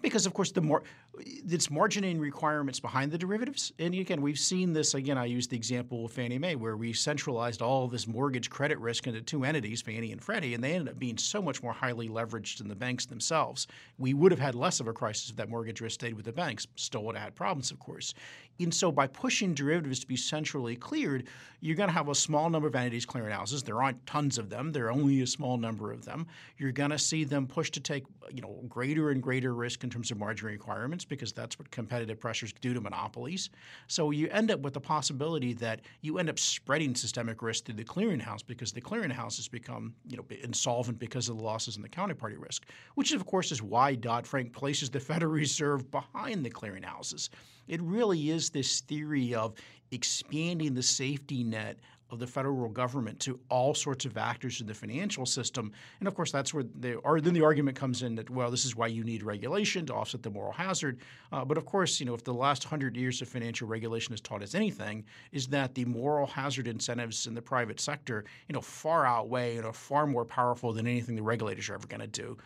Because 0.00 0.26
of 0.26 0.34
course 0.34 0.50
the 0.50 0.60
more 0.60 0.82
it's 1.18 1.68
margining 1.68 2.18
requirements 2.18 2.80
behind 2.80 3.12
the 3.12 3.18
derivatives. 3.18 3.72
And 3.78 3.94
again, 3.94 4.22
we've 4.22 4.38
seen 4.38 4.72
this 4.72 4.94
again. 4.94 5.18
I 5.18 5.26
used 5.26 5.50
the 5.50 5.56
example 5.56 6.06
of 6.06 6.12
Fannie 6.12 6.38
Mae, 6.38 6.56
where 6.56 6.76
we 6.76 6.92
centralized 6.92 7.60
all 7.60 7.86
this 7.86 8.06
mortgage 8.06 8.48
credit 8.48 8.78
risk 8.78 9.06
into 9.06 9.20
two 9.20 9.44
entities, 9.44 9.82
Fannie 9.82 10.12
and 10.12 10.22
Freddie, 10.22 10.54
and 10.54 10.64
they 10.64 10.72
ended 10.72 10.88
up 10.88 10.98
being 10.98 11.18
so 11.18 11.42
much 11.42 11.62
more 11.62 11.72
highly 11.72 12.08
leveraged 12.08 12.58
than 12.58 12.68
the 12.68 12.74
banks 12.74 13.04
themselves. 13.04 13.66
We 13.98 14.14
would 14.14 14.32
have 14.32 14.40
had 14.40 14.54
less 14.54 14.80
of 14.80 14.88
a 14.88 14.92
crisis 14.92 15.30
if 15.30 15.36
that 15.36 15.50
mortgage 15.50 15.80
risk 15.80 15.94
stayed 15.94 16.14
with 16.14 16.24
the 16.24 16.32
banks. 16.32 16.66
Still 16.76 17.04
would 17.04 17.16
have 17.16 17.24
had 17.24 17.34
problems, 17.34 17.70
of 17.70 17.78
course. 17.78 18.14
And 18.60 18.72
so 18.72 18.92
by 18.92 19.06
pushing 19.06 19.54
derivatives 19.54 20.00
to 20.00 20.06
be 20.06 20.16
centrally 20.16 20.76
cleared, 20.76 21.26
you're 21.60 21.76
going 21.76 21.88
to 21.88 21.94
have 21.94 22.08
a 22.08 22.14
small 22.14 22.50
number 22.50 22.68
of 22.68 22.74
entities 22.74 23.06
clearing 23.06 23.32
houses. 23.32 23.62
There 23.62 23.82
aren't 23.82 24.04
tons 24.06 24.38
of 24.38 24.50
them. 24.50 24.72
There 24.72 24.86
are 24.86 24.92
only 24.92 25.20
a 25.22 25.26
small 25.26 25.56
number 25.56 25.90
of 25.90 26.04
them. 26.04 26.26
You're 26.58 26.72
going 26.72 26.90
to 26.90 26.98
see 26.98 27.24
them 27.24 27.46
push 27.46 27.70
to 27.72 27.80
take 27.80 28.04
you 28.32 28.42
know 28.42 28.62
greater 28.68 29.10
and 29.10 29.22
greater 29.22 29.54
risk 29.54 29.84
in 29.84 29.90
terms 29.90 30.10
of 30.10 30.18
margin 30.18 30.48
requirements 30.48 31.01
because 31.04 31.32
that's 31.32 31.58
what 31.58 31.70
competitive 31.70 32.18
pressures 32.20 32.52
do 32.60 32.74
to 32.74 32.80
monopolies. 32.80 33.50
So 33.86 34.10
you 34.10 34.28
end 34.28 34.50
up 34.50 34.60
with 34.60 34.74
the 34.74 34.80
possibility 34.80 35.52
that 35.54 35.80
you 36.00 36.18
end 36.18 36.28
up 36.28 36.38
spreading 36.38 36.94
systemic 36.94 37.42
risk 37.42 37.64
through 37.64 37.76
the 37.76 37.84
clearinghouse 37.84 38.46
because 38.46 38.72
the 38.72 38.80
clearinghouse 38.80 39.36
has 39.36 39.48
become 39.48 39.94
you 40.06 40.16
know 40.16 40.24
insolvent 40.42 40.98
because 40.98 41.28
of 41.28 41.36
the 41.36 41.42
losses 41.42 41.76
in 41.76 41.82
the 41.82 41.88
counterparty 41.88 42.38
risk, 42.38 42.66
which 42.94 43.12
of 43.12 43.26
course 43.26 43.52
is 43.52 43.62
why 43.62 43.94
Dodd 43.94 44.26
Frank 44.26 44.52
places 44.52 44.90
the 44.90 45.00
Federal 45.12 45.32
Reserve 45.32 45.90
behind 45.90 46.44
the 46.44 46.50
clearinghouses. 46.50 47.28
It 47.68 47.80
really 47.82 48.30
is 48.30 48.50
this 48.50 48.80
theory 48.80 49.34
of 49.34 49.54
expanding 49.92 50.74
the 50.74 50.82
safety 50.82 51.44
net 51.44 51.78
of 52.12 52.18
the 52.18 52.26
federal 52.26 52.68
government 52.68 53.18
to 53.20 53.40
all 53.48 53.74
sorts 53.74 54.04
of 54.04 54.16
actors 54.16 54.60
in 54.60 54.66
the 54.66 54.74
financial 54.74 55.24
system. 55.24 55.72
And 55.98 56.06
of 56.06 56.14
course, 56.14 56.30
that's 56.30 56.52
where 56.52 56.64
the 56.80 56.94
or 56.96 57.20
then 57.20 57.34
the 57.34 57.42
argument 57.42 57.76
comes 57.76 58.02
in 58.02 58.14
that 58.16 58.30
well, 58.30 58.50
this 58.50 58.64
is 58.64 58.76
why 58.76 58.86
you 58.88 59.02
need 59.02 59.22
regulation 59.22 59.86
to 59.86 59.94
offset 59.94 60.22
the 60.22 60.30
moral 60.30 60.52
hazard. 60.52 61.00
Uh, 61.32 61.44
but 61.44 61.56
of 61.56 61.64
course, 61.64 61.98
you 61.98 62.06
know, 62.06 62.14
if 62.14 62.22
the 62.22 62.34
last 62.34 62.64
hundred 62.64 62.96
years 62.96 63.22
of 63.22 63.28
financial 63.28 63.66
regulation 63.66 64.12
has 64.12 64.20
taught 64.20 64.42
us 64.42 64.54
anything, 64.54 65.04
is 65.32 65.46
that 65.48 65.74
the 65.74 65.84
moral 65.86 66.26
hazard 66.26 66.68
incentives 66.68 67.26
in 67.26 67.34
the 67.34 67.42
private 67.42 67.80
sector, 67.80 68.24
you 68.48 68.52
know, 68.52 68.60
far 68.60 69.06
outweigh 69.06 69.56
and 69.56 69.66
are 69.66 69.72
far 69.72 70.06
more 70.06 70.24
powerful 70.24 70.72
than 70.72 70.86
anything 70.86 71.16
the 71.16 71.22
regulators 71.22 71.68
are 71.70 71.74
ever 71.74 71.86
going 71.86 72.00
to 72.00 72.06
do. 72.06 72.36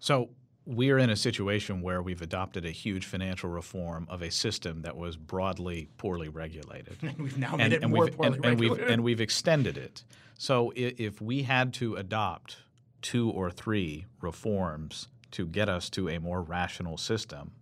So 0.00 0.28
we're 0.66 0.98
in 0.98 1.10
a 1.10 1.16
situation 1.16 1.82
where 1.82 2.00
we've 2.02 2.22
adopted 2.22 2.64
a 2.64 2.70
huge 2.70 3.04
financial 3.04 3.50
reform 3.50 4.06
of 4.08 4.22
a 4.22 4.30
system 4.30 4.82
that 4.82 4.96
was 4.96 5.16
broadly 5.16 5.88
poorly 5.98 6.28
regulated. 6.28 6.96
And 7.02 7.18
we've 7.18 7.38
now 7.38 7.56
made 7.56 7.64
and, 7.64 7.72
it 7.72 7.82
and 7.82 7.92
more 7.92 8.08
poorly 8.08 8.36
and, 8.36 8.44
regulated. 8.44 8.78
We've, 8.78 8.90
and 8.90 9.04
we've 9.04 9.20
extended 9.20 9.76
it. 9.76 10.04
So 10.38 10.72
if 10.74 11.20
we 11.20 11.42
had 11.42 11.72
to 11.74 11.96
adopt 11.96 12.58
two 13.02 13.30
or 13.30 13.50
three 13.50 14.06
reforms 14.20 15.08
to 15.32 15.46
get 15.46 15.68
us 15.68 15.90
to 15.90 16.08
a 16.08 16.18
more 16.18 16.42
rational 16.42 16.96
system, 16.96 17.52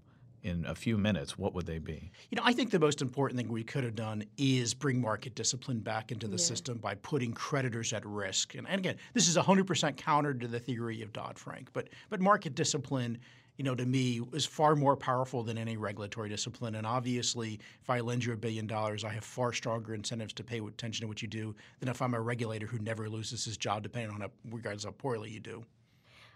in 0.43 0.65
a 0.67 0.75
few 0.75 0.99
minutes, 0.99 1.39
what 1.39 1.55
would 1.55 1.67
they 1.67 1.79
be? 1.79 2.11
You 2.31 2.37
know, 2.37 2.43
I 2.45 2.53
think 2.53 2.71
the 2.71 2.79
most 2.79 3.01
important 3.01 3.39
thing 3.39 3.49
we 3.49 3.63
could 3.63 3.85
have 3.85 3.95
done 3.95 4.25
is 4.37 4.75
bring 4.75 5.01
market 5.01 5.35
discipline 5.35 5.79
back 5.79 6.11
into 6.11 6.27
the 6.27 6.37
yeah. 6.37 6.45
system 6.45 6.79
by 6.79 6.97
putting 6.97 7.33
creditors 7.33 7.93
at 7.93 8.05
risk. 8.05 8.55
And, 8.55 8.69
and 8.69 8.79
again, 8.79 8.97
this 9.15 9.29
is 9.29 9.37
100% 9.37 9.97
counter 9.97 10.35
to 10.35 10.49
the 10.49 10.59
theory 10.59 11.03
of 11.03 11.13
Dodd 11.13 11.39
Frank, 11.39 11.69
but 11.73 11.89
but 12.11 12.21
market 12.21 12.55
discipline 12.55 13.19
you 13.59 13.65
know, 13.65 13.75
to 13.75 13.85
me, 13.85 14.21
is 14.33 14.47
far 14.47 14.75
more 14.75 14.97
powerful 14.97 15.43
than 15.43 15.59
any 15.59 15.77
regulatory 15.77 16.29
discipline. 16.29 16.75
And 16.77 16.87
obviously, 16.87 17.61
if 17.83 17.91
I 17.91 18.01
lend 18.01 18.25
you 18.25 18.33
a 18.33 18.37
billion 18.37 18.67
dollars, 18.67 19.05
I 19.05 19.11
have 19.11 19.25
far 19.25 19.53
stronger 19.53 19.95
incentives 19.95 20.33
to 20.35 20.45
pay 20.45 20.59
attention 20.59 21.03
to 21.03 21.07
what 21.07 21.21
you 21.21 21.29
do 21.29 21.55
than 21.79 21.89
if 21.89 22.01
I'm 22.01 22.15
a 22.15 22.21
regulator 22.21 22.67
who 22.67 22.79
never 22.79 23.09
loses 23.11 23.45
his 23.45 23.57
job, 23.59 23.83
depending 23.83 24.11
on 24.15 24.23
how, 24.23 24.31
regardless 24.51 24.85
how 24.85 24.93
poorly 24.93 25.31
you 25.31 25.41
do. 25.41 25.65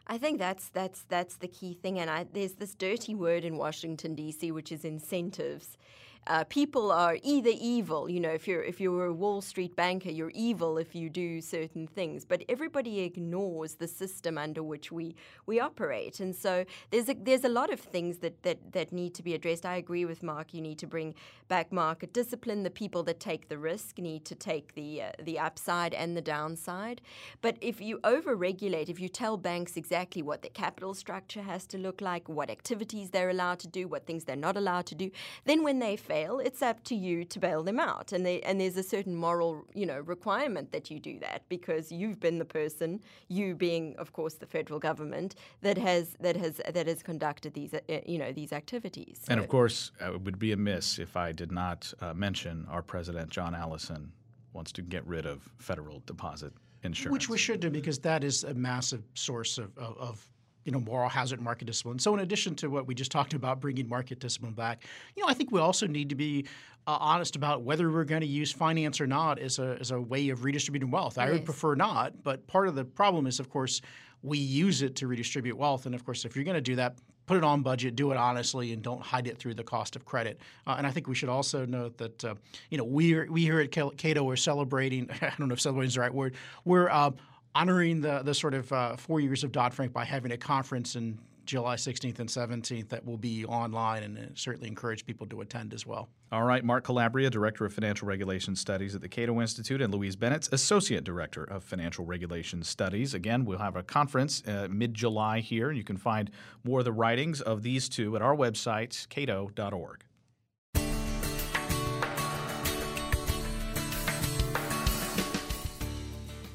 I 0.07 0.19
think 0.19 0.39
that's 0.39 0.69
that's 0.69 1.03
that's 1.09 1.37
the 1.37 1.49
key 1.49 1.75
thing, 1.75 1.99
and 1.99 2.09
I, 2.09 2.27
there's 2.33 2.55
this 2.55 2.75
dirty 2.75 3.15
word 3.15 3.45
in 3.45 3.57
Washington 3.57 4.15
D.C. 4.15 4.53
which 4.53 4.71
is 4.71 4.85
incentives. 4.85 5.77
Uh, 6.27 6.45
people 6.45 6.91
are 6.91 7.19
either 7.23 7.53
evil, 7.55 8.09
you 8.09 8.21
know, 8.21 8.31
if 8.31 8.49
you're 8.49 8.63
if 8.63 8.81
you're 8.81 9.07
a 9.07 9.13
Wall 9.13 9.41
Street 9.41 9.77
banker, 9.77 10.11
you're 10.11 10.33
evil 10.35 10.79
if 10.79 10.95
you 10.95 11.09
do 11.09 11.41
certain 11.41 11.87
things. 11.87 12.25
But 12.25 12.43
everybody 12.49 13.01
ignores 13.01 13.75
the 13.75 13.87
system 13.87 14.37
under 14.37 14.63
which 14.63 14.91
we 14.91 15.15
we 15.47 15.61
operate, 15.61 16.21
and 16.21 16.35
so 16.35 16.65
there's 16.91 17.09
a 17.09 17.15
there's 17.15 17.45
a 17.45 17.49
lot 17.49 17.73
of 17.73 17.81
things 17.81 18.19
that 18.19 18.43
that 18.43 18.73
that 18.73 18.93
need 18.93 19.15
to 19.15 19.23
be 19.23 19.35
addressed. 19.35 19.65
I 19.65 19.77
agree 19.77 20.05
with 20.05 20.23
Mark. 20.23 20.53
You 20.53 20.61
need 20.61 20.79
to 20.81 20.87
bring 20.87 21.15
back 21.49 21.71
market 21.71 22.13
discipline. 22.13 22.63
The 22.65 22.71
people 22.71 23.03
that 23.05 23.21
take 23.21 23.49
the 23.49 23.59
risk 23.59 23.99
need 23.99 24.25
to 24.25 24.35
take 24.35 24.75
the 24.75 25.03
uh, 25.03 25.13
the 25.23 25.39
upside 25.39 25.95
and 25.95 26.17
the 26.17 26.23
downside. 26.23 27.01
But 27.41 27.57
if 27.61 27.81
you 27.81 28.01
over-regulate, 28.03 28.89
if 28.89 28.99
you 28.99 29.09
tell 29.09 29.37
banks 29.37 29.77
exactly 29.77 30.23
what 30.23 30.43
their 30.43 30.51
capital 30.51 30.95
structure 30.95 31.43
has 31.43 31.67
to 31.69 31.79
look 31.79 32.01
like, 32.01 32.29
what 32.29 32.51
activities 32.51 33.11
they're 33.11 33.31
allowed 33.31 33.61
to 33.61 33.69
do, 33.69 33.87
what 33.87 34.07
things 34.07 34.25
they're 34.25 34.37
not 34.37 34.57
allowed 34.57 34.87
to 34.87 34.95
do, 34.95 35.11
then 35.45 35.63
when 35.63 35.79
they 35.79 35.97
fail, 35.97 36.16
it's 36.25 36.63
up 36.63 36.83
to 36.85 36.95
you 36.95 37.25
to 37.25 37.39
bail 37.39 37.63
them 37.63 37.79
out. 37.79 38.13
And 38.13 38.25
they, 38.25 38.41
and 38.43 38.61
there's 38.61 38.77
a 38.77 38.83
certain 38.83 39.15
moral, 39.15 39.65
you 39.75 39.87
know, 39.87 40.01
requirement 40.01 40.73
that 40.73 40.91
you 40.91 40.99
do 40.99 41.19
that 41.21 41.43
because 41.49 41.93
you've 41.93 42.21
been 42.21 42.39
the 42.39 42.45
person, 42.45 43.01
you 43.29 43.55
being, 43.55 43.95
of 43.97 44.13
course, 44.13 44.35
the 44.35 44.47
federal 44.47 44.79
government 44.79 45.35
that 45.63 45.79
has 45.79 46.17
that 46.21 46.37
has 46.37 46.61
that 46.73 46.87
has 46.87 47.03
conducted 47.03 47.55
these, 47.55 47.75
uh, 47.75 47.81
you 48.07 48.19
know, 48.19 48.33
these 48.33 48.53
activities. 48.53 49.21
So. 49.23 49.33
And 49.33 49.41
of 49.41 49.49
course, 49.49 49.93
uh, 50.01 50.15
it 50.15 50.21
would 50.23 50.39
be 50.39 50.53
amiss 50.53 50.99
if 50.99 51.17
I 51.17 51.33
did 51.33 51.53
not 51.53 51.93
uh, 52.01 52.15
mention 52.15 52.67
our 52.71 52.83
president, 52.83 53.31
John 53.31 53.55
Allison, 53.55 54.13
wants 54.53 54.73
to 54.73 54.83
get 54.83 55.07
rid 55.07 55.27
of 55.27 55.49
federal 55.59 56.03
deposit 56.07 56.53
insurance. 56.83 57.13
Which 57.13 57.29
we 57.29 57.39
should 57.39 57.61
do 57.61 57.71
because 57.71 57.99
that 58.01 58.25
is 58.25 58.45
a 58.45 58.55
massive 58.55 59.03
source 59.15 59.59
of, 59.59 59.77
of, 59.77 59.97
of 59.99 60.29
you 60.67 60.73
know, 60.73 60.81
moral 60.81 61.09
hazard 61.09 61.41
market 61.41 61.65
discipline. 61.65 61.99
So, 61.99 62.13
in 62.13 62.21
addition 62.21 62.57
to 62.57 62.69
what 62.69 62.87
we 62.87 62.95
just 62.95 63.13
talked 63.13 63.33
about, 63.33 63.61
bringing 63.61 63.89
market 63.89 64.19
discipline 64.19 64.53
back, 64.53 64.85
you 65.15 65.23
know, 65.23 65.29
I 65.29 65.35
think 65.35 65.53
we 65.53 65.61
also 65.61 65.87
need 65.87 66.09
to 66.11 66.17
be 66.17 66.45
uh, 66.89 66.99
honest 67.01 67.37
about 67.37 67.63
whether 67.63 67.91
we're 67.91 68.05
going 68.05 68.21
to 68.21 68.27
use 68.27 68.53
finance 68.53 69.01
or 69.01 69.07
not 69.07 69.39
as 69.39 69.61
a 69.61 69.79
as 69.81 69.93
a 69.93 70.01
way 70.01 70.29
of 70.29 70.45
redistributing 70.45 70.91
wealth. 70.91 71.19
I 71.19 71.31
would 71.31 71.45
prefer 71.45 71.77
not, 71.77 72.23
but 72.25 72.47
part 72.49 72.67
of 72.67 72.75
the 72.75 72.85
problem 72.85 73.29
is, 73.29 73.39
of 73.39 73.49
course, 73.49 73.81
we 74.23 74.39
use 74.39 74.83
it 74.83 74.97
to 74.97 75.07
redistribute 75.07 75.57
wealth, 75.57 75.87
and 75.87 75.95
of 75.95 76.05
course, 76.05 76.25
if 76.25 76.35
you're 76.35 76.45
going 76.45 76.57
to 76.57 76.61
do 76.61 76.75
that, 76.77 76.97
put 77.27 77.37
it 77.37 77.45
on 77.45 77.63
budget, 77.63 77.95
do 77.95 78.11
it 78.11 78.17
honestly, 78.17 78.73
and 78.73 78.83
don't 78.83 79.03
hide 79.03 79.29
it 79.29 79.39
through 79.39 79.55
the 79.55 79.63
cost 79.63 79.95
of 79.95 80.05
credit. 80.05 80.41
Uh, 80.67 80.75
and 80.79 80.87
I 80.87 80.91
think 80.91 81.07
we 81.07 81.15
should 81.15 81.29
also 81.29 81.65
note 81.65 81.97
that 81.99 82.25
uh, 82.25 82.35
you 82.71 82.79
know 82.79 82.85
we 82.85 83.29
we 83.29 83.43
here 83.43 83.61
at 83.61 83.71
Cato 83.71 84.29
are 84.29 84.37
celebrating. 84.37 85.09
I 85.23 85.33
don't 85.39 85.47
know 85.47 85.55
if 85.55 85.61
celebrating 85.61 85.89
is 85.89 85.95
the 85.95 86.01
right 86.01 86.15
word. 86.15 86.35
We're 86.65 86.89
uh, 86.89 87.13
honoring 87.57 88.03
the 88.03 88.23
the 88.23 88.35
sort 88.35 88.55
of 88.55 88.71
uh, 88.73 88.97
four 88.97 89.21
years 89.21 89.43
of 89.43 89.51
Dodd 89.51 89.73
Frank 89.73 89.93
by 89.93 90.05
having 90.05 90.33
a 90.33 90.37
conference 90.37 90.95
in 90.95 91.19
July 91.47 91.77
16th 91.77 92.19
and 92.19 92.29
17th 92.29 92.89
that 92.89 93.07
will 93.07 93.17
be 93.17 93.45
online 93.45 94.03
and 94.03 94.33
certainly 94.37 94.69
encourage 94.69 95.07
people 95.07 95.29
to 95.29 95.41
attend 95.41 95.73
as 95.73 95.87
well. 95.87 96.09
All 96.33 96.43
right, 96.43 96.65
Mark 96.65 96.85
Calabria, 96.85 97.31
Director 97.31 97.65
of 97.65 97.73
Financial 97.73 98.09
Regulation 98.09 98.57
Studies 98.57 98.97
at 98.97 99.01
the 99.01 99.09
Cato 99.09 99.41
Institute, 99.41 99.81
and 99.81 99.95
Louise 99.95 100.17
Bennett, 100.17 100.49
Associate 100.53 101.05
Director 101.05 101.45
of 101.45 101.63
Financial 101.63 102.05
Regulation 102.05 102.65
Studies. 102.65 103.15
Again, 103.15 103.45
we'll 103.45 103.59
have 103.59 103.77
a 103.77 103.85
conference 103.85 104.43
uh, 104.47 104.67
mid 104.69 104.93
July 104.93 105.39
here. 105.39 105.69
And 105.69 105.79
you 105.79 105.85
can 105.85 105.97
find 105.97 106.33
more 106.65 106.81
of 106.81 106.85
the 106.85 106.93
writings 106.93 107.41
of 107.41 107.63
these 107.63 107.89
two 107.89 108.17
at 108.17 108.23
our 108.23 108.35
website, 108.35 109.09
cato.org. 109.09 110.05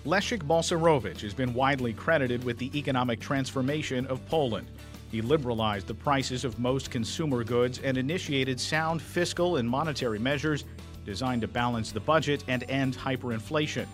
Leszek 0.03 0.41
Balcerowicz 0.47 1.21
has 1.21 1.35
been 1.35 1.53
widely 1.53 1.93
credited 1.93 2.43
with 2.43 2.57
the 2.57 2.75
economic 2.75 3.19
transformation 3.19 4.07
of 4.07 4.25
Poland. 4.27 4.67
He 5.11 5.21
liberalized 5.21 5.85
the 5.85 5.93
prices 5.93 6.43
of 6.43 6.57
most 6.57 6.89
consumer 6.89 7.43
goods 7.43 7.79
and 7.83 7.95
initiated 7.97 8.59
sound 8.59 8.99
fiscal 8.99 9.57
and 9.57 9.69
monetary 9.69 10.17
measures 10.17 10.65
designed 11.05 11.41
to 11.41 11.47
balance 11.47 11.91
the 11.91 11.99
budget 11.99 12.43
and 12.47 12.63
end 12.67 12.97
hyperinflation. 12.97 13.85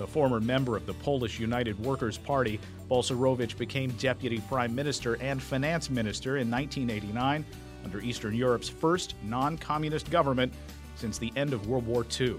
A 0.00 0.06
former 0.08 0.40
member 0.40 0.76
of 0.76 0.86
the 0.86 0.94
Polish 0.94 1.38
United 1.38 1.78
Workers' 1.78 2.18
Party, 2.18 2.58
Balcerowicz 2.90 3.56
became 3.56 3.90
deputy 3.92 4.42
prime 4.48 4.74
minister 4.74 5.14
and 5.20 5.40
finance 5.40 5.88
minister 5.88 6.38
in 6.38 6.50
1989 6.50 7.44
under 7.84 8.00
Eastern 8.00 8.34
Europe's 8.34 8.68
first 8.68 9.14
non 9.22 9.56
communist 9.56 10.10
government 10.10 10.52
since 10.96 11.16
the 11.16 11.32
end 11.36 11.52
of 11.52 11.68
World 11.68 11.86
War 11.86 12.04
II 12.20 12.38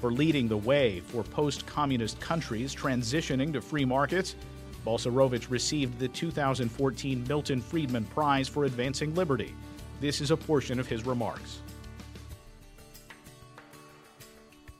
for 0.00 0.12
leading 0.12 0.48
the 0.48 0.56
way 0.56 1.00
for 1.00 1.22
post 1.22 1.66
communist 1.66 2.20
countries 2.20 2.74
transitioning 2.74 3.52
to 3.52 3.60
free 3.60 3.84
markets. 3.84 4.36
Balcerowicz 4.84 5.50
received 5.50 5.98
the 5.98 6.08
2014 6.08 7.24
Milton 7.26 7.60
Friedman 7.60 8.04
Prize 8.04 8.48
for 8.48 8.64
Advancing 8.64 9.14
Liberty. 9.14 9.54
This 10.00 10.20
is 10.20 10.30
a 10.30 10.36
portion 10.36 10.78
of 10.78 10.86
his 10.86 11.06
remarks. 11.06 11.60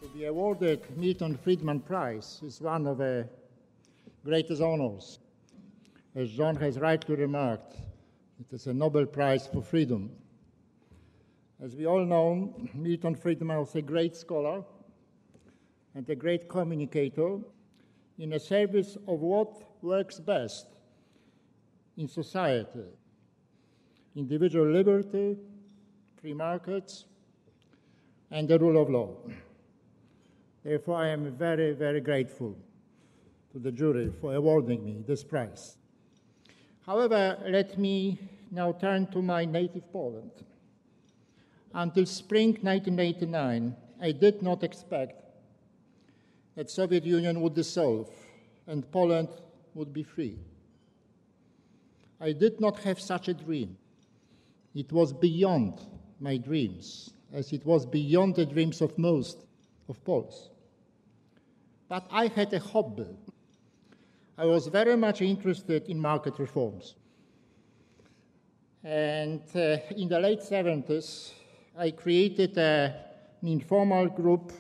To 0.03 0.09
be 0.09 0.27
awarded 0.27 0.83
Milton 0.97 1.39
Friedman 1.39 1.81
Prize 1.81 2.41
is 2.45 2.61
one 2.61 2.87
of 2.87 2.99
the 2.99 3.27
greatest 4.25 4.61
honors. 4.61 5.19
As 6.15 6.31
John 6.31 6.57
has 6.57 6.79
rightly 6.79 7.17
remarked, 7.17 7.75
it 8.39 8.53
is 8.53 8.67
a 8.67 8.75
Nobel 8.75 9.07
Prize 9.07 9.47
for 9.47 9.63
freedom. 9.63 10.11
As 11.63 11.75
we 11.75 11.87
all 11.87 12.05
know, 12.05 12.55
Milton 12.75 13.15
Friedman 13.15 13.59
was 13.59 13.75
a 13.75 13.83
great 13.83 14.15
scholar 14.15 14.65
and 15.95 16.09
a 16.09 16.15
great 16.15 16.49
communicator 16.49 17.39
in 18.19 18.31
the 18.31 18.41
service 18.41 18.97
of 19.09 19.21
what 19.21 19.83
works 19.83 20.19
best 20.21 20.67
in 21.97 22.09
society 22.09 22.87
individual 24.17 24.71
liberty, 24.71 25.37
free 26.21 26.35
markets, 26.35 27.05
and 28.31 28.49
the 28.49 28.59
rule 28.59 28.81
of 28.81 28.89
law. 28.89 29.17
Therefore, 30.63 30.97
I 30.97 31.09
am 31.09 31.37
very, 31.37 31.73
very 31.73 32.01
grateful 32.01 32.57
to 33.53 33.59
the 33.59 33.73
jury 33.73 34.13
for 34.21 34.35
awarding 34.35 34.85
me 34.85 35.03
this 35.07 35.23
prize. 35.23 35.77
However, 36.87 37.39
let 37.47 37.79
me 37.79 38.19
now 38.51 38.73
turn 38.73 39.07
to 39.09 39.21
my 39.21 39.45
native 39.45 39.91
Poland. 39.93 40.31
Until 41.73 42.07
spring 42.07 42.51
1989, 42.61 43.75
I 44.01 44.13
did 44.13 44.43
not 44.43 44.63
expect 44.63 45.24
that 46.57 46.71
Soviet 46.71 47.05
Union 47.05 47.41
would 47.41 47.55
dissolve 47.55 48.11
and 48.67 48.91
Poland 48.91 49.29
would 49.75 49.93
be 49.93 50.03
free. 50.03 50.39
I 52.21 52.33
did 52.33 52.61
not 52.61 52.79
have 52.81 53.01
such 53.01 53.29
a 53.29 53.35
dream. 53.35 53.77
It 54.75 54.93
was 54.93 55.13
beyond 55.13 55.81
my 56.21 56.37
dreams, 56.37 57.11
as 57.33 57.53
it 57.53 57.65
was 57.67 57.85
beyond 57.85 58.37
the 58.37 58.47
dreams 58.47 58.81
of 58.81 58.97
most 58.99 59.39
of 59.89 60.03
Poles. 60.05 60.51
But 61.89 62.07
I 62.11 62.29
had 62.29 62.53
a 62.55 62.59
hobby. 62.59 63.07
I 64.39 64.47
was 64.47 64.69
very 64.69 64.97
much 64.97 65.23
interested 65.23 65.89
in 65.89 66.01
market 66.01 66.39
reforms. 66.39 66.95
And 68.83 69.43
uh, 69.55 69.79
in 69.97 70.09
the 70.09 70.19
late 70.19 70.41
70s, 70.41 71.33
I 71.77 71.91
created 71.91 72.57
a, 72.59 72.95
an 73.41 73.49
informal 73.49 74.09
group 74.09 74.53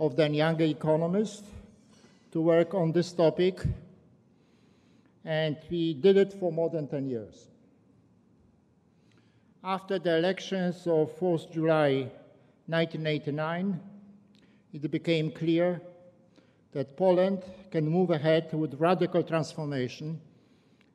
of 0.00 0.16
then 0.16 0.32
younger 0.32 0.64
economists 0.64 1.46
to 2.32 2.40
work 2.40 2.72
on 2.74 2.90
this 2.90 3.12
topic, 3.12 3.60
and 5.24 5.58
we 5.70 5.92
did 5.92 6.16
it 6.16 6.32
for 6.32 6.50
more 6.50 6.70
than 6.70 6.88
10 6.88 7.06
years. 7.06 7.46
After 9.62 9.98
the 9.98 10.16
elections 10.16 10.86
of 10.86 11.16
4th 11.20 11.52
July 11.52 12.10
1989, 12.66 13.78
it 14.72 14.90
became 14.90 15.30
clear 15.30 15.82
that 16.72 16.96
Poland 16.96 17.42
can 17.70 17.86
move 17.86 18.10
ahead 18.10 18.48
with 18.54 18.80
radical 18.80 19.22
transformation, 19.22 20.18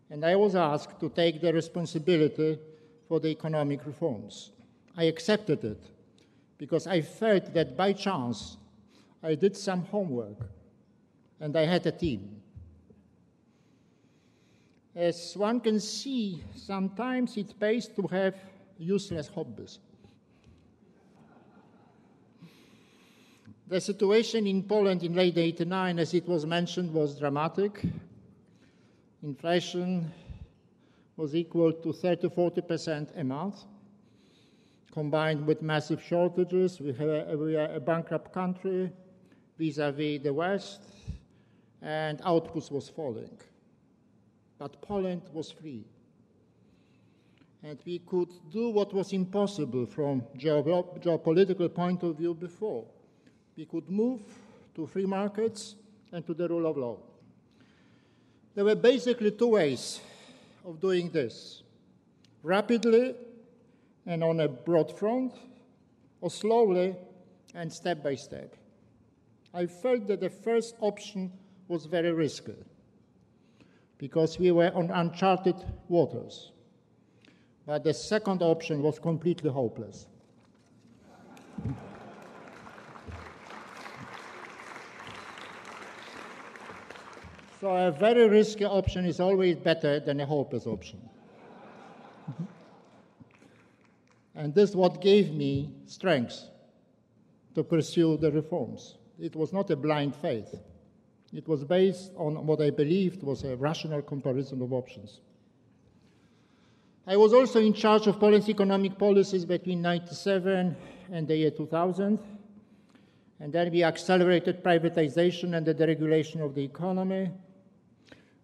and 0.10 0.26
I 0.26 0.36
was 0.36 0.56
asked 0.56 1.00
to 1.02 1.10
take 1.10 1.42
the 1.42 1.54
responsibility 1.54 2.58
for 3.08 3.20
the 3.20 3.28
economic 3.28 3.86
reforms. 3.86 4.52
I 4.98 5.04
accepted 5.04 5.64
it 5.64 5.84
because 6.58 6.88
I 6.88 7.02
felt 7.02 7.54
that 7.54 7.78
by 7.78 7.94
chance 7.94 8.58
I 9.26 9.34
did 9.34 9.58
some 9.58 9.82
homework 9.86 10.38
and 11.40 11.58
I 11.58 11.66
had 11.66 11.84
a 11.88 11.92
team. 11.92 12.42
As 14.96 15.36
one 15.36 15.60
can 15.60 15.80
see, 15.80 16.44
sometimes 16.56 17.36
it 17.36 17.60
pays 17.60 17.88
to 17.88 18.04
have 18.08 18.36
useless 18.78 19.28
hobbies. 19.28 19.80
The 23.68 23.82
situation 23.82 24.46
in 24.46 24.62
Poland 24.62 25.02
in 25.02 25.16
late 25.16 25.40
89, 25.40 25.98
as 25.98 26.14
it 26.14 26.28
was 26.28 26.46
mentioned, 26.46 26.94
was 26.94 27.18
dramatic. 27.18 27.82
Inflation 29.24 30.12
was 31.18 31.36
equal 31.36 31.74
to 31.74 31.92
30 31.92 32.30
40% 32.30 33.20
a 33.20 33.24
month. 33.24 33.64
Combined 34.92 35.48
with 35.48 35.64
massive 35.64 36.02
shortages, 36.04 36.80
we, 36.80 36.94
have, 36.94 37.40
we 37.40 37.56
are 37.56 37.74
a 37.74 37.80
bankrupt 37.80 38.32
country, 38.32 38.92
vis-à-vis 39.58 40.22
the 40.22 40.34
West, 40.34 40.82
and 41.82 42.22
output 42.24 42.72
was 42.72 42.90
falling. 42.90 43.38
But 44.58 44.82
Poland 44.82 45.22
was 45.34 45.52
free. 45.52 45.86
and 47.66 47.80
we 47.84 47.98
could 47.98 48.30
do 48.52 48.70
what 48.70 48.94
was 48.94 49.12
impossible 49.12 49.88
from 49.88 50.24
geo- 50.38 50.84
geopolitical 51.00 51.74
point 51.74 52.04
of 52.04 52.16
view 52.16 52.36
before. 52.36 52.86
We 53.58 53.66
could 53.66 53.90
move 53.90 54.22
to 54.76 54.86
free 54.86 55.08
markets 55.08 55.76
and 56.12 56.24
to 56.28 56.36
the 56.36 56.48
rule 56.48 56.68
of 56.68 56.78
law. 56.78 56.98
There 58.54 58.66
were 58.66 58.76
basically 58.76 59.32
two 59.32 59.48
ways 59.48 60.00
of 60.64 60.80
doing 60.80 61.10
this 61.10 61.64
rapidly 62.44 63.16
and 64.06 64.24
on 64.24 64.40
a 64.40 64.48
broad 64.48 64.96
front, 64.96 65.34
or 66.22 66.30
slowly 66.30 66.96
and 67.56 67.74
step 67.74 68.04
by 68.04 68.14
step. 68.14 68.54
I 69.56 69.66
felt 69.68 70.08
that 70.08 70.20
the 70.20 70.30
first 70.30 70.76
option 70.82 71.32
was 71.70 71.86
very 71.86 72.12
risky 72.12 72.56
because 73.98 74.38
we 74.38 74.52
were 74.52 74.70
on 74.76 74.92
uncharted 74.92 75.56
waters. 75.88 76.52
But 77.66 77.86
the 77.86 77.94
second 77.94 78.42
option 78.42 78.84
was 78.84 79.00
completely 79.00 79.50
hopeless. 79.50 80.08
so 87.62 87.74
a 87.74 87.92
very 87.92 88.28
risky 88.28 88.66
option 88.66 89.06
is 89.06 89.22
always 89.22 89.56
better 89.56 90.02
than 90.02 90.20
a 90.20 90.26
hopeless 90.26 90.68
option. 90.68 91.00
and 94.36 94.54
this 94.54 94.72
is 94.72 94.76
what 94.76 95.00
gave 95.00 95.34
me 95.34 95.70
strength 95.86 96.44
to 97.54 97.64
pursue 97.64 98.18
the 98.18 98.30
reforms. 98.30 98.98
It 99.20 99.36
was 99.36 99.54
not 99.54 99.70
a 99.72 99.76
blind 99.76 100.16
faith. 100.16 100.54
It 101.34 101.48
was 101.48 101.64
based 101.64 102.12
on 102.18 102.46
what 102.46 102.62
I 102.62 102.70
believed 102.70 103.24
was 103.24 103.44
a 103.44 103.56
rational 103.56 104.02
comparison 104.02 104.62
of 104.62 104.74
options. 104.74 105.20
I 107.08 107.18
was 107.18 107.34
also 107.34 107.60
in 107.60 107.74
charge 107.74 108.08
of 108.08 108.20
Poland's 108.20 108.50
economic 108.50 108.98
policies 108.98 109.46
between 109.46 109.82
97 109.82 110.76
and 111.12 111.28
the 111.28 111.36
year 111.36 111.52
2000. 111.52 112.20
And 113.40 113.54
then 113.54 113.72
we 113.72 113.84
accelerated 113.84 114.64
privatization 114.64 115.56
and 115.56 115.66
the 115.66 115.76
deregulation 115.76 116.44
of 116.44 116.56
the 116.56 116.64
economy. 116.64 117.32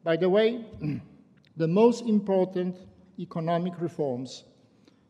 By 0.03 0.17
the 0.17 0.29
way, 0.29 0.63
the 1.57 1.67
most 1.67 2.05
important 2.05 2.75
economic 3.17 3.73
reforms 3.79 4.43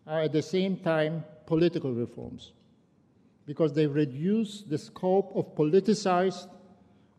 are 0.07 0.21
at 0.21 0.31
the 0.31 0.41
same 0.41 0.77
time 0.77 1.23
political 1.45 1.91
reforms 1.93 2.51
because 3.45 3.73
they 3.73 3.87
reduce 3.87 4.61
the 4.61 4.77
scope 4.77 5.31
of 5.35 5.55
politicized 5.55 6.47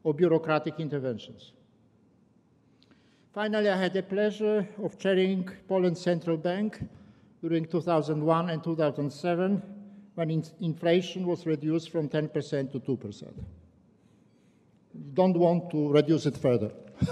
or 0.05 0.15
bureaucratic 0.15 0.79
interventions. 0.79 1.53
Finally, 3.33 3.69
I 3.71 3.77
had 3.77 3.95
the 3.95 4.03
pleasure 4.03 4.69
of 4.83 4.99
chairing 4.99 5.49
Poland's 5.69 6.01
central 6.01 6.37
bank 6.37 6.81
during 7.41 7.65
2001 7.65 8.51
and 8.51 8.63
2007 8.63 9.63
when 10.15 10.31
in 10.31 10.45
inflation 10.61 11.27
was 11.27 11.47
reduced 11.47 11.91
from 11.91 12.09
10% 12.09 12.71
to 12.73 12.79
2%. 12.79 13.33
Don't 15.15 15.37
want 15.37 15.71
to 15.71 15.91
reduce 15.91 16.27
it 16.27 16.37
further. 16.37 16.71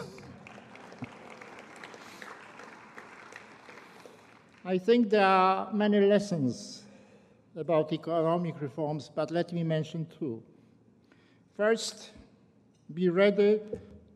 I 4.64 4.77
think 4.77 5.09
there 5.09 5.25
are 5.25 5.73
many 5.73 6.01
lessons 6.01 6.85
about 7.61 7.92
economic 7.92 8.61
reforms, 8.61 9.11
but 9.14 9.31
let 9.31 9.53
me 9.53 9.62
mention 9.62 10.07
two. 10.18 10.42
First, 11.57 12.11
be 12.94 13.11
ready 13.11 13.61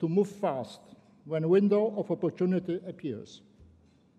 to 0.01 0.09
move 0.09 0.29
fast 0.29 0.81
when 1.27 1.45
a 1.45 1.49
window 1.49 1.95
of 1.97 2.11
opportunity 2.11 2.81
appears, 2.89 3.43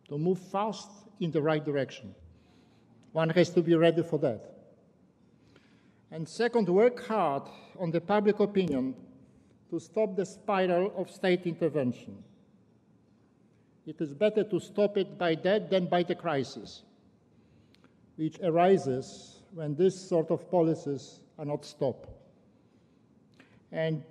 to 0.10 0.18
move 0.18 0.40
fast 0.40 0.90
in 1.20 1.32
the 1.32 1.42
right 1.42 1.66
direction. 1.66 2.14
One 3.14 3.30
has 3.32 3.50
to 3.52 3.64
be 3.64 3.76
ready 3.76 4.04
for 4.04 4.20
that. 4.20 4.42
And 6.12 6.28
second, 6.28 6.70
work 6.70 7.08
hard 7.08 7.44
on 7.80 7.90
the 7.90 8.02
public 8.02 8.40
opinion 8.40 8.94
to 9.72 9.80
stop 9.80 10.16
the 10.16 10.26
spiral 10.26 10.94
of 10.96 11.10
state 11.10 11.48
intervention. 11.48 12.24
It 13.88 14.00
is 14.00 14.14
better 14.14 14.44
to 14.44 14.60
stop 14.60 14.98
it 14.98 15.18
by 15.18 15.36
that 15.36 15.70
than 15.72 15.88
by 15.88 16.04
the 16.04 16.16
crisis, 16.16 16.84
which 18.16 18.40
arises 18.42 19.42
when 19.54 19.76
this 19.76 20.00
sort 20.10 20.32
of 20.32 20.50
policies 20.50 21.20
are 21.38 21.46
not 21.46 21.66
stopped. 21.66 22.10
And 23.72 24.04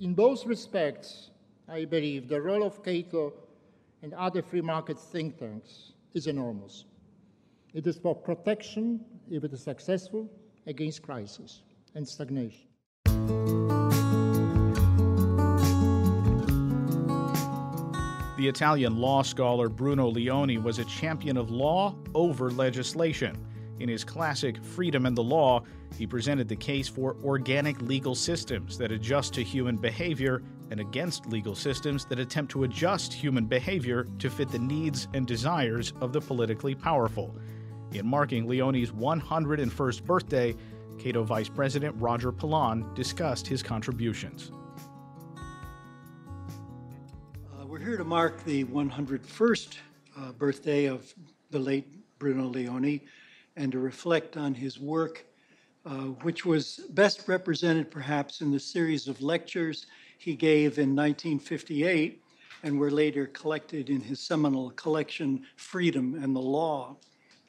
in 0.00 0.14
both 0.14 0.46
respects, 0.46 1.30
I 1.68 1.84
believe 1.84 2.28
the 2.28 2.40
role 2.40 2.64
of 2.64 2.82
Cato 2.82 3.32
and 4.02 4.14
other 4.14 4.42
free 4.42 4.62
market 4.62 4.98
think 4.98 5.38
tanks 5.38 5.92
is 6.14 6.26
enormous. 6.26 6.84
It 7.72 7.86
is 7.86 7.98
for 7.98 8.14
protection, 8.14 9.04
if 9.30 9.44
it 9.44 9.52
is 9.52 9.62
successful, 9.62 10.28
against 10.66 11.02
crisis 11.02 11.62
and 11.94 12.06
stagnation. 12.06 12.66
The 18.40 18.48
Italian 18.48 18.96
law 18.96 19.20
scholar 19.20 19.68
Bruno 19.68 20.08
Leoni 20.08 20.56
was 20.56 20.78
a 20.78 20.84
champion 20.86 21.36
of 21.36 21.50
law 21.50 21.94
over 22.14 22.50
legislation. 22.50 23.36
In 23.80 23.86
his 23.86 24.02
classic 24.02 24.64
Freedom 24.64 25.04
and 25.04 25.14
the 25.14 25.22
Law, 25.22 25.62
he 25.98 26.06
presented 26.06 26.48
the 26.48 26.56
case 26.56 26.88
for 26.88 27.18
organic 27.22 27.82
legal 27.82 28.14
systems 28.14 28.78
that 28.78 28.92
adjust 28.92 29.34
to 29.34 29.44
human 29.44 29.76
behavior 29.76 30.42
and 30.70 30.80
against 30.80 31.26
legal 31.26 31.54
systems 31.54 32.06
that 32.06 32.18
attempt 32.18 32.50
to 32.52 32.64
adjust 32.64 33.12
human 33.12 33.44
behavior 33.44 34.06
to 34.18 34.30
fit 34.30 34.48
the 34.48 34.58
needs 34.58 35.06
and 35.12 35.26
desires 35.26 35.92
of 36.00 36.14
the 36.14 36.20
politically 36.22 36.74
powerful. 36.74 37.36
In 37.92 38.06
marking 38.06 38.46
Leoni's 38.46 38.90
101st 38.90 40.02
birthday, 40.04 40.56
Cato 40.98 41.24
Vice 41.24 41.50
President 41.50 41.94
Roger 41.98 42.32
Pilon 42.32 42.86
discussed 42.94 43.46
his 43.46 43.62
contributions. 43.62 44.50
We're 47.80 47.86
here 47.86 47.96
to 47.96 48.04
mark 48.04 48.44
the 48.44 48.62
101st 48.64 49.76
uh, 50.18 50.32
birthday 50.32 50.84
of 50.84 51.14
the 51.50 51.58
late 51.58 51.86
Bruno 52.18 52.46
Leoni 52.46 53.00
and 53.56 53.72
to 53.72 53.78
reflect 53.78 54.36
on 54.36 54.52
his 54.52 54.78
work, 54.78 55.24
uh, 55.86 56.08
which 56.20 56.44
was 56.44 56.82
best 56.90 57.26
represented 57.26 57.90
perhaps 57.90 58.42
in 58.42 58.50
the 58.50 58.60
series 58.60 59.08
of 59.08 59.22
lectures 59.22 59.86
he 60.18 60.34
gave 60.34 60.78
in 60.78 60.94
1958 60.94 62.22
and 62.64 62.78
were 62.78 62.90
later 62.90 63.28
collected 63.28 63.88
in 63.88 64.02
his 64.02 64.20
seminal 64.20 64.72
collection, 64.72 65.42
Freedom 65.56 66.22
and 66.22 66.36
the 66.36 66.40
Law. 66.40 66.96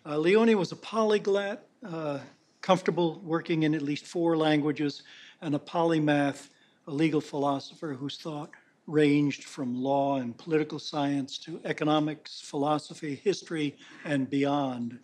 Uh, 0.06 0.18
Leoni 0.18 0.56
was 0.56 0.72
a 0.72 0.78
polyglot, 0.78 1.66
uh, 1.86 2.20
comfortable 2.62 3.20
working 3.26 3.64
in 3.64 3.76
at 3.76 3.82
least 3.82 4.06
four 4.06 4.38
languages, 4.38 5.04
and 5.42 5.56
a 5.56 5.60
polymath, 5.60 6.48
a 6.88 6.92
legal 6.92 7.20
philosopher 7.20 7.94
whose 7.94 8.18
thought 8.18 8.52
ranged 8.92 9.44
from 9.44 9.82
law 9.82 10.18
and 10.18 10.38
political 10.38 10.80
science 10.80 11.38
to 11.40 11.62
economics, 11.64 12.42
philosophy, 12.42 13.16
history, 13.16 13.78
and 14.06 14.30
beyond. 14.30 15.00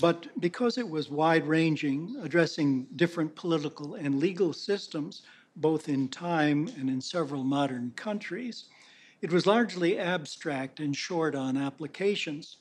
But 0.00 0.28
because 0.40 0.78
it 0.78 0.88
was 0.88 1.10
wide 1.10 1.46
ranging, 1.46 2.16
addressing 2.22 2.86
different 2.96 3.34
political 3.34 3.94
and 3.94 4.18
legal 4.18 4.52
systems, 4.52 5.22
both 5.56 5.88
in 5.88 6.08
time 6.08 6.68
and 6.78 6.88
in 6.88 7.00
several 7.00 7.44
modern 7.44 7.92
countries, 7.96 8.66
it 9.20 9.32
was 9.32 9.46
largely 9.46 9.98
abstract 9.98 10.80
and 10.80 10.96
short 10.96 11.34
on 11.34 11.56
applications, 11.56 12.58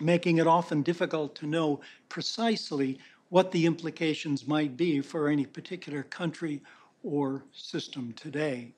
making 0.00 0.38
it 0.38 0.46
often 0.46 0.82
difficult 0.82 1.34
to 1.36 1.46
know 1.46 1.80
precisely 2.08 2.98
what 3.30 3.50
the 3.50 3.64
implications 3.64 4.46
might 4.46 4.76
be 4.76 5.00
for 5.00 5.28
any 5.28 5.46
particular 5.46 6.02
country 6.02 6.60
or 7.02 7.44
system 7.52 8.12
today. 8.14 8.72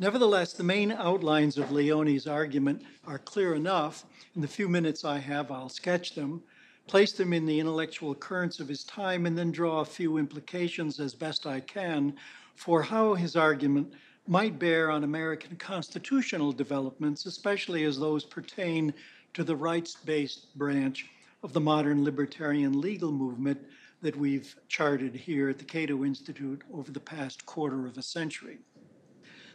Nevertheless, 0.00 0.52
the 0.52 0.62
main 0.62 0.92
outlines 0.92 1.58
of 1.58 1.72
Leoni's 1.72 2.28
argument 2.28 2.82
are 3.04 3.18
clear 3.18 3.56
enough. 3.56 4.04
In 4.36 4.40
the 4.40 4.46
few 4.46 4.68
minutes 4.68 5.04
I 5.04 5.18
have, 5.18 5.50
I'll 5.50 5.68
sketch 5.68 6.14
them, 6.14 6.40
place 6.86 7.10
them 7.10 7.32
in 7.32 7.46
the 7.46 7.58
intellectual 7.58 8.14
currents 8.14 8.60
of 8.60 8.68
his 8.68 8.84
time, 8.84 9.26
and 9.26 9.36
then 9.36 9.50
draw 9.50 9.80
a 9.80 9.84
few 9.84 10.18
implications 10.18 11.00
as 11.00 11.14
best 11.14 11.46
I 11.46 11.58
can 11.58 12.14
for 12.54 12.80
how 12.80 13.14
his 13.14 13.34
argument 13.34 13.92
might 14.28 14.56
bear 14.60 14.88
on 14.88 15.02
American 15.02 15.56
constitutional 15.56 16.52
developments, 16.52 17.26
especially 17.26 17.82
as 17.82 17.98
those 17.98 18.24
pertain 18.24 18.94
to 19.34 19.42
the 19.42 19.56
rights 19.56 19.96
based 19.96 20.56
branch 20.56 21.06
of 21.42 21.52
the 21.52 21.60
modern 21.60 22.04
libertarian 22.04 22.80
legal 22.80 23.10
movement 23.10 23.60
that 24.00 24.14
we've 24.14 24.54
charted 24.68 25.16
here 25.16 25.48
at 25.48 25.58
the 25.58 25.64
Cato 25.64 26.04
Institute 26.04 26.62
over 26.72 26.92
the 26.92 27.00
past 27.00 27.44
quarter 27.46 27.84
of 27.84 27.98
a 27.98 28.02
century. 28.02 28.58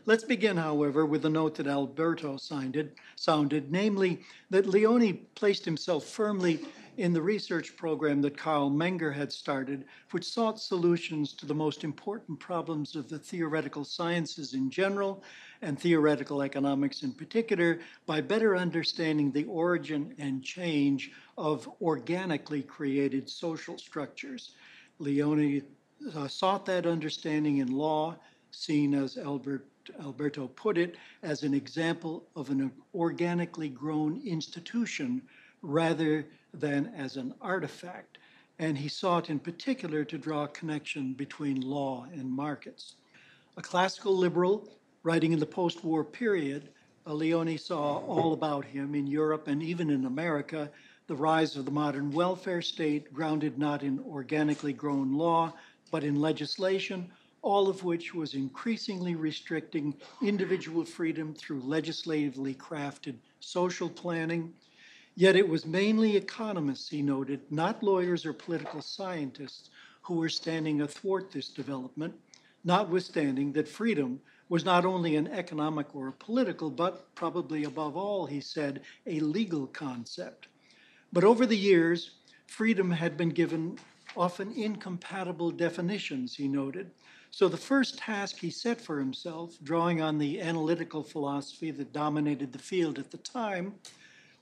Let's 0.06 0.26
begin, 0.26 0.58
however, 0.58 1.06
with 1.06 1.22
the 1.22 1.30
note 1.30 1.56
that 1.56 1.68
Alberto 1.68 2.36
sounded, 2.36 2.96
sounded, 3.16 3.72
namely 3.72 4.20
that 4.50 4.66
Leoni 4.66 5.14
placed 5.14 5.64
himself 5.64 6.04
firmly 6.04 6.60
in 6.98 7.14
the 7.14 7.22
research 7.22 7.78
program 7.78 8.22
that 8.22 8.36
Carl 8.36 8.70
Menger 8.70 9.14
had 9.14 9.32
started, 9.32 9.86
which 10.12 10.26
sought 10.26 10.60
solutions 10.60 11.32
to 11.34 11.46
the 11.46 11.56
most 11.56 11.86
important 11.86 12.38
problems 12.38 12.98
of 12.98 13.08
the 13.08 13.18
theoretical 13.18 13.86
sciences 13.86 14.54
in 14.54 14.70
general 14.70 15.24
and 15.62 15.80
theoretical 15.80 16.42
economics 16.42 17.04
in 17.04 17.14
particular 17.14 17.80
by 18.06 18.20
better 18.20 18.58
understanding 18.58 19.32
the 19.32 19.46
origin 19.46 20.14
and 20.20 20.44
change 20.44 21.12
of 21.38 21.70
organically 21.82 22.62
created 22.62 23.30
social 23.30 23.78
structures. 23.78 24.52
Leoni 25.00 25.62
uh, 26.14 26.28
sought 26.28 26.66
that 26.66 26.86
understanding 26.86 27.60
in 27.60 27.72
law, 27.72 28.18
seen 28.52 28.94
as 28.94 29.18
Albert, 29.18 29.66
Alberto 30.00 30.48
put 30.48 30.78
it, 30.78 30.96
as 31.22 31.44
an 31.44 31.54
example 31.54 32.24
of 32.36 32.50
an 32.50 32.72
organically 32.94 33.70
grown 33.70 34.22
institution 34.26 35.22
rather 35.62 36.26
than 36.54 36.88
as 36.96 37.18
an 37.18 37.34
artifact. 37.42 38.18
And 38.60 38.78
he 38.78 38.88
sought 38.88 39.30
in 39.30 39.40
particular 39.40 40.04
to 40.06 40.18
draw 40.18 40.44
a 40.44 40.50
connection 40.50 41.14
between 41.14 41.62
law 41.62 42.06
and 42.14 42.30
markets. 42.30 42.96
A 43.58 43.62
classical 43.62 44.16
liberal 44.16 44.70
writing 45.04 45.34
in 45.34 45.40
the 45.40 45.46
post 45.46 45.84
war 45.84 46.04
period, 46.04 46.70
Leoni 47.06 47.58
saw 47.58 47.98
all 48.00 48.34
about 48.34 48.66
him 48.66 48.96
in 48.96 49.08
Europe 49.08 49.48
and 49.48 49.62
even 49.62 49.90
in 49.90 50.06
America 50.06 50.72
the 51.08 51.16
rise 51.16 51.58
of 51.58 51.66
the 51.66 51.72
modern 51.72 52.12
welfare 52.12 52.62
state, 52.62 53.14
grounded 53.14 53.58
not 53.58 53.84
in 53.84 54.00
organically 54.08 54.72
grown 54.72 55.14
law, 55.14 55.54
but 55.92 56.04
in 56.04 56.22
legislation, 56.22 57.12
all 57.44 57.68
of 57.68 57.84
which 57.84 58.16
was 58.16 58.34
increasingly 58.34 59.16
restricting 59.16 59.94
individual 60.22 60.84
freedom 60.84 61.36
through 61.36 61.60
legislatively 61.60 62.56
crafted 62.56 63.16
social 63.42 63.90
planning. 63.90 64.52
Yet 65.16 65.36
it 65.36 65.48
was 65.48 65.66
mainly 65.66 66.16
economists, 66.16 66.90
he 66.90 67.02
noted, 67.04 67.42
not 67.52 67.84
lawyers 67.84 68.26
or 68.26 68.34
political 68.34 68.82
scientists, 68.82 69.70
who 70.02 70.16
were 70.16 70.30
standing 70.30 70.82
athwart 70.82 71.32
this 71.32 71.50
development, 71.50 72.16
notwithstanding 72.64 73.52
that 73.54 73.68
freedom 73.68 74.20
was 74.50 74.66
not 74.66 74.86
only 74.86 75.16
an 75.16 75.28
economic 75.28 75.94
or 75.94 76.08
a 76.08 76.14
political, 76.14 76.70
but 76.70 77.14
probably 77.16 77.66
above 77.66 77.96
all, 77.96 78.26
he 78.26 78.42
said, 78.42 78.82
a 79.06 79.20
legal 79.20 79.68
concept. 79.68 80.48
But 81.12 81.24
over 81.24 81.46
the 81.46 81.58
years, 81.58 82.12
freedom 82.48 82.92
had 82.92 83.18
been 83.18 83.30
given 83.30 83.78
often 84.16 84.52
incompatible 84.54 85.52
definitions, 85.52 86.36
he 86.36 86.48
noted. 86.48 86.92
So 87.36 87.48
the 87.48 87.58
first 87.58 87.98
task 87.98 88.38
he 88.38 88.52
set 88.52 88.80
for 88.80 89.00
himself, 89.00 89.58
drawing 89.64 90.04
on 90.04 90.20
the 90.20 90.40
analytical 90.40 91.02
philosophy 91.02 91.72
that 91.72 91.92
dominated 91.92 92.54
the 92.54 92.60
field 92.60 93.00
at 93.00 93.10
the 93.10 93.18
time, 93.18 93.74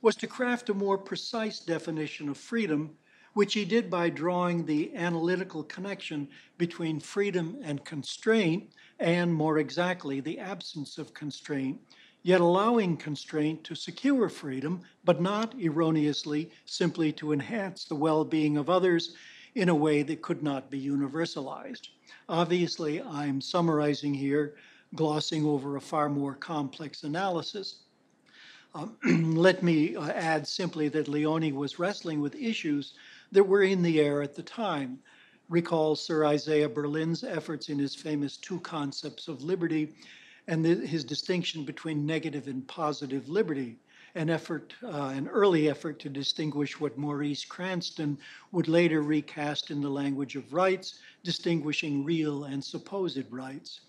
was 0.01 0.17
to 0.17 0.27
craft 0.27 0.69
a 0.69 0.73
more 0.73 0.97
precise 0.97 1.61
definition 1.61 2.27
of 2.27 2.35
freedom, 2.35 2.97
which 3.33 3.53
he 3.53 3.63
did 3.63 3.89
by 3.89 4.09
drawing 4.09 4.65
the 4.65 4.93
analytical 4.93 5.63
connection 5.63 6.27
between 6.57 6.99
freedom 6.99 7.57
and 7.63 7.85
constraint, 7.85 8.69
and 8.99 9.33
more 9.33 9.59
exactly, 9.59 10.19
the 10.19 10.37
absence 10.37 10.97
of 10.97 11.13
constraint, 11.13 11.79
yet 12.23 12.41
allowing 12.41 12.97
constraint 12.97 13.63
to 13.63 13.73
secure 13.73 14.27
freedom, 14.27 14.81
but 15.05 15.21
not 15.21 15.55
erroneously 15.57 16.51
simply 16.65 17.13
to 17.13 17.31
enhance 17.31 17.85
the 17.85 17.95
well 17.95 18.25
being 18.25 18.57
of 18.57 18.69
others 18.69 19.15
in 19.55 19.69
a 19.69 19.75
way 19.75 20.03
that 20.03 20.21
could 20.21 20.43
not 20.43 20.69
be 20.69 20.85
universalized. 20.85 21.87
Obviously, 22.31 23.01
I'm 23.01 23.41
summarizing 23.41 24.13
here, 24.13 24.55
glossing 24.95 25.45
over 25.45 25.75
a 25.75 25.81
far 25.81 26.07
more 26.07 26.33
complex 26.33 27.03
analysis. 27.03 27.79
Um, 28.73 28.95
let 29.35 29.61
me 29.61 29.97
uh, 29.97 30.07
add 30.07 30.47
simply 30.47 30.87
that 30.87 31.09
Leoni 31.09 31.51
was 31.51 31.77
wrestling 31.77 32.21
with 32.21 32.33
issues 32.35 32.93
that 33.33 33.43
were 33.43 33.63
in 33.63 33.81
the 33.81 33.99
air 33.99 34.21
at 34.21 34.33
the 34.33 34.43
time. 34.43 34.99
Recall 35.49 35.97
Sir 35.97 36.23
Isaiah 36.23 36.69
Berlin's 36.69 37.25
efforts 37.25 37.67
in 37.67 37.77
his 37.77 37.95
famous 37.95 38.37
Two 38.37 38.61
Concepts 38.61 39.27
of 39.27 39.43
Liberty 39.43 39.93
and 40.47 40.63
the, 40.63 40.87
his 40.87 41.03
distinction 41.03 41.65
between 41.65 42.05
negative 42.05 42.47
and 42.47 42.65
positive 42.65 43.27
liberty, 43.27 43.77
an 44.15 44.29
effort, 44.29 44.73
uh, 44.83 45.13
an 45.15 45.27
early 45.27 45.69
effort 45.69 45.99
to 45.99 46.09
distinguish 46.09 46.79
what 46.79 46.97
Maurice 46.97 47.45
Cranston 47.45 48.17
would 48.51 48.67
later 48.67 49.01
recast 49.01 49.71
in 49.71 49.81
the 49.81 49.89
language 49.89 50.35
of 50.35 50.53
rights, 50.53 50.99
distinguishing 51.23 52.03
real 52.03 52.45
and 52.45 52.63
supposed 52.63 53.31
rights. 53.31 53.81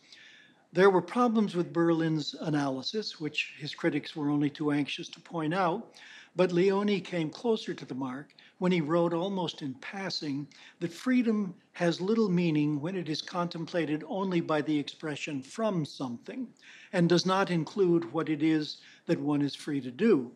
There 0.72 0.90
were 0.90 1.02
problems 1.02 1.54
with 1.54 1.72
Berlin's 1.72 2.34
analysis, 2.40 3.20
which 3.20 3.54
his 3.58 3.74
critics 3.74 4.16
were 4.16 4.30
only 4.30 4.48
too 4.48 4.70
anxious 4.70 5.08
to 5.10 5.20
point 5.20 5.52
out, 5.52 5.94
but 6.34 6.52
Leoni 6.52 7.00
came 7.00 7.28
closer 7.28 7.74
to 7.74 7.84
the 7.84 7.94
mark 7.94 8.34
when 8.62 8.70
he 8.70 8.80
wrote 8.80 9.12
almost 9.12 9.60
in 9.60 9.74
passing 9.80 10.46
that 10.78 10.92
freedom 10.92 11.52
has 11.72 12.00
little 12.00 12.28
meaning 12.28 12.80
when 12.80 12.94
it 12.94 13.08
is 13.08 13.20
contemplated 13.20 14.04
only 14.06 14.40
by 14.40 14.62
the 14.62 14.78
expression 14.78 15.42
from 15.42 15.84
something 15.84 16.46
and 16.92 17.08
does 17.08 17.26
not 17.26 17.50
include 17.50 18.12
what 18.12 18.28
it 18.28 18.40
is 18.40 18.76
that 19.06 19.18
one 19.18 19.42
is 19.42 19.56
free 19.56 19.80
to 19.80 19.90
do. 19.90 20.30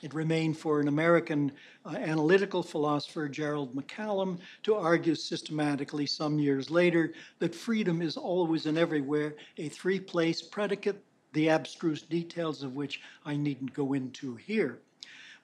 It 0.00 0.14
remained 0.14 0.56
for 0.56 0.78
an 0.78 0.86
American 0.86 1.50
uh, 1.84 1.96
analytical 1.96 2.62
philosopher, 2.62 3.28
Gerald 3.28 3.74
MacCallum, 3.74 4.38
to 4.62 4.76
argue 4.76 5.16
systematically 5.16 6.06
some 6.06 6.38
years 6.38 6.70
later 6.70 7.14
that 7.40 7.52
freedom 7.52 8.00
is 8.00 8.16
always 8.16 8.66
and 8.66 8.78
everywhere 8.78 9.34
a 9.58 9.68
three 9.68 9.98
place 9.98 10.40
predicate, 10.40 11.02
the 11.32 11.48
abstruse 11.48 12.02
details 12.02 12.62
of 12.62 12.76
which 12.76 13.00
I 13.24 13.34
needn't 13.34 13.74
go 13.74 13.94
into 13.94 14.36
here. 14.36 14.78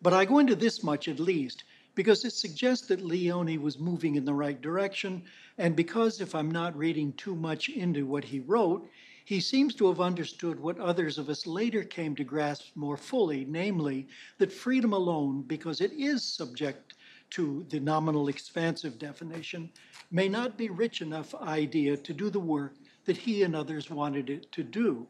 But 0.00 0.12
I 0.12 0.24
go 0.24 0.38
into 0.38 0.54
this 0.54 0.84
much 0.84 1.08
at 1.08 1.18
least 1.18 1.64
because 1.94 2.24
it 2.24 2.32
suggests 2.32 2.86
that 2.86 3.04
Leoni 3.04 3.58
was 3.58 3.78
moving 3.78 4.16
in 4.16 4.24
the 4.24 4.34
right 4.34 4.60
direction, 4.60 5.22
and 5.58 5.76
because 5.76 6.20
if 6.20 6.34
I'm 6.34 6.50
not 6.50 6.76
reading 6.76 7.12
too 7.14 7.34
much 7.34 7.68
into 7.68 8.06
what 8.06 8.24
he 8.24 8.40
wrote, 8.40 8.88
he 9.24 9.40
seems 9.40 9.74
to 9.76 9.86
have 9.88 10.00
understood 10.00 10.58
what 10.58 10.78
others 10.78 11.18
of 11.18 11.28
us 11.28 11.46
later 11.46 11.84
came 11.84 12.14
to 12.16 12.24
grasp 12.24 12.74
more 12.74 12.96
fully, 12.96 13.44
namely, 13.44 14.08
that 14.38 14.52
freedom 14.52 14.92
alone, 14.92 15.42
because 15.42 15.80
it 15.80 15.92
is 15.92 16.24
subject 16.24 16.94
to 17.30 17.64
the 17.70 17.80
nominal 17.80 18.28
expansive 18.28 18.98
definition, 18.98 19.70
may 20.10 20.28
not 20.28 20.58
be 20.58 20.68
rich 20.68 21.00
enough 21.00 21.34
idea 21.36 21.96
to 21.96 22.12
do 22.12 22.30
the 22.30 22.40
work 22.40 22.74
that 23.04 23.16
he 23.16 23.42
and 23.42 23.56
others 23.56 23.90
wanted 23.90 24.28
it 24.28 24.50
to 24.52 24.62
do. 24.62 25.06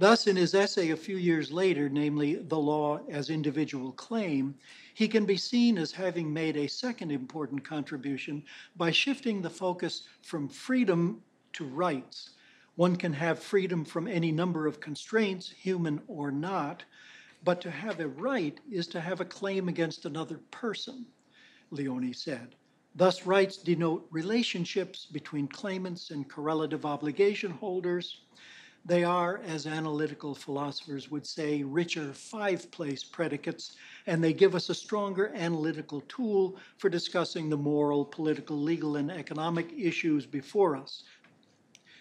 Thus, 0.00 0.28
in 0.28 0.36
his 0.36 0.54
essay 0.54 0.90
a 0.90 0.96
few 0.96 1.16
years 1.16 1.50
later, 1.50 1.88
namely 1.88 2.36
The 2.36 2.58
Law 2.58 3.00
as 3.08 3.30
Individual 3.30 3.90
Claim, 3.90 4.54
he 4.94 5.08
can 5.08 5.26
be 5.26 5.36
seen 5.36 5.76
as 5.76 5.90
having 5.90 6.32
made 6.32 6.56
a 6.56 6.68
second 6.68 7.10
important 7.10 7.64
contribution 7.64 8.44
by 8.76 8.92
shifting 8.92 9.42
the 9.42 9.50
focus 9.50 10.04
from 10.22 10.48
freedom 10.48 11.20
to 11.54 11.64
rights. 11.64 12.30
One 12.76 12.94
can 12.94 13.12
have 13.12 13.40
freedom 13.40 13.84
from 13.84 14.06
any 14.06 14.30
number 14.30 14.68
of 14.68 14.78
constraints, 14.78 15.50
human 15.50 16.00
or 16.06 16.30
not, 16.30 16.84
but 17.42 17.60
to 17.62 17.70
have 17.70 17.98
a 17.98 18.06
right 18.06 18.60
is 18.70 18.86
to 18.88 19.00
have 19.00 19.20
a 19.20 19.24
claim 19.24 19.68
against 19.68 20.04
another 20.04 20.38
person, 20.52 21.06
Leoni 21.72 22.12
said. 22.12 22.54
Thus, 22.94 23.26
rights 23.26 23.56
denote 23.56 24.06
relationships 24.12 25.06
between 25.06 25.48
claimants 25.48 26.10
and 26.12 26.30
correlative 26.30 26.86
obligation 26.86 27.50
holders 27.50 28.20
they 28.88 29.04
are, 29.04 29.42
as 29.46 29.66
analytical 29.66 30.34
philosophers 30.34 31.10
would 31.10 31.26
say, 31.26 31.62
richer 31.62 32.10
five 32.14 32.70
place 32.70 33.04
predicates, 33.04 33.76
and 34.06 34.24
they 34.24 34.32
give 34.32 34.54
us 34.54 34.70
a 34.70 34.74
stronger 34.74 35.30
analytical 35.34 36.00
tool 36.08 36.56
for 36.78 36.88
discussing 36.88 37.50
the 37.50 37.56
moral, 37.56 38.02
political, 38.02 38.56
legal, 38.56 38.96
and 38.96 39.10
economic 39.10 39.70
issues 39.78 40.24
before 40.24 40.74
us. 40.74 41.02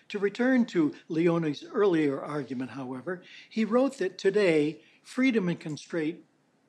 To 0.10 0.19
return 0.19 0.65
to 0.67 0.95
Leoni's 1.10 1.65
earlier 1.73 2.21
argument, 2.21 2.71
however, 2.71 3.21
he 3.50 3.65
wrote 3.65 3.97
that 3.97 4.17
today 4.17 4.80
freedom 5.04 5.50
and 5.50 5.60
constraint 5.60 6.19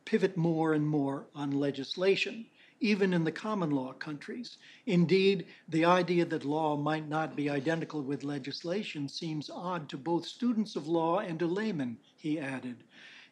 pivot 0.04 0.36
more 0.36 0.72
and 0.72 0.86
more 0.86 1.26
on 1.36 1.52
legislation 1.52 2.44
even 2.80 3.12
in 3.12 3.24
the 3.24 3.32
common 3.32 3.70
law 3.70 3.92
countries. 3.92 4.58
Indeed, 4.86 5.46
the 5.68 5.84
idea 5.84 6.24
that 6.26 6.44
law 6.44 6.76
might 6.76 7.08
not 7.08 7.36
be 7.36 7.50
identical 7.50 8.02
with 8.02 8.24
legislation 8.24 9.08
seems 9.08 9.50
odd 9.50 9.88
to 9.88 9.96
both 9.96 10.26
students 10.26 10.76
of 10.76 10.88
law 10.88 11.18
and 11.18 11.38
to 11.38 11.46
laymen, 11.46 11.98
he 12.16 12.38
added. 12.38 12.84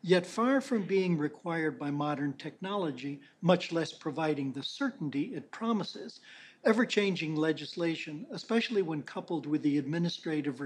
Yet, 0.03 0.27
far 0.27 0.61
from 0.61 0.83
being 0.83 1.19
required 1.19 1.79
by 1.79 1.91
modern 1.91 2.35
technology, 2.35 3.21
much 3.41 3.73
less 3.73 3.93
providing 3.93 4.53
the 4.53 4.63
certainty 4.63 5.35
it 5.35 5.51
promises, 5.51 6.21
ever 6.65 6.85
changing 6.85 7.35
legislation, 7.37 8.27
especially 8.31 8.83
when 8.83 9.03
coupled 9.03 9.47
with 9.47 9.63
the 9.63 9.79
administrative 9.79 10.61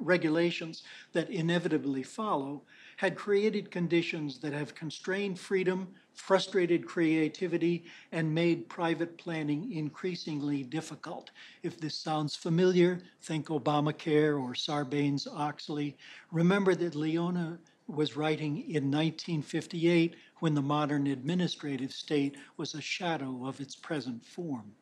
regulations 0.00 0.82
that 1.12 1.30
inevitably 1.30 2.02
follow, 2.02 2.62
had 3.02 3.16
created 3.16 3.68
conditions 3.68 4.38
that 4.38 4.52
have 4.52 4.76
constrained 4.76 5.36
freedom, 5.36 5.88
frustrated 6.14 6.86
creativity, 6.86 7.82
and 8.12 8.32
made 8.32 8.68
private 8.68 9.18
planning 9.18 9.72
increasingly 9.72 10.62
difficult. 10.62 11.32
If 11.64 11.80
this 11.80 11.96
sounds 11.96 12.36
familiar, 12.36 13.00
think 13.20 13.48
Obamacare 13.48 14.40
or 14.40 14.54
Sarbanes 14.54 15.26
Oxley. 15.26 15.96
Remember 16.30 16.76
that 16.76 16.94
Leoni 16.94 17.58
was 17.88 18.16
writing 18.16 18.58
in 18.58 18.88
1958 18.88 20.14
when 20.38 20.54
the 20.54 20.62
modern 20.62 21.08
administrative 21.08 21.90
state 21.90 22.36
was 22.56 22.74
a 22.74 22.80
shadow 22.80 23.44
of 23.44 23.60
its 23.60 23.74
present 23.74 24.24
form. 24.24 24.76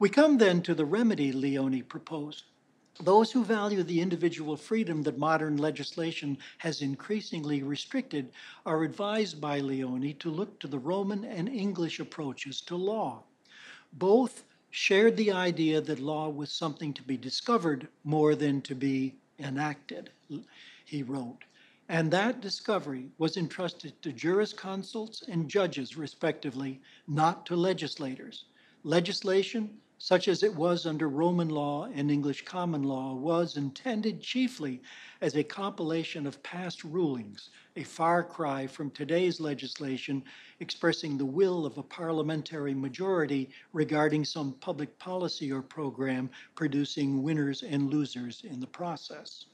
We 0.00 0.08
come 0.08 0.38
then 0.38 0.60
to 0.62 0.74
the 0.74 0.84
remedy 0.84 1.30
Leoni 1.30 1.82
proposed. 1.82 2.46
Those 3.00 3.32
who 3.32 3.44
value 3.44 3.82
the 3.82 4.00
individual 4.00 4.56
freedom 4.56 5.02
that 5.02 5.18
modern 5.18 5.56
legislation 5.56 6.38
has 6.58 6.80
increasingly 6.80 7.62
restricted 7.62 8.30
are 8.64 8.84
advised 8.84 9.40
by 9.40 9.58
Leoni 9.58 10.14
to 10.14 10.30
look 10.30 10.60
to 10.60 10.68
the 10.68 10.78
Roman 10.78 11.24
and 11.24 11.48
English 11.48 11.98
approaches 11.98 12.60
to 12.62 12.76
law. 12.76 13.24
Both 13.92 14.44
shared 14.70 15.16
the 15.16 15.32
idea 15.32 15.80
that 15.80 15.98
law 15.98 16.28
was 16.28 16.52
something 16.52 16.92
to 16.94 17.02
be 17.02 17.16
discovered 17.16 17.88
more 18.04 18.36
than 18.36 18.60
to 18.62 18.74
be 18.76 19.14
enacted, 19.40 20.10
he 20.84 21.02
wrote. 21.02 21.44
And 21.88 22.10
that 22.12 22.40
discovery 22.40 23.10
was 23.18 23.36
entrusted 23.36 24.00
to 24.02 24.12
jurisconsults 24.12 25.26
and 25.28 25.48
judges, 25.48 25.96
respectively, 25.96 26.80
not 27.06 27.44
to 27.46 27.56
legislators. 27.56 28.44
Legislation 28.84 29.78
such 30.04 30.28
as 30.28 30.42
it 30.42 30.54
was 30.54 30.84
under 30.84 31.08
Roman 31.08 31.48
law 31.48 31.88
and 31.94 32.10
English 32.10 32.44
common 32.44 32.82
law, 32.82 33.14
was 33.14 33.56
intended 33.56 34.20
chiefly 34.20 34.82
as 35.22 35.34
a 35.34 35.42
compilation 35.42 36.26
of 36.26 36.42
past 36.42 36.84
rulings, 36.84 37.48
a 37.76 37.84
far 37.84 38.22
cry 38.22 38.66
from 38.66 38.90
today's 38.90 39.40
legislation 39.40 40.22
expressing 40.60 41.16
the 41.16 41.24
will 41.24 41.64
of 41.64 41.78
a 41.78 41.82
parliamentary 41.82 42.74
majority 42.74 43.48
regarding 43.72 44.26
some 44.26 44.52
public 44.60 44.98
policy 44.98 45.50
or 45.50 45.62
program 45.62 46.28
producing 46.54 47.22
winners 47.22 47.62
and 47.62 47.88
losers 47.88 48.42
in 48.44 48.60
the 48.60 48.66
process. 48.66 49.46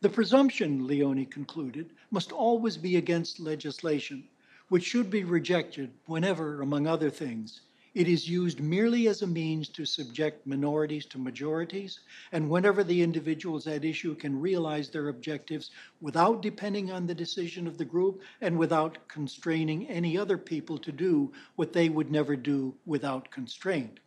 The 0.00 0.08
presumption, 0.08 0.88
Leoni 0.88 1.24
concluded, 1.24 1.92
must 2.10 2.32
always 2.32 2.76
be 2.76 2.96
against 2.96 3.38
legislation, 3.38 4.24
which 4.70 4.82
should 4.82 5.08
be 5.08 5.22
rejected 5.22 5.92
whenever, 6.06 6.62
among 6.62 6.88
other 6.88 7.10
things, 7.10 7.60
it 7.98 8.06
is 8.06 8.28
used 8.28 8.60
merely 8.60 9.08
as 9.08 9.22
a 9.22 9.26
means 9.26 9.68
to 9.68 9.84
subject 9.84 10.46
minorities 10.46 11.04
to 11.04 11.18
majorities, 11.18 11.98
and 12.30 12.48
whenever 12.48 12.84
the 12.84 13.02
individuals 13.02 13.66
at 13.66 13.84
issue 13.84 14.14
can 14.14 14.40
realize 14.40 14.88
their 14.88 15.08
objectives 15.08 15.72
without 16.00 16.40
depending 16.40 16.92
on 16.92 17.08
the 17.08 17.14
decision 17.14 17.66
of 17.66 17.76
the 17.76 17.84
group 17.84 18.22
and 18.40 18.56
without 18.56 19.08
constraining 19.08 19.88
any 19.88 20.16
other 20.16 20.38
people 20.38 20.78
to 20.78 20.92
do 20.92 21.32
what 21.56 21.72
they 21.72 21.88
would 21.88 22.08
never 22.08 22.36
do 22.36 22.72
without 22.86 23.32
constraint. 23.32 23.98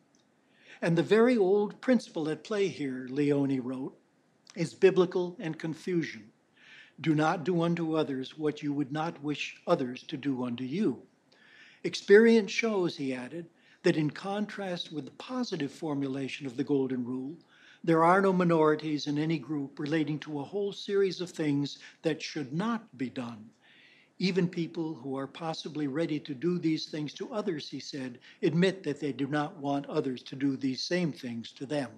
And 0.82 0.98
the 0.98 1.04
very 1.04 1.36
old 1.36 1.82
principle 1.82 2.30
at 2.30 2.46
play 2.46 2.70
here, 2.70 3.08
Leoni 3.10 3.60
wrote, 3.60 3.94
is 4.56 4.74
biblical 4.74 5.36
and 5.38 5.60
Confucian. 5.60 6.32
Do 7.02 7.14
not 7.14 7.44
do 7.44 7.62
unto 7.62 7.98
others 7.98 8.38
what 8.38 8.64
you 8.64 8.72
would 8.72 8.94
not 8.94 9.22
wish 9.22 9.58
others 9.68 10.04
to 10.04 10.16
do 10.16 10.46
unto 10.46 10.64
you. 10.64 11.02
Experience 11.84 12.52
shows, 12.52 12.96
he 12.96 13.14
added, 13.14 13.48
that 13.84 13.98
in 13.98 14.10
contrast 14.10 14.92
with 14.92 15.06
the 15.06 15.12
positive 15.12 15.72
formulation 15.72 16.46
of 16.46 16.58
the 16.58 16.64
Golden 16.64 17.04
Rule, 17.04 17.36
there 17.84 18.04
are 18.04 18.22
no 18.22 18.32
minorities 18.32 19.08
in 19.08 19.18
any 19.18 19.40
group 19.40 19.80
relating 19.80 20.20
to 20.20 20.40
a 20.40 20.44
whole 20.44 20.72
series 20.72 21.20
of 21.20 21.32
things 21.32 21.80
that 22.04 22.22
should 22.22 22.54
not 22.54 22.96
be 22.98 23.10
done. 23.10 23.50
Even 24.20 24.48
people 24.48 24.94
who 24.94 25.18
are 25.18 25.26
possibly 25.26 25.88
ready 25.88 26.20
to 26.20 26.36
do 26.36 26.60
these 26.60 26.86
things 26.86 27.12
to 27.16 27.34
others, 27.34 27.68
he 27.68 27.80
said, 27.80 28.20
admit 28.44 28.84
that 28.84 29.00
they 29.00 29.12
do 29.12 29.26
not 29.26 29.58
want 29.58 29.88
others 29.88 30.22
to 30.22 30.36
do 30.36 30.56
these 30.56 30.84
same 30.84 31.12
things 31.12 31.52
to 31.54 31.66
them. 31.66 31.90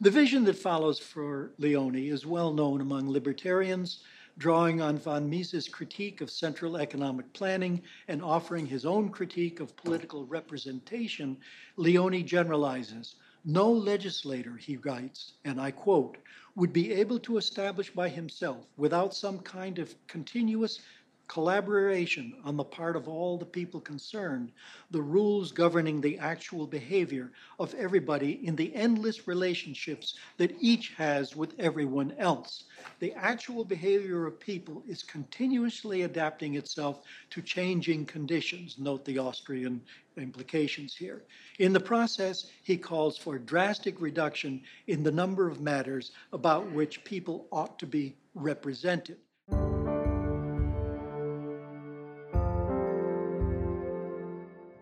The 0.00 0.10
vision 0.10 0.44
that 0.44 0.56
follows 0.56 0.98
for 0.98 1.52
Leoni 1.58 2.08
is 2.08 2.24
well 2.24 2.52
known 2.54 2.80
among 2.80 3.10
libertarians 3.10 4.04
drawing 4.38 4.80
on 4.80 4.96
von 4.96 5.28
Mises' 5.28 5.68
critique 5.68 6.20
of 6.20 6.30
central 6.30 6.76
economic 6.76 7.32
planning 7.32 7.82
and 8.06 8.22
offering 8.22 8.64
his 8.64 8.86
own 8.86 9.10
critique 9.10 9.60
of 9.60 9.76
political 9.76 10.24
representation, 10.24 11.36
Leoni 11.76 12.22
generalizes 12.22 13.16
no 13.44 13.70
legislator, 13.70 14.56
he 14.56 14.76
writes, 14.76 15.32
and 15.44 15.60
I 15.60 15.70
quote, 15.70 16.18
would 16.54 16.72
be 16.72 16.92
able 16.92 17.18
to 17.20 17.36
establish 17.36 17.90
by 17.90 18.08
himself, 18.08 18.66
without 18.76 19.14
some 19.14 19.38
kind 19.38 19.78
of 19.78 19.94
continuous 20.06 20.80
collaboration 21.28 22.34
on 22.42 22.56
the 22.56 22.64
part 22.64 22.96
of 22.96 23.06
all 23.06 23.36
the 23.36 23.44
people 23.44 23.80
concerned, 23.80 24.50
the 24.90 25.00
rules 25.00 25.52
governing 25.52 26.00
the 26.00 26.18
actual 26.18 26.66
behavior 26.66 27.30
of 27.58 27.74
everybody 27.74 28.44
in 28.46 28.56
the 28.56 28.74
endless 28.74 29.28
relationships 29.28 30.14
that 30.38 30.56
each 30.58 30.94
has 30.94 31.36
with 31.36 31.54
everyone 31.58 32.12
else. 32.18 32.64
The 32.98 33.12
actual 33.12 33.64
behavior 33.64 34.26
of 34.26 34.40
people 34.40 34.82
is 34.88 35.02
continuously 35.02 36.02
adapting 36.02 36.54
itself 36.54 37.02
to 37.30 37.42
changing 37.42 38.06
conditions. 38.06 38.76
Note 38.78 39.04
the 39.04 39.18
Austrian 39.18 39.82
implications 40.16 40.96
here. 40.96 41.24
In 41.58 41.72
the 41.72 41.80
process, 41.80 42.46
he 42.62 42.76
calls 42.76 43.18
for 43.18 43.38
drastic 43.38 44.00
reduction 44.00 44.62
in 44.86 45.02
the 45.02 45.12
number 45.12 45.48
of 45.48 45.60
matters 45.60 46.12
about 46.32 46.70
which 46.72 47.04
people 47.04 47.46
ought 47.52 47.78
to 47.78 47.86
be 47.86 48.16
represented. 48.34 49.18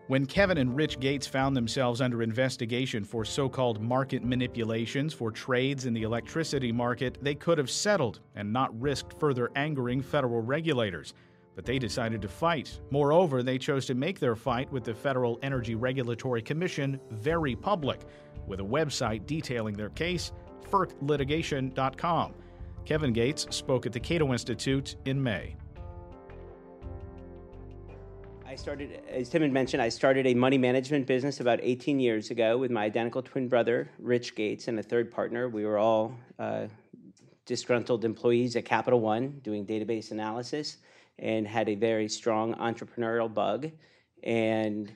When 0.07 0.25
Kevin 0.25 0.57
and 0.57 0.73
Rich 0.73 1.01
Gates 1.01 1.27
found 1.27 1.53
themselves 1.53 1.99
under 1.99 2.23
investigation 2.23 3.03
for 3.03 3.25
so 3.25 3.49
called 3.49 3.81
market 3.81 4.23
manipulations 4.23 5.13
for 5.13 5.31
trades 5.31 5.85
in 5.85 5.93
the 5.93 6.03
electricity 6.03 6.71
market, 6.71 7.17
they 7.21 7.35
could 7.35 7.57
have 7.57 7.69
settled 7.69 8.21
and 8.33 8.53
not 8.53 8.79
risked 8.79 9.19
further 9.19 9.51
angering 9.57 10.01
federal 10.01 10.41
regulators. 10.41 11.13
But 11.55 11.65
they 11.65 11.77
decided 11.77 12.21
to 12.21 12.29
fight. 12.29 12.79
Moreover, 12.89 13.43
they 13.43 13.57
chose 13.57 13.85
to 13.87 13.95
make 13.95 14.17
their 14.17 14.37
fight 14.37 14.71
with 14.71 14.85
the 14.85 14.93
Federal 14.93 15.39
Energy 15.41 15.75
Regulatory 15.75 16.41
Commission 16.41 17.01
very 17.11 17.57
public, 17.57 17.99
with 18.47 18.61
a 18.61 18.63
website 18.63 19.25
detailing 19.25 19.75
their 19.75 19.89
case, 19.89 20.31
FERClitigation.com. 20.71 22.33
Kevin 22.85 23.11
Gates 23.11 23.45
spoke 23.49 23.85
at 23.85 23.91
the 23.91 23.99
Cato 23.99 24.31
Institute 24.31 24.95
in 25.03 25.21
May 25.21 25.57
started, 28.55 29.01
as 29.09 29.29
Tim 29.29 29.41
had 29.41 29.51
mentioned, 29.51 29.81
I 29.81 29.89
started 29.89 30.25
a 30.25 30.33
money 30.33 30.57
management 30.57 31.05
business 31.05 31.39
about 31.39 31.59
18 31.61 31.99
years 31.99 32.31
ago 32.31 32.57
with 32.57 32.71
my 32.71 32.83
identical 32.83 33.21
twin 33.21 33.47
brother, 33.47 33.89
Rich 33.99 34.35
Gates, 34.35 34.67
and 34.67 34.79
a 34.79 34.83
third 34.83 35.11
partner. 35.11 35.49
We 35.49 35.65
were 35.65 35.77
all 35.77 36.15
uh, 36.39 36.67
disgruntled 37.45 38.05
employees 38.05 38.55
at 38.55 38.65
Capital 38.65 38.99
One 38.99 39.39
doing 39.43 39.65
database 39.65 40.11
analysis 40.11 40.77
and 41.19 41.47
had 41.47 41.69
a 41.69 41.75
very 41.75 42.07
strong 42.07 42.53
entrepreneurial 42.55 43.33
bug 43.33 43.71
and 44.23 44.91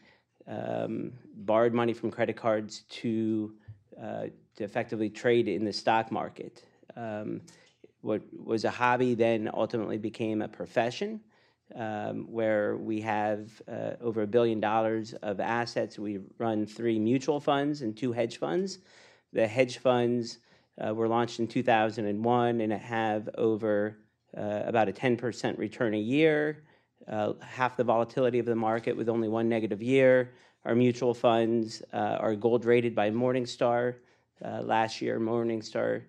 um, 0.47 1.11
borrowed 1.35 1.73
money 1.73 1.93
from 1.93 2.11
credit 2.11 2.37
cards 2.37 2.83
to, 2.89 3.53
uh, 4.01 4.23
to 4.55 4.63
effectively 4.63 5.09
trade 5.09 5.47
in 5.47 5.65
the 5.65 5.73
stock 5.73 6.11
market. 6.11 6.63
Um, 6.95 7.41
what 8.01 8.21
was 8.33 8.65
a 8.65 8.71
hobby 8.71 9.13
then 9.13 9.49
ultimately 9.53 9.97
became 9.97 10.41
a 10.41 10.47
profession 10.47 11.21
um, 11.75 12.25
where 12.31 12.77
we 12.77 13.01
have 13.01 13.61
uh, 13.67 13.91
over 14.01 14.23
a 14.23 14.27
billion 14.27 14.59
dollars 14.59 15.13
of 15.21 15.39
assets. 15.39 15.97
We 15.97 16.19
run 16.37 16.65
three 16.65 16.99
mutual 16.99 17.39
funds 17.39 17.81
and 17.81 17.95
two 17.95 18.11
hedge 18.11 18.37
funds. 18.37 18.79
The 19.33 19.47
hedge 19.47 19.77
funds 19.77 20.39
uh, 20.83 20.93
were 20.93 21.07
launched 21.07 21.39
in 21.39 21.47
2001 21.47 22.61
and 22.61 22.73
have 22.73 23.29
over 23.37 23.97
uh, 24.37 24.63
about 24.65 24.89
a 24.89 24.93
10% 24.93 25.57
return 25.57 25.93
a 25.93 25.99
year, 25.99 26.63
uh, 27.07 27.33
half 27.41 27.75
the 27.75 27.83
volatility 27.83 28.39
of 28.39 28.45
the 28.45 28.55
market 28.55 28.95
with 28.95 29.09
only 29.09 29.27
one 29.27 29.49
negative 29.49 29.81
year. 29.81 30.31
Our 30.65 30.75
mutual 30.75 31.13
funds 31.13 31.81
uh, 31.91 32.17
are 32.19 32.35
gold 32.35 32.65
rated 32.65 32.95
by 32.95 33.09
Morningstar. 33.09 33.95
Uh, 34.43 34.61
last 34.61 35.01
year, 35.01 35.19
Morningstar 35.19 36.03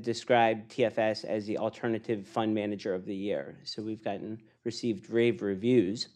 described 0.00 0.70
TFS 0.70 1.24
as 1.24 1.46
the 1.46 1.58
alternative 1.58 2.26
fund 2.26 2.54
manager 2.54 2.94
of 2.94 3.04
the 3.04 3.14
year. 3.14 3.58
So 3.64 3.82
we've 3.82 4.02
gotten 4.02 4.40
received 4.64 5.10
rave 5.10 5.42
reviews. 5.42 6.08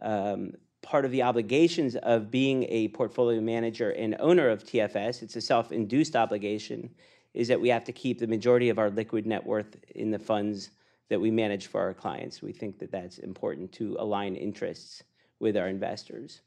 Um, 0.00 0.52
part 0.82 1.04
of 1.04 1.10
the 1.10 1.22
obligations 1.22 1.96
of 1.96 2.30
being 2.30 2.64
a 2.68 2.88
portfolio 2.88 3.40
manager 3.40 3.90
and 3.90 4.16
owner 4.20 4.48
of 4.48 4.64
TFS, 4.64 5.22
it's 5.22 5.36
a 5.36 5.40
self 5.40 5.72
induced 5.72 6.14
obligation, 6.14 6.90
is 7.32 7.48
that 7.48 7.60
we 7.60 7.68
have 7.68 7.84
to 7.84 7.92
keep 7.92 8.18
the 8.18 8.26
majority 8.26 8.68
of 8.68 8.78
our 8.78 8.90
liquid 8.90 9.26
net 9.26 9.44
worth 9.44 9.76
in 9.94 10.10
the 10.10 10.18
funds 10.18 10.70
that 11.08 11.20
we 11.20 11.30
manage 11.30 11.66
for 11.66 11.80
our 11.80 11.94
clients. 11.94 12.42
We 12.42 12.52
think 12.52 12.78
that 12.78 12.92
that's 12.92 13.18
important 13.18 13.72
to 13.72 13.96
align 13.98 14.36
interests 14.36 15.02
with 15.40 15.56
our 15.56 15.68
investors. 15.68 16.42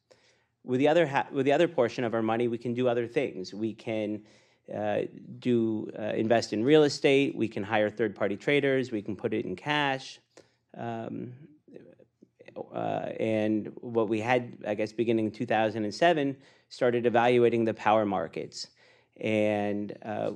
With 0.63 0.79
the 0.79 0.87
other, 0.87 1.25
with 1.31 1.45
the 1.45 1.51
other 1.51 1.67
portion 1.67 2.03
of 2.03 2.13
our 2.13 2.21
money, 2.21 2.47
we 2.47 2.57
can 2.57 2.73
do 2.73 2.87
other 2.87 3.07
things. 3.07 3.53
We 3.53 3.73
can 3.73 4.21
uh, 4.75 5.01
do 5.39 5.89
uh, 5.97 6.13
invest 6.15 6.53
in 6.53 6.63
real 6.63 6.83
estate. 6.83 7.35
We 7.35 7.47
can 7.47 7.63
hire 7.63 7.89
third 7.89 8.15
party 8.15 8.35
traders. 8.35 8.91
We 8.91 9.01
can 9.01 9.15
put 9.15 9.33
it 9.33 9.45
in 9.45 9.55
cash. 9.55 10.19
Um, 10.77 11.33
uh, 12.73 13.11
and 13.19 13.71
what 13.81 14.09
we 14.09 14.19
had, 14.19 14.57
I 14.67 14.73
guess, 14.73 14.91
beginning 14.91 15.25
in 15.25 15.31
2007, 15.31 16.35
started 16.69 17.05
evaluating 17.05 17.65
the 17.65 17.73
power 17.73 18.05
markets. 18.05 18.67
And 19.21 19.95
uh, 20.03 20.31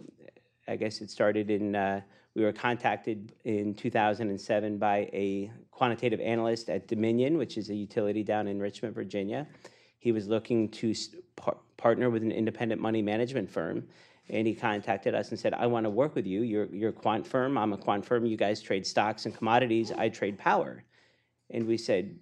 I 0.68 0.76
guess 0.76 1.02
it 1.02 1.10
started 1.10 1.50
in 1.50 1.76
uh, 1.76 2.02
We 2.34 2.44
were 2.44 2.54
contacted 2.54 3.34
in 3.44 3.74
2007 3.74 4.78
by 4.78 5.10
a 5.12 5.52
quantitative 5.72 6.22
analyst 6.22 6.70
at 6.70 6.88
Dominion, 6.88 7.38
which 7.38 7.58
is 7.58 7.70
a 7.70 7.76
utility 7.76 8.24
down 8.24 8.48
in 8.48 8.60
Richmond, 8.60 8.96
Virginia. 8.96 9.48
He 10.00 10.12
was 10.12 10.28
looking 10.28 10.70
to 10.70 10.94
par- 11.36 11.58
partner 11.76 12.10
with 12.10 12.24
an 12.24 12.32
independent 12.32 12.80
money 12.80 13.02
management 13.02 13.50
firm, 13.50 13.88
and 14.30 14.48
he 14.48 14.54
contacted 14.54 15.14
us 15.14 15.30
and 15.30 15.40
said, 15.40 15.54
"I 15.54 15.68
want 15.68 15.86
to 15.86 15.90
work 15.90 16.16
with 16.16 16.26
you. 16.26 16.42
You're, 16.42 16.66
you're 16.66 16.90
a 16.90 16.94
quant 16.94 17.26
firm. 17.26 17.58
I'm 17.58 17.74
a 17.74 17.78
quant 17.78 18.06
firm. 18.06 18.26
You 18.26 18.38
guys 18.38 18.62
trade 18.62 18.86
stocks 18.86 19.26
and 19.26 19.36
commodities. 19.36 19.92
I 19.92 20.10
trade 20.10 20.38
power." 20.38 20.84
And 21.50 21.68
we 21.68 21.78
said, 21.78 22.18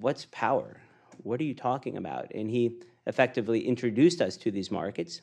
"What's 0.00 0.26
power? 0.26 0.80
What 1.22 1.40
are 1.40 1.44
you 1.44 1.54
talking 1.54 1.96
about?" 1.96 2.32
And 2.34 2.50
he 2.50 2.80
effectively 3.06 3.66
introduced 3.66 4.20
us 4.20 4.36
to 4.38 4.50
these 4.50 4.70
markets. 4.70 5.20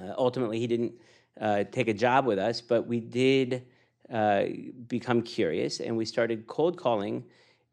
Uh, 0.00 0.14
ultimately, 0.16 0.58
he 0.58 0.66
didn't 0.66 0.92
uh, 1.40 1.64
take 1.64 1.88
a 1.88 1.94
job 1.94 2.26
with 2.26 2.38
us, 2.38 2.60
but 2.60 2.86
we 2.86 3.00
did 3.00 3.66
uh, 4.10 4.44
become 4.88 5.22
curious 5.22 5.80
and 5.80 5.96
we 5.96 6.04
started 6.04 6.46
cold 6.46 6.76
calling 6.76 7.24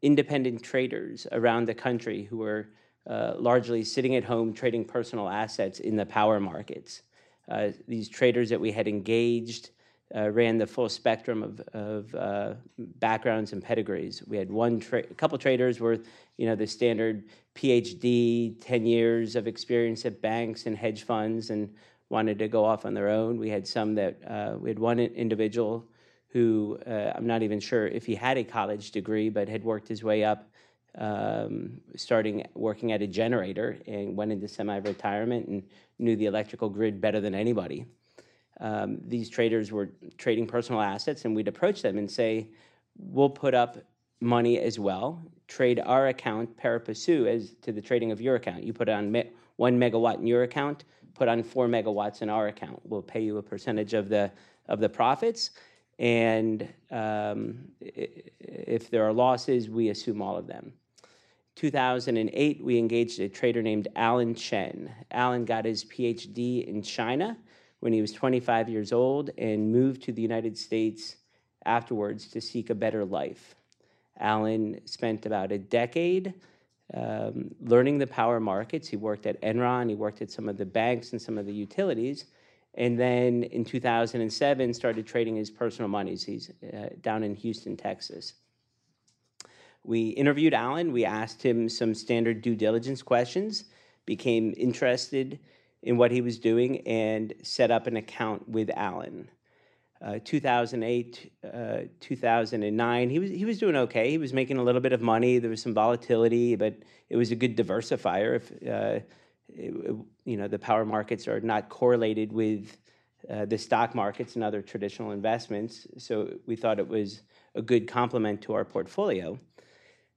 independent 0.02 0.62
traders 0.62 1.26
around 1.32 1.66
the 1.66 1.74
country 1.74 2.22
who 2.22 2.38
were 2.38 2.68
uh, 3.08 3.34
largely 3.38 3.82
sitting 3.82 4.14
at 4.14 4.22
home 4.22 4.52
trading 4.52 4.84
personal 4.84 5.28
assets 5.28 5.80
in 5.80 5.96
the 5.96 6.06
power 6.06 6.38
markets. 6.38 7.02
Uh, 7.48 7.70
these 7.86 8.08
traders 8.08 8.50
that 8.50 8.60
we 8.60 8.70
had 8.70 8.86
engaged 8.88 9.70
uh, 10.14 10.30
ran 10.30 10.56
the 10.56 10.66
full 10.66 10.88
spectrum 10.88 11.42
of, 11.42 11.60
of 11.74 12.14
uh, 12.14 12.54
backgrounds 12.98 13.52
and 13.52 13.62
pedigrees. 13.62 14.22
We 14.26 14.36
had 14.36 14.50
one, 14.50 14.80
tra- 14.80 15.00
a 15.00 15.14
couple 15.14 15.36
traders 15.38 15.80
were, 15.80 15.98
you 16.36 16.46
know, 16.46 16.54
the 16.54 16.66
standard 16.66 17.24
PhD, 17.54 18.56
10 18.60 18.86
years 18.86 19.36
of 19.36 19.46
experience 19.46 20.06
at 20.06 20.22
banks 20.22 20.66
and 20.66 20.76
hedge 20.76 21.02
funds, 21.02 21.50
and 21.50 21.74
wanted 22.08 22.38
to 22.38 22.48
go 22.48 22.64
off 22.64 22.86
on 22.86 22.94
their 22.94 23.08
own. 23.08 23.38
We 23.38 23.50
had 23.50 23.66
some 23.66 23.94
that 23.96 24.18
uh, 24.26 24.56
we 24.58 24.70
had 24.70 24.78
one 24.78 24.98
individual 24.98 25.86
who 26.28 26.78
uh, 26.86 27.12
I'm 27.14 27.26
not 27.26 27.42
even 27.42 27.60
sure 27.60 27.86
if 27.86 28.06
he 28.06 28.14
had 28.14 28.38
a 28.38 28.44
college 28.44 28.90
degree, 28.90 29.28
but 29.28 29.48
had 29.48 29.64
worked 29.64 29.88
his 29.88 30.04
way 30.04 30.24
up, 30.24 30.50
um, 30.98 31.80
starting 31.96 32.46
working 32.54 32.92
at 32.92 33.02
a 33.02 33.06
generator 33.06 33.78
and 33.86 34.16
went 34.16 34.32
into 34.32 34.48
semi-retirement 34.48 35.46
and 35.48 35.62
knew 35.98 36.16
the 36.16 36.26
electrical 36.26 36.68
grid 36.68 37.00
better 37.00 37.20
than 37.20 37.34
anybody. 37.34 37.86
Um, 38.60 38.98
these 39.06 39.28
traders 39.28 39.70
were 39.70 39.90
trading 40.16 40.46
personal 40.46 40.80
assets, 40.80 41.24
and 41.24 41.34
we'd 41.34 41.48
approach 41.48 41.82
them 41.82 41.96
and 41.98 42.10
say, 42.10 42.48
"We'll 42.96 43.30
put 43.30 43.54
up 43.54 43.78
money 44.20 44.58
as 44.58 44.78
well. 44.78 45.22
Trade 45.46 45.80
our 45.84 46.08
account 46.08 46.56
pari 46.56 46.80
passu 46.80 47.26
as 47.26 47.54
to 47.62 47.72
the 47.72 47.80
trading 47.80 48.10
of 48.10 48.20
your 48.20 48.34
account. 48.34 48.64
You 48.64 48.72
put 48.72 48.88
on 48.88 49.12
me- 49.12 49.30
one 49.56 49.78
megawatt 49.78 50.16
in 50.16 50.26
your 50.26 50.42
account." 50.42 50.84
put 51.18 51.28
on 51.28 51.42
four 51.42 51.66
megawatts 51.66 52.22
in 52.22 52.30
our 52.30 52.46
account. 52.46 52.80
We'll 52.84 53.02
pay 53.02 53.20
you 53.20 53.38
a 53.38 53.42
percentage 53.42 53.92
of 53.92 54.08
the 54.08 54.30
of 54.68 54.80
the 54.80 54.88
profits, 54.88 55.50
and 55.98 56.68
um, 56.90 57.68
if 57.80 58.90
there 58.90 59.04
are 59.04 59.12
losses, 59.12 59.68
we 59.68 59.88
assume 59.88 60.20
all 60.22 60.36
of 60.36 60.46
them. 60.46 60.72
2008, 61.58 62.62
we 62.62 62.78
engaged 62.78 63.18
a 63.18 63.28
trader 63.28 63.62
named 63.62 63.88
Alan 63.96 64.32
Chen. 64.32 64.94
Alan 65.10 65.44
got 65.44 65.64
his 65.64 65.84
PhD 65.84 66.64
in 66.64 66.82
China 66.82 67.36
when 67.80 67.92
he 67.92 68.00
was 68.00 68.12
25 68.12 68.68
years 68.68 68.92
old 68.92 69.30
and 69.36 69.72
moved 69.72 70.02
to 70.04 70.12
the 70.12 70.22
United 70.22 70.56
States 70.56 71.16
afterwards 71.66 72.28
to 72.28 72.40
seek 72.40 72.70
a 72.70 72.76
better 72.76 73.04
life. 73.04 73.56
Alan 74.20 74.80
spent 74.86 75.26
about 75.26 75.50
a 75.50 75.58
decade 75.58 76.32
um, 76.94 77.50
learning 77.60 77.98
the 77.98 78.06
power 78.06 78.38
markets. 78.38 78.86
He 78.86 78.96
worked 78.96 79.26
at 79.26 79.42
Enron, 79.42 79.88
he 79.88 79.96
worked 79.96 80.22
at 80.22 80.30
some 80.30 80.48
of 80.48 80.56
the 80.56 80.64
banks 80.64 81.10
and 81.10 81.20
some 81.20 81.36
of 81.36 81.44
the 81.44 81.52
utilities. 81.52 82.26
And 82.74 82.96
then 82.96 83.42
in 83.42 83.64
2007, 83.64 84.74
started 84.74 85.08
trading 85.08 85.34
his 85.34 85.50
personal 85.50 85.88
monies. 85.88 86.22
He's 86.22 86.52
uh, 86.72 86.90
down 87.00 87.24
in 87.24 87.34
Houston, 87.34 87.76
Texas. 87.76 88.34
We 89.84 90.08
interviewed 90.10 90.54
Alan. 90.54 90.92
We 90.92 91.04
asked 91.04 91.42
him 91.42 91.68
some 91.68 91.94
standard 91.94 92.42
due 92.42 92.56
diligence 92.56 93.02
questions, 93.02 93.64
became 94.06 94.54
interested 94.56 95.38
in 95.82 95.96
what 95.96 96.10
he 96.10 96.20
was 96.20 96.38
doing, 96.38 96.86
and 96.86 97.32
set 97.42 97.70
up 97.70 97.86
an 97.86 97.96
account 97.96 98.48
with 98.48 98.70
Alan. 98.74 99.30
Uh, 100.00 100.20
2008, 100.24 101.32
uh, 101.52 101.78
2009. 101.98 103.10
He 103.10 103.18
was 103.18 103.30
he 103.30 103.44
was 103.44 103.58
doing 103.58 103.74
okay. 103.74 104.10
He 104.10 104.18
was 104.18 104.32
making 104.32 104.56
a 104.56 104.62
little 104.62 104.80
bit 104.80 104.92
of 104.92 105.00
money. 105.00 105.38
There 105.38 105.50
was 105.50 105.60
some 105.60 105.74
volatility, 105.74 106.54
but 106.54 106.74
it 107.08 107.16
was 107.16 107.32
a 107.32 107.36
good 107.36 107.56
diversifier. 107.56 108.36
If 108.36 108.52
uh, 108.62 109.00
it, 109.48 109.96
you 110.24 110.36
know 110.36 110.46
the 110.46 110.58
power 110.58 110.84
markets 110.84 111.26
are 111.26 111.40
not 111.40 111.68
correlated 111.68 112.32
with 112.32 112.76
uh, 113.28 113.46
the 113.46 113.58
stock 113.58 113.96
markets 113.96 114.36
and 114.36 114.44
other 114.44 114.62
traditional 114.62 115.10
investments, 115.10 115.88
so 115.96 116.32
we 116.46 116.54
thought 116.54 116.78
it 116.78 116.86
was 116.86 117.22
a 117.56 117.62
good 117.62 117.88
complement 117.88 118.40
to 118.42 118.52
our 118.52 118.64
portfolio. 118.64 119.36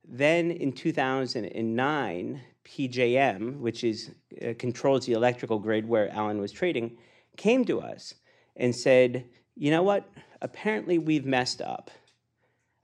Then 0.08 0.52
in 0.52 0.72
2009, 0.72 2.42
PJM, 2.66 3.60
which 3.60 3.84
is 3.84 4.12
uh, 4.42 4.54
controls 4.58 5.06
the 5.06 5.14
electrical 5.14 5.60
grid 5.60 5.88
where 5.88 6.10
Alan 6.10 6.40
was 6.40 6.52
trading, 6.52 6.98
came 7.38 7.66
to 7.66 7.82
us 7.82 8.14
and 8.56 8.76
said 8.76 9.26
you 9.56 9.72
know 9.72 9.84
what? 9.84 10.10
Apparently, 10.42 10.98
we've 10.98 11.26
messed 11.26 11.62
up. 11.62 11.92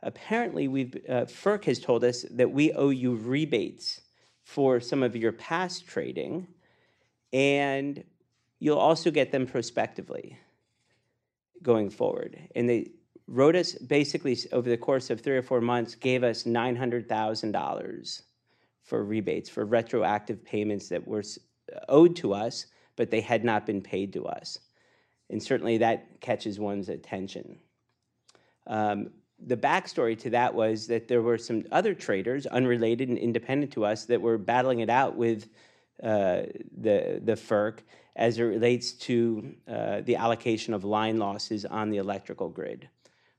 Apparently, 0.04 0.68
we've, 0.68 0.96
uh, 1.10 1.26
FERC 1.26 1.66
has 1.66 1.80
told 1.80 2.04
us 2.04 2.24
that 2.32 2.52
we 2.52 2.72
owe 2.74 2.90
you 2.90 3.16
rebates 3.16 4.02
for 4.44 4.80
some 4.80 5.02
of 5.02 5.16
your 5.16 5.32
past 5.32 5.88
trading, 5.88 6.48
and 7.34 8.04
you'll 8.60 8.78
also 8.78 9.10
get 9.12 9.32
them 9.32 9.48
prospectively 9.48 10.38
going 11.64 11.90
forward. 11.90 12.38
And 12.56 12.70
they 12.70 12.92
us 13.30 13.74
basically 13.74 14.38
over 14.52 14.70
the 14.70 14.78
course 14.78 15.10
of 15.10 15.22
three 15.22 15.38
or 15.38 15.42
four 15.42 15.62
months, 15.62 15.96
gave 15.96 16.24
us 16.24 16.44
$900,000 16.44 18.22
for 18.84 19.04
rebates, 19.04 19.50
for 19.50 19.66
retroactive 19.66 20.44
payments 20.46 20.90
that 20.90 21.06
were 21.06 21.24
owed 21.90 22.16
to 22.18 22.34
us, 22.34 22.68
but 22.96 23.12
they 23.12 23.22
had 23.22 23.44
not 23.44 23.66
been 23.66 23.82
paid 23.82 24.14
to 24.14 24.26
us 24.26 24.60
and 25.30 25.42
certainly 25.42 25.78
that 25.78 26.20
catches 26.22 26.60
one's 26.60 26.90
attention. 26.90 27.58
Um, 28.66 29.10
the 29.40 29.58
backstory 29.58 30.18
to 30.20 30.30
that 30.32 30.54
was 30.54 30.88
that 30.88 31.08
there 31.08 31.22
were 31.22 31.38
some 31.38 31.64
other 31.72 31.94
traders, 31.94 32.46
unrelated 32.48 33.10
and 33.10 33.18
independent 33.18 33.72
to 33.74 33.86
us, 33.86 34.06
that 34.06 34.22
were 34.22 34.38
battling 34.38 34.80
it 34.80 34.90
out 34.90 35.16
with 35.16 35.50
uh, 36.02 36.44
the 36.78 37.22
the 37.24 37.34
FERC 37.34 37.80
as 38.16 38.40
it 38.40 38.44
relates 38.44 38.94
to 38.94 39.54
uh, 39.68 40.02
the 40.02 40.16
allocation 40.16 40.74
of 40.74 40.84
line 40.84 41.18
losses 41.18 41.66
on 41.66 41.92
the 41.92 41.98
electrical 41.98 42.50
grid. 42.50 42.90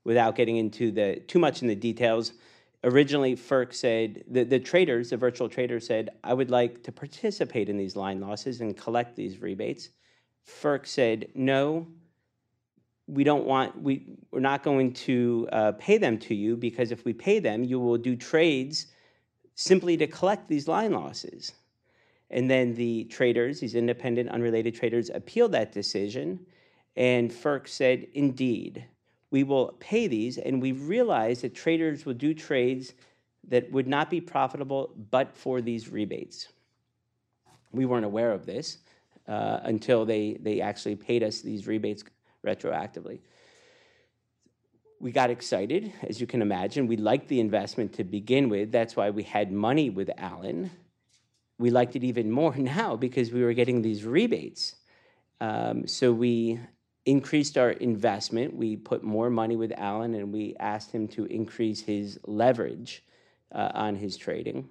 Without 0.09 0.37
getting 0.37 0.57
into 0.57 0.91
the 0.91 1.21
too 1.27 1.39
much 1.39 1.61
in 1.61 1.69
the 1.69 1.75
details, 1.75 2.33
originally 2.83 3.37
FERC 3.37 3.75
said 3.75 4.25
the, 4.27 4.43
the 4.43 4.59
traders, 4.59 5.11
the 5.11 5.19
virtual 5.19 5.51
traders 5.51 5.87
said, 5.87 6.09
I 6.25 6.33
would 6.33 6.51
like 6.51 6.83
to 6.85 6.93
participate 6.93 7.69
in 7.69 7.77
these 7.77 7.95
line 7.95 8.19
losses 8.19 8.63
and 8.63 8.75
collect 8.75 9.17
these 9.17 9.43
rebates. 9.43 9.91
FERC 10.47 10.87
said, 10.87 11.29
no, 11.35 11.87
we 13.07 13.23
don't 13.23 13.45
want, 13.45 13.83
we, 13.83 14.07
we're 14.31 14.41
not 14.41 14.63
going 14.63 14.95
to 14.95 15.47
uh, 15.53 15.73
pay 15.73 15.99
them 15.99 16.17
to 16.21 16.35
you 16.35 16.57
because 16.57 16.91
if 16.91 17.05
we 17.05 17.13
pay 17.13 17.39
them, 17.39 17.63
you 17.63 17.79
will 17.79 17.99
do 17.99 18.17
trades 18.17 18.87
simply 19.57 19.95
to 19.99 20.07
collect 20.07 20.49
these 20.49 20.67
line 20.67 20.93
losses. 20.93 21.53
And 22.31 22.51
then 22.51 22.75
the 22.75 23.05
traders, 23.11 23.61
these 23.61 23.75
independent, 23.75 24.31
unrelated 24.31 24.75
traders, 24.75 25.11
appealed 25.11 25.53
that 25.53 25.71
decision. 25.71 26.47
And 26.97 27.31
FERC 27.31 27.69
said, 27.69 28.07
indeed, 28.15 28.87
we 29.31 29.45
will 29.45 29.74
pay 29.79 30.07
these. 30.07 30.39
And 30.39 30.61
we 30.62 30.72
realized 30.72 31.43
that 31.43 31.55
traders 31.55 32.07
will 32.07 32.14
do 32.14 32.35
trades 32.35 32.95
that 33.49 33.70
would 33.72 33.87
not 33.87 34.11
be 34.11 34.20
profitable 34.20 34.93
but 35.11 35.35
for 35.35 35.61
these 35.61 35.89
rebates. 35.89 36.49
We 37.72 37.87
weren't 37.87 38.05
aware 38.05 38.33
of 38.33 38.47
this 38.47 38.79
uh, 39.26 39.61
until 39.62 40.05
they, 40.05 40.39
they 40.41 40.61
actually 40.61 40.97
paid 40.97 41.22
us 41.22 41.41
these 41.41 41.66
rebates 41.66 42.05
retroactively. 42.47 43.20
We 45.01 45.12
got 45.12 45.31
excited, 45.31 45.93
as 46.03 46.20
you 46.20 46.26
can 46.26 46.43
imagine. 46.43 46.89
We 46.89 46.97
liked 46.97 47.29
the 47.29 47.39
investment 47.39 47.93
to 47.95 48.05
begin 48.05 48.49
with. 48.49 48.72
That's 48.72 48.97
why 48.97 49.11
we 49.11 49.22
had 49.22 49.53
money 49.53 49.91
with 49.91 50.11
Alan. 50.18 50.70
We 51.59 51.70
liked 51.70 51.95
it 51.95 52.03
even 52.03 52.31
more 52.31 52.55
now 52.57 52.97
because 52.97 53.31
we 53.31 53.43
were 53.43 53.53
getting 53.53 53.83
these 53.83 54.05
rebates. 54.05 54.74
Um, 55.41 55.87
so 55.87 56.12
we 56.12 56.59
increased 57.09 57.57
our 57.57 57.71
investment. 57.71 58.55
We 58.55 58.77
put 58.77 59.03
more 59.03 59.31
money 59.31 59.57
with 59.57 59.73
Alan 59.79 60.15
and 60.15 60.31
we 60.31 60.55
asked 60.61 60.93
him 60.93 61.09
to 61.09 61.25
increase 61.25 61.81
his 61.81 62.21
leverage 62.27 63.03
uh, 63.51 63.71
on 63.73 63.97
his 63.97 64.19
trading. 64.19 64.69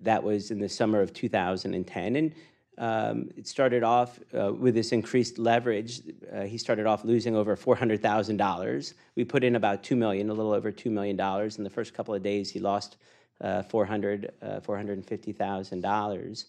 That 0.00 0.22
was 0.22 0.50
in 0.50 0.58
the 0.58 0.70
summer 0.70 1.02
of 1.02 1.12
2010. 1.12 2.16
And 2.16 2.34
um, 2.78 3.28
it 3.36 3.46
started 3.46 3.82
off 3.82 4.18
uh, 4.38 4.54
with 4.54 4.74
this 4.74 4.92
increased 4.92 5.38
leverage. 5.38 6.00
Uh, 6.34 6.44
he 6.44 6.56
started 6.56 6.86
off 6.86 7.04
losing 7.04 7.36
over 7.36 7.56
$400,000. 7.56 8.94
We 9.16 9.24
put 9.24 9.44
in 9.44 9.56
about 9.56 9.82
2 9.82 9.96
million, 9.96 10.30
a 10.30 10.34
little 10.34 10.52
over 10.52 10.72
$2 10.72 10.90
million. 10.90 11.20
In 11.20 11.64
the 11.64 11.70
first 11.70 11.92
couple 11.92 12.14
of 12.14 12.22
days, 12.22 12.50
he 12.50 12.58
lost 12.58 12.96
uh, 13.42 13.62
400, 13.64 14.32
uh, 14.40 14.60
$450,000. 14.60 16.44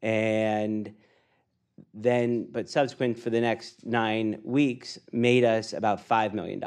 And 0.00 0.94
then, 1.94 2.48
but 2.50 2.68
subsequent 2.68 3.18
for 3.18 3.30
the 3.30 3.40
next 3.40 3.84
nine 3.84 4.40
weeks, 4.44 4.98
made 5.12 5.44
us 5.44 5.72
about 5.72 6.06
$5 6.06 6.32
million. 6.32 6.62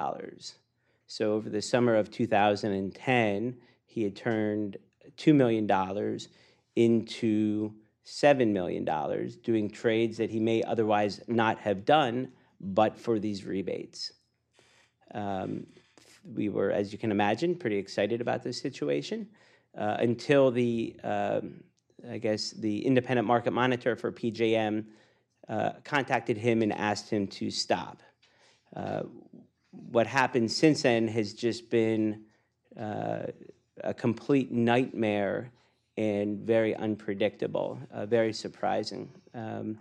So 1.08 1.34
over 1.34 1.50
the 1.50 1.62
summer 1.62 1.96
of 1.96 2.12
2010, 2.12 3.58
he 3.86 4.04
had 4.04 4.16
turned 4.16 4.78
$2 5.18 5.36
million 5.36 6.20
into 6.76 7.74
$7 8.06 8.48
million, 8.52 9.32
doing 9.44 9.70
trades 9.70 10.18
that 10.18 10.30
he 10.30 10.40
may 10.40 10.62
otherwise 10.64 11.22
not 11.28 11.58
have 11.60 11.86
done 11.86 12.32
but 12.60 12.98
for 12.98 13.20
these 13.20 13.46
rebates. 13.46 14.14
Um, 15.14 15.68
we 16.34 16.50
were, 16.50 16.72
as 16.72 16.92
you 16.92 16.98
can 16.98 17.12
imagine, 17.12 17.56
pretty 17.56 17.78
excited 17.78 18.22
about 18.22 18.44
this 18.44 18.60
situation 18.60 19.28
uh, 19.78 19.98
until 20.00 20.52
the, 20.52 20.96
um, 21.04 21.64
I 22.10 22.18
guess, 22.18 22.52
the 22.52 22.86
independent 22.86 23.28
market 23.28 23.52
monitor 23.52 23.96
for 23.96 24.12
PJM 24.12 24.86
uh, 25.48 25.72
contacted 25.84 26.38
him 26.38 26.62
and 26.62 26.74
asked 26.74 27.10
him 27.10 27.28
to 27.28 27.52
stop. 27.52 28.02
Uh, 28.76 29.04
what 29.72 30.08
happened 30.08 30.52
since 30.52 30.82
then 30.84 31.08
has 31.08 31.34
just 31.34 31.70
been 31.70 32.24
uh, 32.80 33.24
a 33.84 33.94
complete 33.94 34.52
nightmare 34.52 35.52
and 35.98 36.40
very 36.40 36.76
unpredictable, 36.76 37.80
uh, 37.92 38.06
very 38.06 38.34
surprising. 38.34 39.10
Um, 39.34 39.80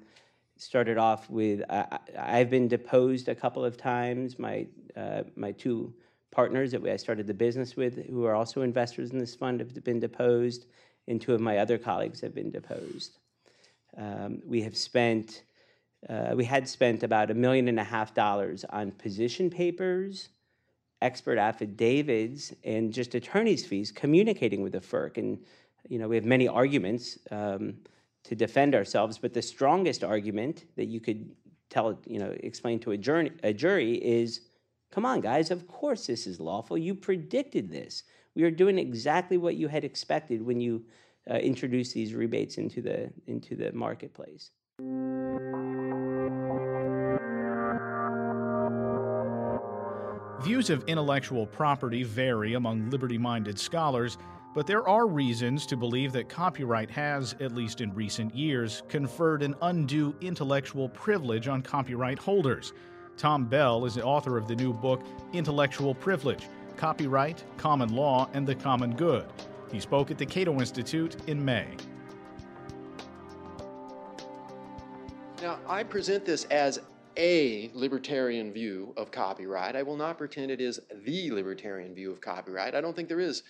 started 0.57 0.99
off 0.99 1.29
with 1.29 1.63
I, 1.69 1.99
have 2.17 2.51
been 2.51 2.69
deposed 2.69 3.29
a 3.29 3.35
couple 3.35 3.65
of 3.65 3.77
times. 3.77 4.39
My 4.39 4.67
uh, 4.97 5.25
my 5.35 5.53
two 5.53 5.93
partners 6.31 6.73
that 6.73 6.85
I 6.85 6.97
started 6.97 7.27
the 7.27 7.35
business 7.35 7.77
with, 7.77 8.07
who 8.07 8.25
are 8.25 8.35
also 8.35 8.63
investors 8.63 9.11
in 9.11 9.19
this 9.19 9.35
fund, 9.35 9.61
have 9.61 9.85
been 9.85 10.01
deposed, 10.01 10.67
and 11.09 11.21
two 11.21 11.35
of 11.35 11.41
my 11.41 11.59
other 11.59 11.79
colleagues 11.79 12.21
have 12.21 12.35
been 12.35 12.51
deposed. 12.51 13.19
Um, 13.97 14.43
we 14.45 14.63
have 14.63 14.77
spent 14.77 15.45
uh, 16.09 16.33
we 16.35 16.45
had 16.45 16.69
spent 16.69 17.03
about 17.03 17.31
a 17.31 17.35
million 17.35 17.69
and 17.69 17.81
a 17.81 17.85
half 17.85 18.15
dollars 18.15 18.65
on 18.71 18.91
position 18.93 19.51
papers, 19.51 20.29
expert 21.01 21.39
affidavits, 21.39 22.53
and 22.65 22.93
just 22.93 23.15
attorney's 23.15 23.65
fees 23.65 23.91
communicating 23.91 24.63
with 24.63 24.73
the 24.73 24.81
FERC 24.81 25.19
and 25.19 25.39
you 25.89 25.99
know, 25.99 26.09
we 26.09 26.17
have 26.17 26.25
many 26.25 26.49
arguments 26.49 27.19
um, 27.31 27.75
to 28.25 28.35
defend 28.35 28.75
ourselves, 28.75 29.19
but 29.19 29.35
the 29.35 29.43
strongest 29.43 30.03
argument 30.03 30.65
that 30.77 30.87
you 30.87 31.01
could 31.01 31.31
tell, 31.71 31.99
you 32.07 32.19
know, 32.19 32.35
explain 32.41 32.79
to 32.81 32.93
a 32.93 32.97
jury, 32.97 33.31
a 33.43 33.53
jury 33.53 33.95
is, 33.97 34.41
come 34.91 35.05
on, 35.05 35.21
guys, 35.21 35.51
of 35.51 35.67
course 35.69 36.07
this 36.07 36.27
is 36.27 36.41
lawful. 36.41 36.79
You 36.79 36.95
predicted 36.95 37.71
this. 37.71 38.05
We 38.35 38.43
are 38.45 38.51
doing 38.51 38.79
exactly 38.79 39.37
what 39.37 39.57
you 39.57 39.69
had 39.69 39.85
expected 39.85 40.45
when 40.45 40.61
you 40.61 40.85
uh, 41.31 41.35
introduced 41.35 41.95
these 41.95 42.15
rebates 42.15 42.59
into 42.59 42.83
the 42.83 43.11
into 43.27 43.57
the 43.57 43.73
marketplace. 43.73 44.51
Views 50.45 50.69
of 50.69 50.85
intellectual 50.85 51.47
property 51.47 52.03
vary 52.03 52.53
among 52.53 52.91
liberty 52.91 53.17
minded 53.17 53.59
scholars. 53.59 54.19
But 54.55 54.67
there 54.67 54.87
are 54.87 55.07
reasons 55.07 55.65
to 55.67 55.77
believe 55.77 56.13
that 56.13 56.29
copyright 56.29 56.91
has, 56.91 57.35
at 57.41 57.55
least 57.55 57.81
in 57.81 57.95
recent 57.95 58.35
years, 58.35 58.83
conferred 58.89 59.43
an 59.43 59.55
undue 59.63 60.15
intellectual 60.21 60.91
privilege 60.91 61.49
on 61.49 61.63
copyright 61.63 62.19
holders. 62.19 62.75
Tom 63.17 63.47
Bell 63.47 63.87
is 63.87 63.95
the 63.95 64.05
author 64.05 64.37
of 64.37 64.47
the 64.47 64.55
new 64.55 64.75
book, 64.75 65.03
Intellectual 65.33 65.95
Privilege 65.95 66.47
Copyright, 66.77 67.43
Common 67.57 67.95
Law, 67.95 68.29
and 68.35 68.47
the 68.47 68.55
Common 68.55 68.95
Good. 68.95 69.25
He 69.73 69.81
spoke 69.81 70.11
at 70.11 70.19
the 70.19 70.27
Cato 70.27 70.61
Institute 70.61 71.17
in 71.27 71.43
May. 71.43 71.69
Now, 75.45 75.59
I 75.69 75.83
present 75.83 76.25
this 76.25 76.45
as 76.45 76.81
a 77.19 77.71
libertarian 77.75 78.51
view 78.51 78.95
of 78.97 79.11
copyright. 79.11 79.77
I 79.77 79.83
will 79.83 79.99
not 79.99 80.17
pretend 80.17 80.51
it 80.51 80.59
is 80.59 80.81
the 81.05 81.31
libertarian 81.33 81.95
view 81.95 82.11
of 82.11 82.23
copyright. 82.23 82.75
I 82.75 82.81
don't 82.81 82.97
think 82.97 83.11
there 83.11 83.21
is 83.21 83.43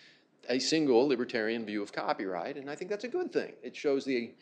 a 0.48 0.58
single 0.58 1.06
libertarian 1.06 1.64
view 1.64 1.84
of 1.84 1.92
copyright, 1.92 2.56
and 2.56 2.68
I 2.68 2.74
think 2.74 2.90
that's 2.90 3.04
a 3.04 3.08
good 3.08 3.32
thing. 3.32 3.52
It 3.62 3.76
shows 3.76 4.04
the 4.04 4.32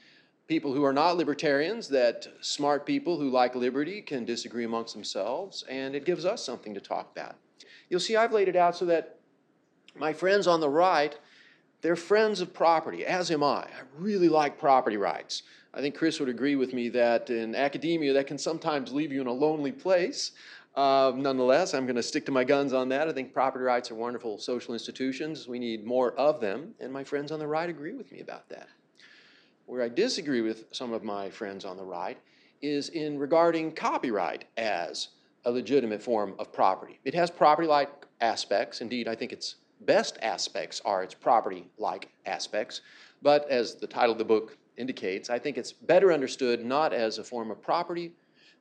people 0.48 0.72
who 0.72 0.82
are 0.82 0.94
not 0.94 1.18
libertarians 1.18 1.88
that 1.88 2.26
smart 2.40 2.86
people 2.86 3.18
who 3.18 3.28
like 3.28 3.54
liberty 3.54 4.00
can 4.00 4.24
disagree 4.24 4.64
amongst 4.64 4.94
themselves, 4.94 5.62
and 5.68 5.94
it 5.94 6.06
gives 6.06 6.24
us 6.24 6.42
something 6.42 6.72
to 6.72 6.80
talk 6.80 7.12
about. 7.14 7.36
You'll 7.90 8.00
see 8.00 8.16
I've 8.16 8.32
laid 8.32 8.48
it 8.48 8.56
out 8.56 8.76
so 8.76 8.86
that 8.86 9.18
my 9.94 10.14
friends 10.14 10.46
on 10.46 10.60
the 10.60 10.70
right, 10.70 11.18
they're 11.82 11.96
friends 11.96 12.40
of 12.40 12.54
property, 12.54 13.04
as 13.04 13.30
am 13.30 13.42
I. 13.42 13.64
I 13.64 13.82
really 13.98 14.30
like 14.30 14.58
property 14.58 14.96
rights. 14.96 15.42
I 15.74 15.80
think 15.80 15.94
Chris 15.94 16.20
would 16.20 16.28
agree 16.28 16.54
with 16.54 16.74
me 16.74 16.90
that 16.90 17.30
in 17.30 17.54
academia 17.54 18.12
that 18.12 18.26
can 18.26 18.36
sometimes 18.36 18.92
leave 18.92 19.10
you 19.10 19.22
in 19.22 19.26
a 19.26 19.32
lonely 19.32 19.72
place. 19.72 20.32
Uh, 20.74 21.12
nonetheless, 21.14 21.72
I'm 21.74 21.86
going 21.86 21.96
to 21.96 22.02
stick 22.02 22.26
to 22.26 22.32
my 22.32 22.44
guns 22.44 22.72
on 22.72 22.88
that. 22.90 23.08
I 23.08 23.12
think 23.12 23.32
property 23.32 23.64
rights 23.64 23.90
are 23.90 23.94
wonderful 23.94 24.38
social 24.38 24.74
institutions. 24.74 25.48
We 25.48 25.58
need 25.58 25.84
more 25.86 26.12
of 26.12 26.40
them, 26.40 26.74
and 26.80 26.92
my 26.92 27.04
friends 27.04 27.32
on 27.32 27.38
the 27.38 27.46
right 27.46 27.68
agree 27.68 27.94
with 27.94 28.12
me 28.12 28.20
about 28.20 28.48
that. 28.50 28.68
Where 29.66 29.82
I 29.82 29.88
disagree 29.88 30.42
with 30.42 30.64
some 30.72 30.92
of 30.92 31.04
my 31.04 31.30
friends 31.30 31.64
on 31.64 31.76
the 31.76 31.84
right 31.84 32.18
is 32.60 32.90
in 32.90 33.18
regarding 33.18 33.72
copyright 33.72 34.44
as 34.56 35.08
a 35.44 35.50
legitimate 35.50 36.02
form 36.02 36.34
of 36.38 36.52
property. 36.52 37.00
It 37.04 37.14
has 37.14 37.30
property 37.30 37.68
like 37.68 37.90
aspects. 38.20 38.80
Indeed, 38.80 39.08
I 39.08 39.14
think 39.14 39.32
its 39.32 39.56
best 39.80 40.18
aspects 40.22 40.80
are 40.84 41.02
its 41.02 41.14
property 41.14 41.66
like 41.78 42.10
aspects. 42.26 42.82
But 43.22 43.48
as 43.50 43.76
the 43.76 43.86
title 43.86 44.12
of 44.12 44.18
the 44.18 44.24
book 44.24 44.56
indicates, 44.76 45.30
I 45.30 45.38
think 45.38 45.58
it's 45.58 45.72
better 45.72 46.12
understood 46.12 46.64
not 46.64 46.92
as 46.92 47.18
a 47.18 47.24
form 47.24 47.50
of 47.50 47.62
property, 47.62 48.12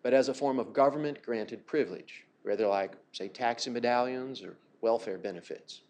but 0.04 0.14
as 0.14 0.30
a 0.30 0.34
form 0.34 0.60
of 0.60 0.74
government 0.74 1.22
granted 1.24 1.66
privilege, 1.66 2.26
rather 2.44 2.68
like, 2.68 2.94
say, 3.12 3.28
taxi 3.28 3.70
medallions 3.70 4.42
or 4.42 4.56
welfare 4.82 5.18
benefits. 5.18 5.82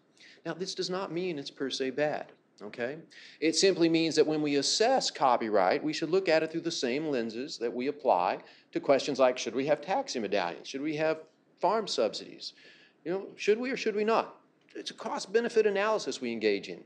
Now, 0.44 0.54
this 0.54 0.74
does 0.74 0.90
not 0.90 1.12
mean 1.12 1.38
it's 1.38 1.50
per 1.50 1.70
se 1.70 1.90
bad, 1.90 2.32
okay? 2.62 2.98
It 3.40 3.56
simply 3.56 3.88
means 3.88 4.16
that 4.16 4.26
when 4.26 4.42
we 4.42 4.56
assess 4.56 5.10
copyright, 5.10 5.82
we 5.82 5.92
should 5.92 6.10
look 6.10 6.28
at 6.28 6.42
it 6.42 6.50
through 6.50 6.62
the 6.62 6.70
same 6.70 7.06
lenses 7.06 7.58
that 7.58 7.72
we 7.72 7.86
apply 7.86 8.38
to 8.72 8.80
questions 8.80 9.18
like 9.18 9.38
should 9.38 9.54
we 9.54 9.66
have 9.66 9.80
taxi 9.80 10.18
medallions? 10.18 10.68
Should 10.68 10.82
we 10.82 10.96
have 10.96 11.18
farm 11.60 11.86
subsidies? 11.86 12.52
You 13.04 13.12
know, 13.12 13.26
should 13.36 13.58
we 13.58 13.70
or 13.70 13.76
should 13.76 13.96
we 13.96 14.04
not? 14.04 14.36
It's 14.74 14.90
a 14.90 14.94
cost 14.94 15.32
benefit 15.32 15.66
analysis 15.66 16.20
we 16.20 16.32
engage 16.32 16.68
in. 16.68 16.82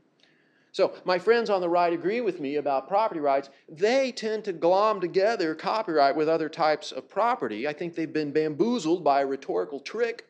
So, 0.77 0.93
my 1.05 1.17
friends 1.17 1.49
on 1.49 1.59
the 1.59 1.67
right 1.67 1.91
agree 1.91 2.21
with 2.21 2.39
me 2.39 2.57
about 2.57 2.87
property 2.87 3.19
rights. 3.19 3.49
They 3.67 4.11
tend 4.11 4.43
to 4.43 4.53
glom 4.53 5.01
together 5.01 5.55
copyright 5.55 6.15
with 6.15 6.29
other 6.29 6.49
types 6.49 6.91
of 6.91 7.09
property. 7.09 7.67
I 7.67 7.73
think 7.73 7.95
they've 7.95 8.13
been 8.13 8.31
bamboozled 8.31 9.03
by 9.03 9.21
a 9.21 9.25
rhetorical 9.25 9.79
trick. 9.79 10.27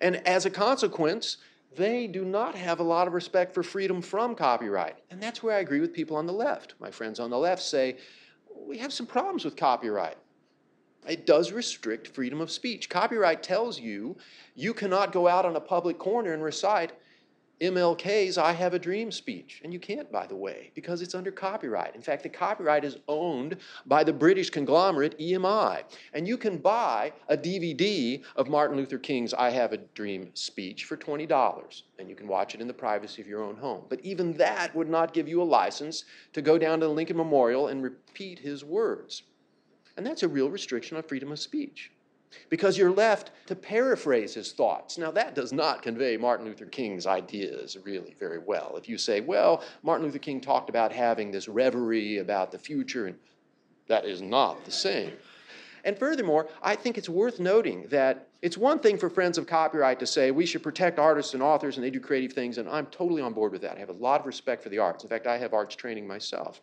And 0.00 0.24
as 0.24 0.46
a 0.46 0.50
consequence, 0.50 1.38
they 1.74 2.06
do 2.06 2.24
not 2.24 2.54
have 2.54 2.78
a 2.78 2.84
lot 2.84 3.08
of 3.08 3.12
respect 3.12 3.52
for 3.52 3.64
freedom 3.64 4.02
from 4.02 4.36
copyright. 4.36 4.98
And 5.10 5.20
that's 5.20 5.42
where 5.42 5.56
I 5.56 5.62
agree 5.62 5.80
with 5.80 5.92
people 5.92 6.16
on 6.16 6.26
the 6.26 6.32
left. 6.32 6.76
My 6.78 6.92
friends 6.92 7.18
on 7.18 7.30
the 7.30 7.36
left 7.36 7.62
say, 7.62 7.96
we 8.68 8.78
have 8.78 8.92
some 8.92 9.06
problems 9.06 9.44
with 9.44 9.56
copyright. 9.56 10.16
It 11.08 11.26
does 11.26 11.50
restrict 11.50 12.06
freedom 12.06 12.40
of 12.40 12.52
speech. 12.52 12.88
Copyright 12.88 13.42
tells 13.42 13.80
you 13.80 14.16
you 14.54 14.72
cannot 14.72 15.10
go 15.10 15.26
out 15.26 15.44
on 15.44 15.56
a 15.56 15.60
public 15.60 15.98
corner 15.98 16.34
and 16.34 16.44
recite 16.44 16.92
MLK's 17.60 18.36
I 18.36 18.52
Have 18.52 18.74
a 18.74 18.78
Dream 18.78 19.10
speech. 19.10 19.62
And 19.64 19.72
you 19.72 19.80
can't, 19.80 20.12
by 20.12 20.26
the 20.26 20.36
way, 20.36 20.70
because 20.74 21.00
it's 21.00 21.14
under 21.14 21.30
copyright. 21.30 21.94
In 21.94 22.02
fact, 22.02 22.22
the 22.22 22.28
copyright 22.28 22.84
is 22.84 22.98
owned 23.08 23.56
by 23.86 24.04
the 24.04 24.12
British 24.12 24.50
conglomerate 24.50 25.18
EMI. 25.18 25.82
And 26.12 26.28
you 26.28 26.36
can 26.36 26.58
buy 26.58 27.12
a 27.28 27.36
DVD 27.36 28.22
of 28.36 28.48
Martin 28.48 28.76
Luther 28.76 28.98
King's 28.98 29.32
I 29.32 29.50
Have 29.50 29.72
a 29.72 29.78
Dream 29.78 30.30
speech 30.34 30.84
for 30.84 30.98
$20. 30.98 31.82
And 31.98 32.10
you 32.10 32.14
can 32.14 32.28
watch 32.28 32.54
it 32.54 32.60
in 32.60 32.68
the 32.68 32.74
privacy 32.74 33.22
of 33.22 33.28
your 33.28 33.42
own 33.42 33.56
home. 33.56 33.84
But 33.88 34.00
even 34.00 34.34
that 34.34 34.76
would 34.76 34.90
not 34.90 35.14
give 35.14 35.28
you 35.28 35.40
a 35.40 35.44
license 35.44 36.04
to 36.34 36.42
go 36.42 36.58
down 36.58 36.80
to 36.80 36.86
the 36.86 36.92
Lincoln 36.92 37.16
Memorial 37.16 37.68
and 37.68 37.82
repeat 37.82 38.38
his 38.38 38.64
words. 38.64 39.22
And 39.96 40.04
that's 40.06 40.22
a 40.22 40.28
real 40.28 40.50
restriction 40.50 40.98
on 40.98 41.02
freedom 41.04 41.32
of 41.32 41.38
speech 41.38 41.90
because 42.48 42.76
you're 42.78 42.90
left 42.90 43.30
to 43.46 43.54
paraphrase 43.54 44.34
his 44.34 44.52
thoughts. 44.52 44.98
Now, 44.98 45.10
that 45.12 45.34
does 45.34 45.52
not 45.52 45.82
convey 45.82 46.16
Martin 46.16 46.46
Luther 46.46 46.66
King's 46.66 47.06
ideas 47.06 47.76
really 47.84 48.14
very 48.18 48.38
well. 48.38 48.74
If 48.76 48.88
you 48.88 48.98
say, 48.98 49.20
well, 49.20 49.62
Martin 49.82 50.06
Luther 50.06 50.18
King 50.18 50.40
talked 50.40 50.68
about 50.68 50.92
having 50.92 51.30
this 51.30 51.48
reverie 51.48 52.18
about 52.18 52.50
the 52.50 52.58
future, 52.58 53.06
and 53.06 53.16
that 53.88 54.04
is 54.04 54.20
not 54.20 54.64
the 54.64 54.72
same. 54.72 55.12
And 55.84 55.96
furthermore, 55.96 56.48
I 56.62 56.74
think 56.74 56.98
it's 56.98 57.08
worth 57.08 57.38
noting 57.38 57.86
that 57.90 58.26
it's 58.42 58.58
one 58.58 58.80
thing 58.80 58.98
for 58.98 59.08
friends 59.08 59.38
of 59.38 59.46
copyright 59.46 60.00
to 60.00 60.06
say 60.06 60.32
we 60.32 60.44
should 60.44 60.62
protect 60.62 60.98
artists 60.98 61.34
and 61.34 61.42
authors 61.42 61.76
and 61.76 61.84
they 61.84 61.90
do 61.90 62.00
creative 62.00 62.32
things, 62.32 62.58
and 62.58 62.68
I'm 62.68 62.86
totally 62.86 63.22
on 63.22 63.32
board 63.32 63.52
with 63.52 63.62
that. 63.62 63.76
I 63.76 63.78
have 63.78 63.88
a 63.88 63.94
lot 63.94 64.20
of 64.20 64.26
respect 64.26 64.64
for 64.64 64.68
the 64.68 64.78
arts. 64.78 65.04
In 65.04 65.10
fact, 65.10 65.28
I 65.28 65.38
have 65.38 65.54
arts 65.54 65.76
training 65.76 66.06
myself. 66.06 66.60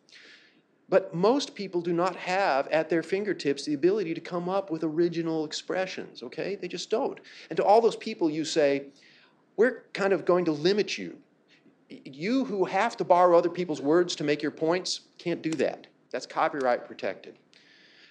But 0.89 1.15
most 1.15 1.55
people 1.55 1.81
do 1.81 1.93
not 1.93 2.15
have 2.15 2.67
at 2.67 2.89
their 2.89 3.03
fingertips 3.03 3.65
the 3.65 3.73
ability 3.73 4.13
to 4.13 4.21
come 4.21 4.49
up 4.49 4.69
with 4.69 4.83
original 4.83 5.45
expressions, 5.45 6.21
okay? 6.21 6.55
They 6.55 6.67
just 6.67 6.89
don't. 6.89 7.19
And 7.49 7.57
to 7.57 7.63
all 7.63 7.81
those 7.81 7.95
people, 7.95 8.29
you 8.29 8.45
say, 8.45 8.87
we're 9.55 9.85
kind 9.93 10.13
of 10.13 10.25
going 10.25 10.45
to 10.45 10.51
limit 10.51 10.97
you. 10.97 11.17
You 11.89 12.45
who 12.45 12.65
have 12.65 12.97
to 12.97 13.03
borrow 13.03 13.37
other 13.37 13.49
people's 13.49 13.81
words 13.81 14.15
to 14.17 14.23
make 14.23 14.41
your 14.41 14.51
points 14.51 15.01
can't 15.17 15.41
do 15.41 15.51
that. 15.51 15.87
That's 16.11 16.25
copyright 16.25 16.85
protected. 16.85 17.37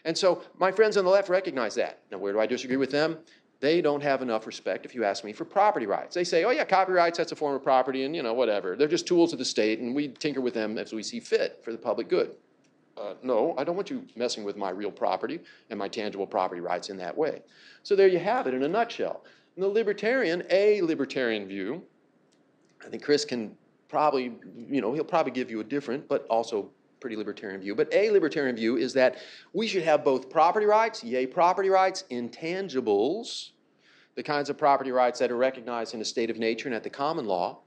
And 0.04 0.16
so 0.16 0.42
my 0.58 0.72
friends 0.72 0.96
on 0.96 1.04
the 1.04 1.10
left 1.10 1.28
recognize 1.28 1.74
that. 1.76 2.00
Now, 2.10 2.18
where 2.18 2.32
do 2.32 2.40
I 2.40 2.46
disagree 2.46 2.76
with 2.76 2.90
them? 2.90 3.18
They 3.60 3.80
don't 3.80 4.02
have 4.02 4.22
enough 4.22 4.48
respect, 4.48 4.84
if 4.84 4.94
you 4.94 5.04
ask 5.04 5.22
me, 5.22 5.32
for 5.32 5.44
property 5.44 5.86
rights. 5.86 6.16
They 6.16 6.24
say, 6.24 6.42
oh, 6.42 6.50
yeah, 6.50 6.64
copyrights, 6.64 7.18
that's 7.18 7.30
a 7.30 7.36
form 7.36 7.54
of 7.54 7.62
property, 7.62 8.02
and, 8.02 8.16
you 8.16 8.22
know, 8.24 8.34
whatever. 8.34 8.74
They're 8.74 8.88
just 8.88 9.06
tools 9.06 9.32
of 9.32 9.38
the 9.38 9.44
state, 9.44 9.78
and 9.78 9.94
we 9.94 10.08
tinker 10.08 10.40
with 10.40 10.54
them 10.54 10.78
as 10.78 10.92
we 10.92 11.04
see 11.04 11.20
fit 11.20 11.60
for 11.62 11.70
the 11.70 11.78
public 11.78 12.08
good. 12.08 12.34
Uh, 12.96 13.14
no, 13.22 13.54
I 13.56 13.64
don't 13.64 13.76
want 13.76 13.90
you 13.90 14.06
messing 14.16 14.44
with 14.44 14.56
my 14.56 14.70
real 14.70 14.90
property 14.90 15.40
and 15.70 15.78
my 15.78 15.88
tangible 15.88 16.26
property 16.26 16.60
rights 16.60 16.90
in 16.90 16.96
that 16.98 17.16
way. 17.16 17.42
So 17.82 17.96
there 17.96 18.08
you 18.08 18.18
have 18.18 18.46
it 18.46 18.54
in 18.54 18.62
a 18.62 18.68
nutshell. 18.68 19.24
In 19.56 19.62
the 19.62 19.68
libertarian, 19.68 20.42
a 20.50 20.82
libertarian 20.82 21.46
view, 21.46 21.82
I 22.84 22.88
think 22.88 23.02
Chris 23.02 23.24
can 23.24 23.56
probably, 23.88 24.32
you 24.56 24.80
know, 24.80 24.92
he'll 24.92 25.04
probably 25.04 25.32
give 25.32 25.50
you 25.50 25.60
a 25.60 25.64
different, 25.64 26.08
but 26.08 26.26
also 26.28 26.70
pretty 27.00 27.16
libertarian 27.16 27.60
view. 27.60 27.74
But 27.74 27.92
a 27.92 28.10
libertarian 28.10 28.56
view 28.56 28.76
is 28.76 28.92
that 28.94 29.16
we 29.52 29.66
should 29.66 29.82
have 29.82 30.04
both 30.04 30.30
property 30.30 30.66
rights, 30.66 31.02
yay, 31.02 31.26
property 31.26 31.68
rights, 31.68 32.04
intangibles, 32.10 33.50
the 34.14 34.22
kinds 34.22 34.48
of 34.48 34.56
property 34.56 34.92
rights 34.92 35.18
that 35.18 35.30
are 35.30 35.36
recognized 35.36 35.94
in 35.94 36.00
a 36.00 36.04
state 36.04 36.30
of 36.30 36.38
nature 36.38 36.68
and 36.68 36.74
at 36.74 36.82
the 36.82 36.90
common 36.90 37.26
law. 37.26 37.58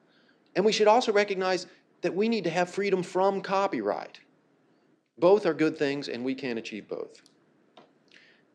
And 0.55 0.63
we 0.63 0.71
should 0.71 0.87
also 0.87 1.11
recognize 1.11 1.67
that 2.01 2.15
we 2.15 2.29
need 2.29 2.43
to 2.45 2.49
have 2.49 2.69
freedom 2.69 3.03
from 3.03 3.41
copyright. 3.41 4.19
Both 5.17 5.45
are 5.45 5.53
good 5.53 5.77
things, 5.77 6.07
and 6.07 6.25
we 6.25 6.35
can 6.35 6.57
achieve 6.57 6.87
both. 6.87 7.21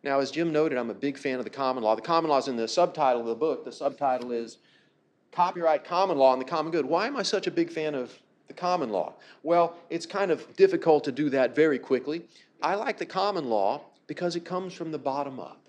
Now, 0.02 0.20
as 0.20 0.30
Jim 0.30 0.52
noted, 0.52 0.78
I'm 0.78 0.90
a 0.90 0.94
big 0.94 1.18
fan 1.18 1.38
of 1.38 1.44
the 1.44 1.50
common 1.50 1.82
law. 1.82 1.94
The 1.94 2.02
common 2.02 2.30
law 2.30 2.38
is 2.38 2.48
in 2.48 2.56
the 2.56 2.68
subtitle 2.68 3.22
of 3.22 3.26
the 3.26 3.34
book. 3.34 3.64
The 3.64 3.72
subtitle 3.72 4.32
is 4.32 4.58
Copyright, 5.32 5.84
Common 5.84 6.18
Law, 6.18 6.32
and 6.32 6.40
the 6.40 6.46
Common 6.46 6.72
Good. 6.72 6.86
Why 6.86 7.06
am 7.06 7.16
I 7.16 7.22
such 7.22 7.46
a 7.46 7.50
big 7.50 7.70
fan 7.70 7.94
of 7.94 8.18
the 8.48 8.54
common 8.54 8.90
law? 8.90 9.14
Well, 9.42 9.76
it's 9.90 10.06
kind 10.06 10.30
of 10.30 10.56
difficult 10.56 11.04
to 11.04 11.12
do 11.12 11.30
that 11.30 11.54
very 11.54 11.78
quickly. 11.78 12.22
I 12.62 12.74
like 12.74 12.98
the 12.98 13.06
common 13.06 13.48
law 13.48 13.82
because 14.06 14.34
it 14.34 14.44
comes 14.44 14.74
from 14.74 14.90
the 14.90 14.98
bottom 14.98 15.38
up. 15.38 15.60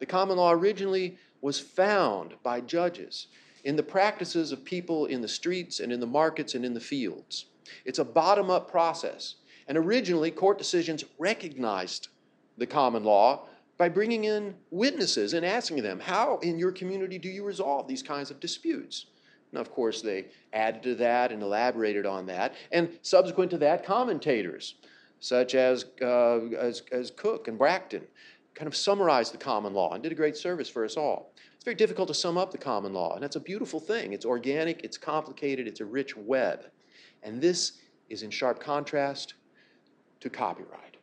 The 0.00 0.06
common 0.06 0.36
law 0.36 0.52
originally 0.52 1.16
was 1.40 1.58
found 1.58 2.34
by 2.42 2.60
judges 2.60 3.28
in 3.64 3.76
the 3.76 3.82
practices 3.82 4.52
of 4.52 4.64
people 4.64 5.06
in 5.06 5.22
the 5.22 5.28
streets 5.28 5.80
and 5.80 5.92
in 5.92 6.00
the 6.00 6.06
markets 6.06 6.54
and 6.54 6.64
in 6.64 6.74
the 6.74 6.80
fields. 6.80 7.46
It's 7.86 7.98
a 7.98 8.04
bottom 8.04 8.50
up 8.50 8.70
process. 8.70 9.36
And 9.68 9.78
originally, 9.78 10.30
court 10.30 10.58
decisions 10.58 11.04
recognized 11.18 12.08
the 12.58 12.66
common 12.66 13.04
law 13.04 13.46
by 13.78 13.88
bringing 13.88 14.24
in 14.24 14.54
witnesses 14.70 15.34
and 15.34 15.44
asking 15.44 15.82
them, 15.82 16.00
How 16.00 16.38
in 16.38 16.58
your 16.58 16.72
community 16.72 17.18
do 17.18 17.28
you 17.28 17.44
resolve 17.44 17.88
these 17.88 18.02
kinds 18.02 18.30
of 18.30 18.40
disputes? 18.40 19.06
And 19.52 19.60
of 19.60 19.70
course, 19.70 20.02
they 20.02 20.26
added 20.52 20.82
to 20.82 20.94
that 20.96 21.32
and 21.32 21.42
elaborated 21.42 22.06
on 22.06 22.26
that. 22.26 22.54
And 22.72 22.98
subsequent 23.02 23.50
to 23.52 23.58
that, 23.58 23.84
commentators 23.84 24.74
such 25.24 25.54
as, 25.54 25.86
uh, 26.02 26.48
as, 26.50 26.82
as 26.92 27.10
Coke 27.10 27.48
and 27.48 27.56
Bracton 27.56 28.02
kind 28.54 28.68
of 28.68 28.76
summarized 28.76 29.32
the 29.32 29.38
common 29.38 29.72
law 29.72 29.94
and 29.94 30.02
did 30.02 30.12
a 30.12 30.14
great 30.14 30.36
service 30.36 30.68
for 30.68 30.84
us 30.84 30.98
all. 30.98 31.32
It's 31.54 31.64
very 31.64 31.74
difficult 31.76 32.08
to 32.08 32.14
sum 32.14 32.36
up 32.36 32.52
the 32.52 32.58
common 32.58 32.92
law, 32.92 33.14
and 33.14 33.22
that's 33.22 33.36
a 33.36 33.40
beautiful 33.40 33.80
thing. 33.80 34.12
It's 34.12 34.26
organic, 34.26 34.84
it's 34.84 34.98
complicated, 34.98 35.66
it's 35.66 35.80
a 35.80 35.84
rich 35.86 36.14
web. 36.14 36.66
And 37.22 37.40
this 37.40 37.80
is 38.10 38.22
in 38.22 38.30
sharp 38.30 38.60
contrast 38.60 39.32
to 40.24 40.30
copyright. 40.30 40.96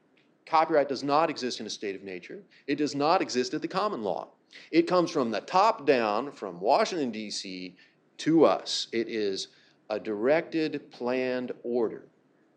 Copyright 0.47 0.89
does 0.89 1.03
not 1.03 1.29
exist 1.29 1.59
in 1.59 1.67
a 1.67 1.69
state 1.69 1.95
of 1.95 2.01
nature. 2.01 2.41
It 2.65 2.75
does 2.75 2.95
not 2.95 3.21
exist 3.21 3.53
at 3.53 3.61
the 3.61 3.67
common 3.67 4.01
law. 4.01 4.29
It 4.71 4.87
comes 4.87 5.11
from 5.11 5.29
the 5.29 5.41
top 5.41 5.85
down, 5.85 6.31
from 6.31 6.59
Washington, 6.59 7.11
D.C. 7.11 7.75
to 8.17 8.45
us. 8.45 8.87
It 8.91 9.07
is 9.07 9.49
a 9.91 9.99
directed, 9.99 10.89
planned 10.89 11.51
order. 11.63 12.07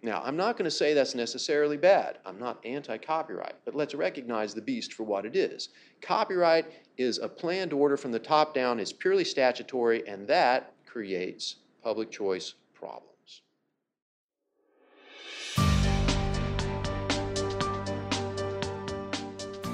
Now, 0.02 0.22
I'm 0.24 0.38
not 0.38 0.56
going 0.56 0.64
to 0.64 0.70
say 0.70 0.94
that's 0.94 1.14
necessarily 1.14 1.76
bad. 1.76 2.18
I'm 2.24 2.38
not 2.38 2.64
anti 2.64 2.96
copyright, 2.96 3.56
but 3.66 3.74
let's 3.74 3.94
recognize 3.94 4.54
the 4.54 4.62
beast 4.62 4.94
for 4.94 5.02
what 5.02 5.26
it 5.26 5.36
is. 5.36 5.68
Copyright 6.00 6.64
is 6.96 7.18
a 7.18 7.28
planned 7.28 7.74
order 7.74 7.98
from 7.98 8.10
the 8.10 8.18
top 8.18 8.54
down, 8.54 8.80
it's 8.80 8.92
purely 8.92 9.24
statutory, 9.24 10.06
and 10.08 10.26
that 10.28 10.72
creates 10.86 11.56
public 11.82 12.10
choice 12.10 12.54
problems. 12.72 13.13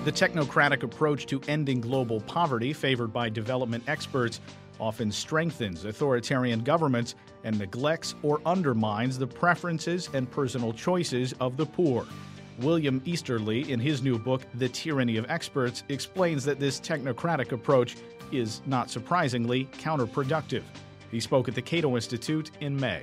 The 0.03 0.12
technocratic 0.12 0.82
approach 0.82 1.26
to 1.26 1.42
ending 1.46 1.82
global 1.82 2.22
poverty, 2.22 2.72
favored 2.72 3.12
by 3.12 3.28
development 3.28 3.84
experts, 3.86 4.40
often 4.78 5.12
strengthens 5.12 5.84
authoritarian 5.84 6.61
governments 6.61 7.16
and 7.44 7.59
neglects 7.59 8.14
or 8.22 8.40
undermines 8.46 9.18
the 9.18 9.26
preferences 9.26 10.09
and 10.14 10.30
personal 10.30 10.72
choices 10.72 11.34
of 11.38 11.59
the 11.59 11.66
poor. 11.66 12.07
William 12.61 13.03
Easterly, 13.05 13.70
in 13.70 13.78
his 13.78 14.03
new 14.03 14.18
book, 14.18 14.40
The 14.55 14.70
Tyranny 14.70 15.18
of 15.18 15.26
Experts, 15.28 15.84
explains 15.90 16.46
that 16.46 16.59
this 16.59 16.80
technocratic 16.80 17.53
approach 17.53 17.96
is, 18.32 18.62
not 18.64 18.88
surprisingly, 18.88 19.66
counterproductive. 19.78 20.62
He 21.11 21.20
spoke 21.20 21.46
at 21.46 21.55
the 21.55 21.62
Cato 21.62 21.94
Institute 21.94 22.53
in 22.61 22.74
May. 22.74 23.03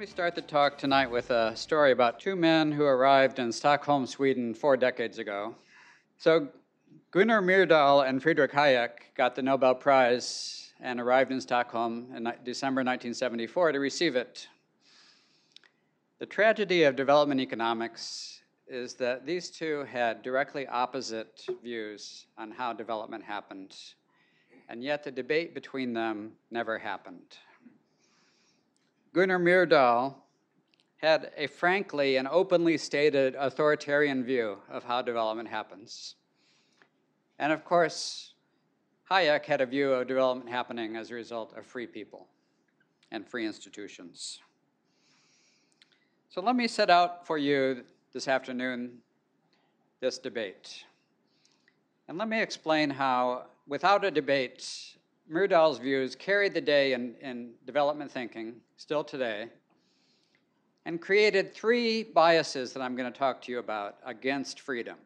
Me 0.00 0.06
start 0.06 0.34
the 0.34 0.40
talk 0.40 0.78
tonight 0.78 1.10
with 1.10 1.28
a 1.28 1.54
story 1.54 1.92
about 1.92 2.18
two 2.18 2.34
men 2.34 2.72
who 2.72 2.84
arrived 2.84 3.38
in 3.38 3.52
Stockholm, 3.52 4.06
Sweden, 4.06 4.54
four 4.54 4.74
decades 4.74 5.18
ago. 5.18 5.54
So, 6.16 6.48
Gunnar 7.10 7.42
Myrdal 7.42 8.08
and 8.08 8.22
Friedrich 8.22 8.50
Hayek 8.50 9.14
got 9.14 9.34
the 9.34 9.42
Nobel 9.42 9.74
Prize 9.74 10.72
and 10.80 10.98
arrived 10.98 11.32
in 11.32 11.40
Stockholm 11.42 12.06
in 12.16 12.32
December 12.44 12.80
1974 12.80 13.72
to 13.72 13.78
receive 13.78 14.16
it. 14.16 14.48
The 16.18 16.24
tragedy 16.24 16.84
of 16.84 16.96
development 16.96 17.42
economics 17.42 18.40
is 18.66 18.94
that 18.94 19.26
these 19.26 19.50
two 19.50 19.84
had 19.84 20.22
directly 20.22 20.66
opposite 20.66 21.44
views 21.62 22.24
on 22.38 22.52
how 22.52 22.72
development 22.72 23.22
happened, 23.22 23.76
and 24.70 24.82
yet 24.82 25.04
the 25.04 25.10
debate 25.10 25.52
between 25.54 25.92
them 25.92 26.32
never 26.50 26.78
happened. 26.78 27.36
Gunnar 29.12 29.40
Myrdal 29.40 30.14
had 30.98 31.32
a 31.36 31.48
frankly 31.48 32.16
and 32.16 32.28
openly 32.28 32.78
stated 32.78 33.34
authoritarian 33.36 34.22
view 34.22 34.58
of 34.70 34.84
how 34.84 35.02
development 35.02 35.48
happens. 35.48 36.14
And 37.38 37.52
of 37.52 37.64
course, 37.64 38.34
Hayek 39.10 39.46
had 39.46 39.60
a 39.60 39.66
view 39.66 39.92
of 39.92 40.06
development 40.06 40.48
happening 40.48 40.94
as 40.94 41.10
a 41.10 41.14
result 41.14 41.56
of 41.56 41.66
free 41.66 41.86
people 41.86 42.28
and 43.10 43.26
free 43.26 43.46
institutions. 43.46 44.38
So 46.28 46.40
let 46.40 46.54
me 46.54 46.68
set 46.68 46.90
out 46.90 47.26
for 47.26 47.36
you 47.36 47.82
this 48.12 48.28
afternoon 48.28 48.98
this 50.00 50.18
debate. 50.18 50.84
And 52.06 52.16
let 52.16 52.28
me 52.28 52.40
explain 52.40 52.90
how, 52.90 53.46
without 53.66 54.04
a 54.04 54.10
debate, 54.10 54.96
Myrdal's 55.30 55.78
views 55.78 56.16
carried 56.16 56.54
the 56.54 56.60
day 56.60 56.92
in, 56.92 57.14
in 57.20 57.52
development 57.64 58.10
thinking, 58.10 58.56
still 58.76 59.04
today, 59.04 59.48
and 60.86 61.00
created 61.00 61.54
three 61.54 62.02
biases 62.02 62.72
that 62.72 62.80
I'm 62.80 62.96
going 62.96 63.10
to 63.10 63.16
talk 63.16 63.40
to 63.42 63.52
you 63.52 63.60
about 63.60 63.98
against 64.04 64.60
freedom. 64.60 64.96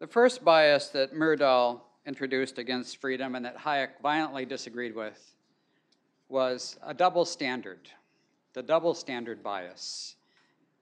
The 0.00 0.08
first 0.08 0.44
bias 0.44 0.88
that 0.88 1.14
Myrdal 1.14 1.82
introduced 2.04 2.58
against 2.58 3.00
freedom 3.00 3.36
and 3.36 3.44
that 3.44 3.56
Hayek 3.56 4.00
violently 4.02 4.44
disagreed 4.44 4.96
with 4.96 5.34
was 6.28 6.78
a 6.84 6.94
double 6.94 7.24
standard, 7.24 7.90
the 8.54 8.62
double 8.62 8.94
standard 8.94 9.42
bias. 9.42 10.16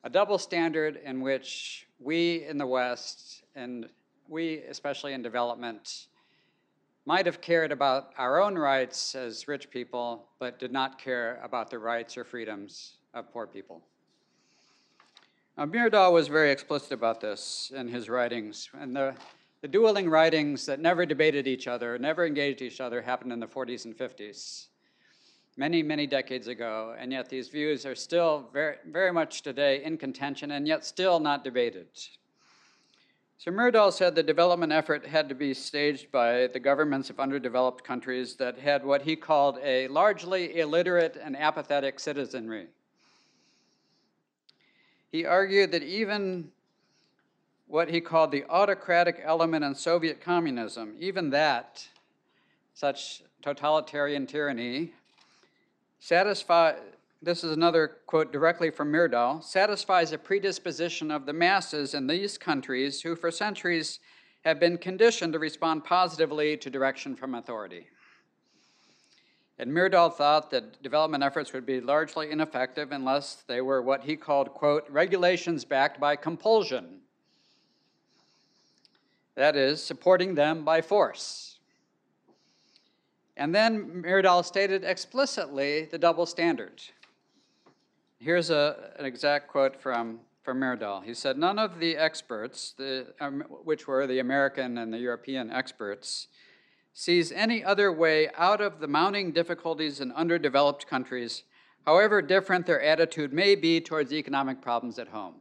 A 0.05 0.09
double 0.09 0.39
standard 0.39 1.01
in 1.05 1.21
which 1.21 1.87
we 1.99 2.47
in 2.47 2.57
the 2.57 2.67
West, 2.67 3.43
and 3.57 3.89
we 4.29 4.59
especially 4.59 5.13
in 5.13 5.23
development, 5.23 6.07
might 7.09 7.25
have 7.25 7.41
cared 7.41 7.73
about 7.73 8.13
our 8.19 8.39
own 8.39 8.55
rights 8.55 9.15
as 9.15 9.49
rich 9.49 9.71
people, 9.71 10.29
but 10.39 10.59
did 10.59 10.71
not 10.71 10.99
care 10.99 11.41
about 11.43 11.71
the 11.71 11.79
rights 11.79 12.19
or 12.19 12.23
freedoms 12.23 12.99
of 13.15 13.33
poor 13.33 13.47
people. 13.47 13.83
Now, 15.57 16.11
was 16.11 16.29
very 16.29 16.51
explicit 16.51 16.93
about 16.93 17.23
this 17.23 17.73
in 17.75 17.89
his 17.89 18.11
writings, 18.11 18.69
and 18.79 18.95
the, 18.95 19.15
the 19.63 19.69
dueling 19.69 20.11
writings 20.11 20.67
that 20.67 20.81
never 20.81 21.07
debated 21.07 21.47
each 21.47 21.67
other, 21.67 21.99
never 21.99 22.27
engaged 22.27 22.61
each 22.61 22.79
other, 22.79 23.01
happened 23.01 23.33
in 23.33 23.41
the 23.41 23.47
40s 23.47 23.87
and 23.87 23.97
50s, 23.97 24.67
many, 25.57 25.83
many 25.83 26.07
decades 26.07 26.47
ago, 26.47 26.95
and 26.99 27.11
yet 27.11 27.31
these 27.31 27.49
views 27.49 27.87
are 27.87 27.95
still 27.95 28.51
very, 28.53 28.77
very 28.87 29.15
much 29.15 29.41
today 29.41 29.83
in 29.83 29.97
contention 29.97 30.51
and 30.51 30.69
yet 30.69 30.85
still 30.85 31.21
not 31.21 31.43
debated. 31.43 31.87
So 33.41 33.53
Myrdal 33.53 33.93
said 33.93 34.17
the 34.17 34.23
development 34.25 34.73
effort 34.73 35.07
had 35.07 35.29
to 35.29 35.35
be 35.37 35.55
staged 35.55 36.11
by 36.11 36.49
the 36.49 36.59
governments 36.59 37.09
of 37.09 37.21
underdeveloped 37.21 37.85
countries 37.85 38.35
that 38.35 38.59
had 38.59 38.85
what 38.85 39.03
he 39.03 39.15
called 39.15 39.61
a 39.63 39.87
largely 39.87 40.59
illiterate 40.59 41.17
and 41.23 41.37
apathetic 41.37 42.01
citizenry. 42.01 42.67
He 45.13 45.25
argued 45.25 45.71
that 45.71 45.85
even 45.85 46.51
what 47.69 47.89
he 47.89 48.01
called 48.01 48.33
the 48.33 48.45
autocratic 48.51 49.21
element 49.23 49.65
in 49.65 49.77
Soviet 49.77 50.21
communism, 50.21 50.97
even 50.99 51.31
that, 51.31 51.87
such 52.75 53.23
totalitarian 53.41 54.27
tyranny, 54.27 54.95
satisfy, 56.01 56.75
this 57.21 57.43
is 57.43 57.51
another 57.51 57.99
quote 58.07 58.33
directly 58.33 58.71
from 58.71 58.93
Myrdal, 58.93 59.43
satisfies 59.43 60.13
a 60.13 60.19
predisposition 60.19 61.11
of 61.11 61.27
the 61.27 61.33
masses 61.33 61.95
in 61.95 62.07
these 62.07 62.39
countries 62.39 63.03
who 63.03 63.17
for 63.17 63.31
centuries 63.31 63.99
have 64.45 64.61
been 64.61 64.79
conditioned 64.79 65.33
to 65.33 65.39
respond 65.39 65.85
positively 65.85 66.57
to 66.57 66.71
direction 66.71 67.17
from 67.17 67.35
authority. 67.35 67.89
And 69.59 69.73
Myrdal 69.73 70.15
thought 70.15 70.51
that 70.51 70.81
development 70.83 71.25
efforts 71.25 71.53
would 71.53 71.67
be 71.67 71.81
largely 71.81 72.31
ineffective 72.31 72.93
unless 72.93 73.43
they 73.49 73.61
were 73.61 73.83
what 73.83 74.05
he 74.05 74.15
called, 74.15 74.51
quote, 74.51 74.89
regulations 74.89 75.65
backed 75.65 75.99
by 75.99 76.15
compulsion. 76.15 77.01
That 79.35 79.57
is, 79.57 79.83
supporting 79.83 80.37
them 80.37 80.65
by 80.65 80.81
force. 80.81 81.59
And 83.37 83.53
then 83.53 84.03
Myrdal 84.05 84.45
stated 84.45 84.85
explicitly 84.85 85.87
the 85.87 85.99
double 85.99 86.27
standard. 86.27 86.81
Here's 88.21 88.51
a, 88.51 88.91
an 88.99 89.05
exact 89.05 89.49
quote 89.49 89.81
from, 89.81 90.21
from 90.43 90.59
Myrdal. 90.59 91.05
He 91.05 91.15
said, 91.15 91.39
None 91.39 91.59
of 91.59 91.79
the 91.79 91.97
experts, 91.97 92.75
the, 92.77 93.15
um, 93.21 93.45
which 93.49 93.87
were 93.87 94.09
the 94.09 94.19
American 94.19 94.79
and 94.79 94.93
the 94.93 94.99
European 94.99 95.53
experts, 95.53 96.27
sees 96.93 97.31
any 97.31 97.63
other 97.63 97.93
way 97.93 98.29
out 98.37 98.61
of 98.61 98.81
the 98.81 98.89
mounting 98.89 99.31
difficulties 99.31 100.01
in 100.01 100.11
underdeveloped 100.11 100.85
countries, 100.89 101.45
however 101.87 102.21
different 102.21 102.67
their 102.67 102.83
attitude 102.83 103.33
may 103.33 103.55
be 103.55 103.81
towards 103.81 104.13
economic 104.13 104.61
problems 104.61 104.99
at 104.99 105.07
home. 105.07 105.37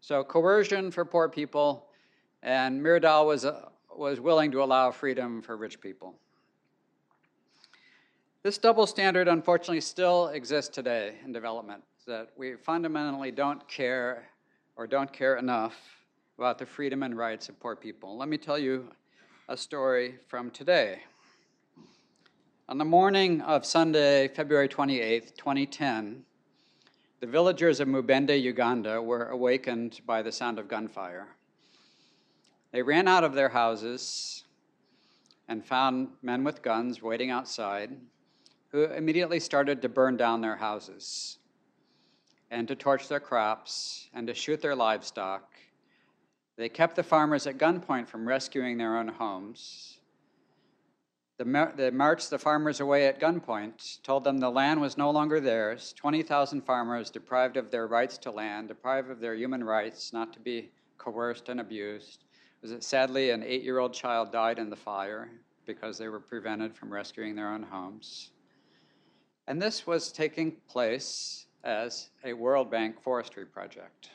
So, 0.00 0.24
coercion 0.24 0.90
for 0.90 1.04
poor 1.04 1.28
people, 1.28 1.88
and 2.42 2.80
Myrdal 2.80 3.26
was, 3.26 3.44
uh, 3.44 3.68
was 3.94 4.20
willing 4.20 4.50
to 4.52 4.62
allow 4.62 4.90
freedom 4.90 5.42
for 5.42 5.54
rich 5.54 5.82
people. 5.82 6.18
This 8.44 8.56
double 8.56 8.86
standard, 8.86 9.26
unfortunately, 9.26 9.80
still 9.80 10.28
exists 10.28 10.72
today 10.72 11.14
in 11.24 11.32
development, 11.32 11.82
that 12.06 12.28
we 12.36 12.54
fundamentally 12.54 13.32
don't 13.32 13.66
care 13.66 14.28
or 14.76 14.86
don't 14.86 15.12
care 15.12 15.36
enough 15.38 15.74
about 16.38 16.56
the 16.56 16.64
freedom 16.64 17.02
and 17.02 17.18
rights 17.18 17.48
of 17.48 17.58
poor 17.58 17.74
people. 17.74 18.16
Let 18.16 18.28
me 18.28 18.38
tell 18.38 18.56
you 18.56 18.92
a 19.48 19.56
story 19.56 20.20
from 20.28 20.52
today. 20.52 21.00
On 22.68 22.78
the 22.78 22.84
morning 22.84 23.40
of 23.40 23.66
Sunday, 23.66 24.28
February 24.28 24.68
28, 24.68 25.36
2010, 25.36 26.22
the 27.18 27.26
villagers 27.26 27.80
of 27.80 27.88
Mubende, 27.88 28.40
Uganda, 28.40 29.02
were 29.02 29.30
awakened 29.30 30.00
by 30.06 30.22
the 30.22 30.30
sound 30.30 30.60
of 30.60 30.68
gunfire. 30.68 31.26
They 32.70 32.82
ran 32.82 33.08
out 33.08 33.24
of 33.24 33.34
their 33.34 33.48
houses 33.48 34.44
and 35.48 35.64
found 35.64 36.10
men 36.22 36.44
with 36.44 36.62
guns 36.62 37.02
waiting 37.02 37.32
outside 37.32 37.90
who 38.70 38.84
immediately 38.84 39.40
started 39.40 39.82
to 39.82 39.88
burn 39.88 40.16
down 40.16 40.40
their 40.40 40.56
houses 40.56 41.38
and 42.50 42.68
to 42.68 42.76
torch 42.76 43.08
their 43.08 43.20
crops 43.20 44.08
and 44.14 44.26
to 44.26 44.34
shoot 44.34 44.60
their 44.60 44.74
livestock 44.74 45.48
they 46.58 46.68
kept 46.68 46.96
the 46.96 47.04
farmers 47.04 47.46
at 47.46 47.56
gunpoint 47.56 48.08
from 48.08 48.26
rescuing 48.26 48.78
their 48.78 48.96
own 48.98 49.06
homes. 49.06 50.00
They 51.38 51.90
marched 51.92 52.30
the 52.30 52.38
farmers 52.40 52.80
away 52.80 53.06
at 53.06 53.20
gunpoint, 53.20 54.02
told 54.02 54.24
them 54.24 54.38
the 54.38 54.50
land 54.50 54.80
was 54.80 54.98
no 54.98 55.12
longer 55.12 55.38
theirs. 55.38 55.92
20,000 55.92 56.62
farmers 56.62 57.10
deprived 57.10 57.56
of 57.56 57.70
their 57.70 57.86
rights 57.86 58.18
to 58.18 58.32
land, 58.32 58.66
deprived 58.66 59.08
of 59.08 59.20
their 59.20 59.36
human 59.36 59.62
rights 59.62 60.12
not 60.12 60.32
to 60.32 60.40
be 60.40 60.72
coerced 60.98 61.48
and 61.48 61.60
abused. 61.60 62.24
Was 62.60 62.72
it 62.72 62.82
sadly 62.82 63.30
an 63.30 63.44
eight 63.44 63.62
year 63.62 63.78
old 63.78 63.94
child 63.94 64.32
died 64.32 64.58
in 64.58 64.68
the 64.68 64.74
fire 64.74 65.30
because 65.64 65.96
they 65.96 66.08
were 66.08 66.18
prevented 66.18 66.74
from 66.74 66.92
rescuing 66.92 67.36
their 67.36 67.52
own 67.52 67.62
homes? 67.62 68.32
And 69.48 69.60
this 69.60 69.84
was 69.84 70.12
taking 70.12 70.52
place 70.68 71.46
as 71.64 72.10
a 72.22 72.32
World 72.34 72.70
Bank 72.70 73.02
forestry 73.02 73.44
project 73.44 74.10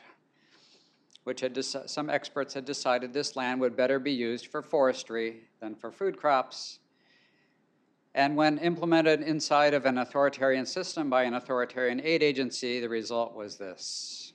which 1.24 1.40
had 1.40 1.64
some 1.64 2.10
experts 2.10 2.54
had 2.54 2.64
decided 2.64 3.12
this 3.12 3.34
land 3.34 3.60
would 3.60 3.74
better 3.74 3.98
be 3.98 4.12
used 4.12 4.46
for 4.46 4.62
forestry 4.62 5.40
than 5.60 5.74
for 5.74 5.90
food 5.90 6.16
crops. 6.16 6.78
And 8.14 8.36
when 8.36 8.58
implemented 8.58 9.22
inside 9.22 9.74
of 9.74 9.86
an 9.86 9.98
authoritarian 9.98 10.66
system 10.66 11.10
by 11.10 11.24
an 11.24 11.34
authoritarian 11.34 12.00
aid 12.04 12.22
agency, 12.22 12.78
the 12.78 12.88
result 12.88 13.34
was 13.34 13.56
this. 13.56 14.34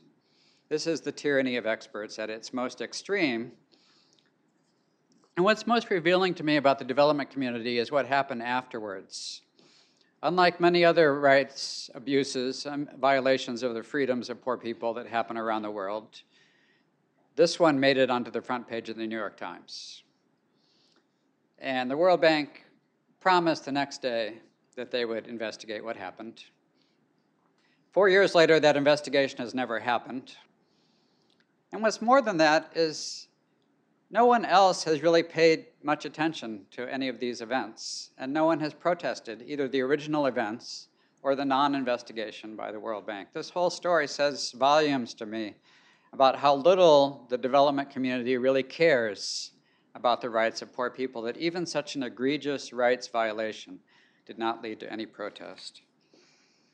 This 0.67 0.85
is 0.85 1.01
the 1.01 1.11
tyranny 1.11 1.55
of 1.55 1.65
experts 1.65 2.19
at 2.19 2.29
its 2.29 2.53
most 2.53 2.81
extreme. 2.81 3.51
And 5.37 5.45
what's 5.45 5.65
most 5.65 5.89
revealing 5.89 6.33
to 6.35 6.43
me 6.43 6.57
about 6.57 6.79
the 6.79 6.85
development 6.85 7.29
community 7.29 7.77
is 7.77 7.91
what 7.91 8.07
happened 8.07 8.43
afterwards. 8.43 9.43
Unlike 10.21 10.59
many 10.59 10.83
other 10.83 11.17
rights 11.17 11.89
abuses, 11.95 12.65
and 12.65 12.89
violations 12.99 13.63
of 13.63 13.73
the 13.73 13.83
freedoms 13.83 14.29
of 14.29 14.41
poor 14.41 14.57
people 14.57 14.93
that 14.95 15.07
happen 15.07 15.37
around 15.37 15.61
the 15.61 15.71
world, 15.71 16.21
this 17.37 17.57
one 17.57 17.79
made 17.79 17.97
it 17.97 18.09
onto 18.09 18.29
the 18.29 18.41
front 18.41 18.67
page 18.67 18.89
of 18.89 18.97
the 18.97 19.07
New 19.07 19.17
York 19.17 19.37
Times. 19.37 20.03
And 21.57 21.89
the 21.89 21.95
World 21.95 22.19
Bank 22.19 22.65
promised 23.21 23.63
the 23.63 23.71
next 23.71 24.01
day 24.01 24.33
that 24.75 24.91
they 24.91 25.05
would 25.05 25.27
investigate 25.27 25.83
what 25.83 25.95
happened. 25.95 26.43
Four 27.91 28.09
years 28.09 28.35
later, 28.35 28.59
that 28.59 28.75
investigation 28.75 29.37
has 29.39 29.55
never 29.55 29.79
happened. 29.79 30.35
And 31.71 31.81
what's 31.81 32.01
more 32.01 32.21
than 32.21 32.35
that 32.37 32.71
is 32.75 33.28
no 34.11 34.25
one 34.25 34.45
else 34.45 34.83
has 34.83 35.03
really 35.03 35.23
paid 35.23 35.67
much 35.83 36.05
attention 36.05 36.65
to 36.71 36.91
any 36.91 37.07
of 37.07 37.19
these 37.19 37.41
events, 37.41 38.11
and 38.17 38.33
no 38.33 38.45
one 38.45 38.59
has 38.59 38.73
protested 38.73 39.43
either 39.45 39.67
the 39.67 39.81
original 39.81 40.25
events 40.25 40.87
or 41.21 41.35
the 41.35 41.45
non 41.45 41.75
investigation 41.75 42.55
by 42.55 42.71
the 42.71 42.79
World 42.79 43.05
Bank. 43.05 43.29
This 43.33 43.49
whole 43.49 43.69
story 43.69 44.07
says 44.07 44.51
volumes 44.51 45.13
to 45.15 45.25
me 45.25 45.55
about 46.13 46.37
how 46.37 46.55
little 46.55 47.27
the 47.29 47.37
development 47.37 47.89
community 47.89 48.37
really 48.37 48.63
cares 48.63 49.51
about 49.95 50.21
the 50.21 50.29
rights 50.29 50.61
of 50.61 50.73
poor 50.73 50.89
people, 50.89 51.21
that 51.23 51.37
even 51.37 51.65
such 51.65 51.95
an 51.95 52.03
egregious 52.03 52.73
rights 52.73 53.07
violation 53.07 53.79
did 54.25 54.37
not 54.37 54.63
lead 54.63 54.79
to 54.79 54.91
any 54.91 55.05
protest. 55.05 55.81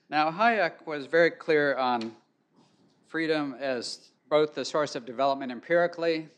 Now, 0.09 0.31
Hayek 0.31 0.85
was 0.85 1.07
very 1.07 1.31
clear 1.31 1.75
on 1.75 2.15
freedom 3.07 3.55
as 3.59 4.11
both 4.29 4.53
the 4.53 4.65
source 4.65 4.95
of 4.95 5.05
development 5.05 5.51
empirically. 5.51 6.29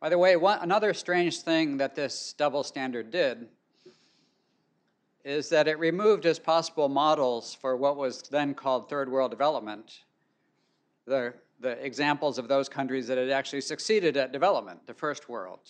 By 0.00 0.08
the 0.08 0.18
way, 0.18 0.36
one, 0.36 0.58
another 0.60 0.94
strange 0.94 1.40
thing 1.40 1.76
that 1.76 1.94
this 1.94 2.34
double 2.36 2.64
standard 2.64 3.10
did 3.10 3.48
is 5.24 5.50
that 5.50 5.68
it 5.68 5.78
removed 5.78 6.24
as 6.24 6.38
possible 6.38 6.88
models 6.88 7.54
for 7.54 7.76
what 7.76 7.96
was 7.96 8.22
then 8.22 8.54
called 8.54 8.88
third 8.88 9.10
world 9.10 9.30
development 9.30 10.00
the 11.06 11.34
the 11.60 11.72
examples 11.84 12.38
of 12.38 12.48
those 12.48 12.68
countries 12.68 13.06
that 13.06 13.18
had 13.18 13.30
actually 13.30 13.60
succeeded 13.60 14.16
at 14.16 14.32
development, 14.32 14.86
the 14.86 14.94
first 14.94 15.28
world. 15.28 15.60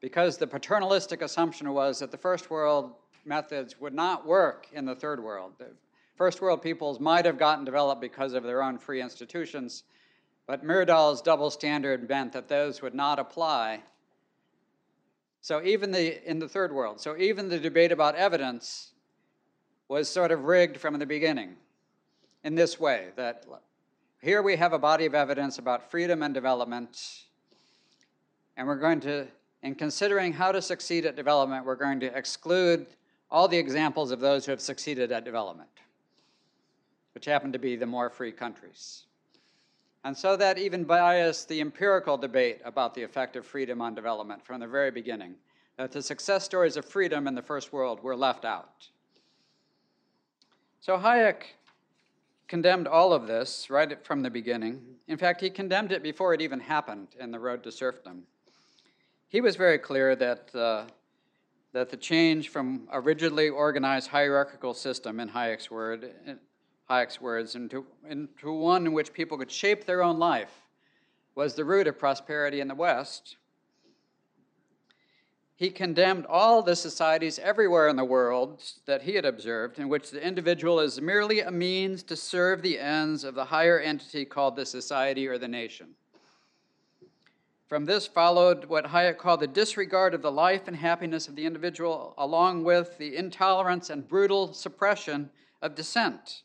Because 0.00 0.38
the 0.38 0.46
paternalistic 0.46 1.22
assumption 1.22 1.72
was 1.72 1.98
that 1.98 2.10
the 2.10 2.18
first 2.18 2.50
world 2.50 2.92
methods 3.24 3.78
would 3.80 3.94
not 3.94 4.26
work 4.26 4.66
in 4.72 4.84
the 4.84 4.94
third 4.94 5.22
world. 5.22 5.52
The 5.58 5.70
first 6.16 6.40
world 6.40 6.62
peoples 6.62 6.98
might 6.98 7.24
have 7.26 7.38
gotten 7.38 7.64
developed 7.64 8.00
because 8.00 8.32
of 8.32 8.42
their 8.42 8.62
own 8.62 8.78
free 8.78 9.02
institutions, 9.02 9.84
but 10.46 10.64
Myrdal's 10.64 11.22
double 11.22 11.50
standard 11.50 12.08
meant 12.08 12.32
that 12.32 12.48
those 12.48 12.82
would 12.82 12.94
not 12.94 13.18
apply. 13.18 13.82
So 15.40 15.62
even 15.62 15.90
the 15.90 16.28
in 16.28 16.38
the 16.38 16.48
third 16.48 16.72
world, 16.72 17.00
so 17.00 17.16
even 17.16 17.48
the 17.48 17.58
debate 17.58 17.92
about 17.92 18.14
evidence 18.14 18.92
was 19.88 20.08
sort 20.08 20.32
of 20.32 20.44
rigged 20.44 20.78
from 20.78 20.98
the 20.98 21.06
beginning 21.06 21.56
in 22.44 22.54
this 22.54 22.78
way 22.80 23.08
that 23.16 23.44
here 24.22 24.42
we 24.42 24.56
have 24.56 24.72
a 24.72 24.78
body 24.78 25.04
of 25.06 25.14
evidence 25.14 25.58
about 25.58 25.90
freedom 25.90 26.22
and 26.22 26.32
development, 26.32 27.24
and 28.56 28.66
we're 28.66 28.76
going 28.76 29.00
to, 29.00 29.26
in 29.62 29.74
considering 29.74 30.32
how 30.32 30.50
to 30.50 30.62
succeed 30.62 31.04
at 31.04 31.16
development, 31.16 31.66
we're 31.66 31.74
going 31.74 32.00
to 32.00 32.16
exclude 32.16 32.86
all 33.30 33.48
the 33.48 33.58
examples 33.58 34.10
of 34.10 34.20
those 34.20 34.46
who 34.46 34.50
have 34.50 34.60
succeeded 34.60 35.12
at 35.12 35.24
development, 35.24 35.68
which 37.14 37.26
happen 37.26 37.52
to 37.52 37.58
be 37.58 37.76
the 37.76 37.86
more 37.86 38.08
free 38.08 38.32
countries. 38.32 39.04
And 40.04 40.16
so 40.16 40.36
that 40.36 40.58
even 40.58 40.84
biased 40.84 41.48
the 41.48 41.62
empirical 41.62 42.18
debate 42.18 42.60
about 42.64 42.94
the 42.94 43.02
effect 43.02 43.36
of 43.36 43.46
freedom 43.46 43.80
on 43.80 43.94
development 43.94 44.44
from 44.44 44.60
the 44.60 44.66
very 44.66 44.90
beginning, 44.90 45.34
that 45.78 45.92
the 45.92 46.02
success 46.02 46.44
stories 46.44 46.76
of 46.76 46.84
freedom 46.84 47.26
in 47.26 47.34
the 47.34 47.42
first 47.42 47.72
world 47.72 48.02
were 48.02 48.14
left 48.14 48.44
out. 48.44 48.88
So 50.80 50.98
Hayek 50.98 51.54
condemned 52.48 52.86
all 52.86 53.14
of 53.14 53.26
this 53.26 53.70
right 53.70 54.04
from 54.04 54.22
the 54.22 54.28
beginning. 54.28 54.82
In 55.08 55.16
fact, 55.16 55.40
he 55.40 55.48
condemned 55.48 55.90
it 55.90 56.02
before 56.02 56.34
it 56.34 56.42
even 56.42 56.60
happened 56.60 57.08
in 57.18 57.30
The 57.30 57.38
Road 57.38 57.62
to 57.64 57.72
Serfdom. 57.72 58.24
He 59.28 59.40
was 59.40 59.56
very 59.56 59.78
clear 59.78 60.14
that, 60.16 60.54
uh, 60.54 60.84
that 61.72 61.88
the 61.88 61.96
change 61.96 62.50
from 62.50 62.86
a 62.92 63.00
rigidly 63.00 63.48
organized 63.48 64.08
hierarchical 64.08 64.74
system, 64.74 65.18
in 65.18 65.30
Hayek's, 65.30 65.70
word, 65.70 66.12
Hayek's 66.90 67.20
words, 67.20 67.54
into, 67.54 67.86
into 68.08 68.52
one 68.52 68.86
in 68.86 68.92
which 68.92 69.12
people 69.12 69.38
could 69.38 69.50
shape 69.50 69.84
their 69.84 70.02
own 70.02 70.18
life 70.18 70.62
was 71.34 71.54
the 71.54 71.64
root 71.64 71.86
of 71.86 71.98
prosperity 71.98 72.60
in 72.60 72.68
the 72.68 72.74
West. 72.74 73.36
he 75.56 75.70
condemned 75.70 76.26
all 76.26 76.62
the 76.62 76.74
societies 76.74 77.38
everywhere 77.38 77.88
in 77.88 77.96
the 77.96 78.04
world 78.04 78.60
that 78.86 79.02
he 79.02 79.14
had 79.14 79.24
observed 79.24 79.78
in 79.78 79.88
which 79.88 80.10
the 80.10 80.24
individual 80.24 80.80
is 80.80 81.00
merely 81.00 81.40
a 81.40 81.50
means 81.50 82.02
to 82.02 82.16
serve 82.16 82.60
the 82.60 82.78
ends 82.78 83.22
of 83.22 83.34
the 83.34 83.44
higher 83.44 83.78
entity 83.78 84.24
called 84.24 84.56
the 84.56 84.66
society 84.66 85.28
or 85.28 85.38
the 85.38 85.48
nation. 85.48 85.94
From 87.68 87.84
this 87.84 88.06
followed 88.06 88.64
what 88.64 88.86
Hayek 88.86 89.16
called 89.16 89.40
the 89.40 89.46
disregard 89.46 90.12
of 90.12 90.22
the 90.22 90.32
life 90.32 90.66
and 90.66 90.76
happiness 90.76 91.28
of 91.28 91.36
the 91.36 91.46
individual, 91.46 92.14
along 92.18 92.64
with 92.64 92.98
the 92.98 93.16
intolerance 93.16 93.90
and 93.90 94.06
brutal 94.06 94.52
suppression 94.52 95.30
of 95.62 95.74
dissent. 95.74 96.42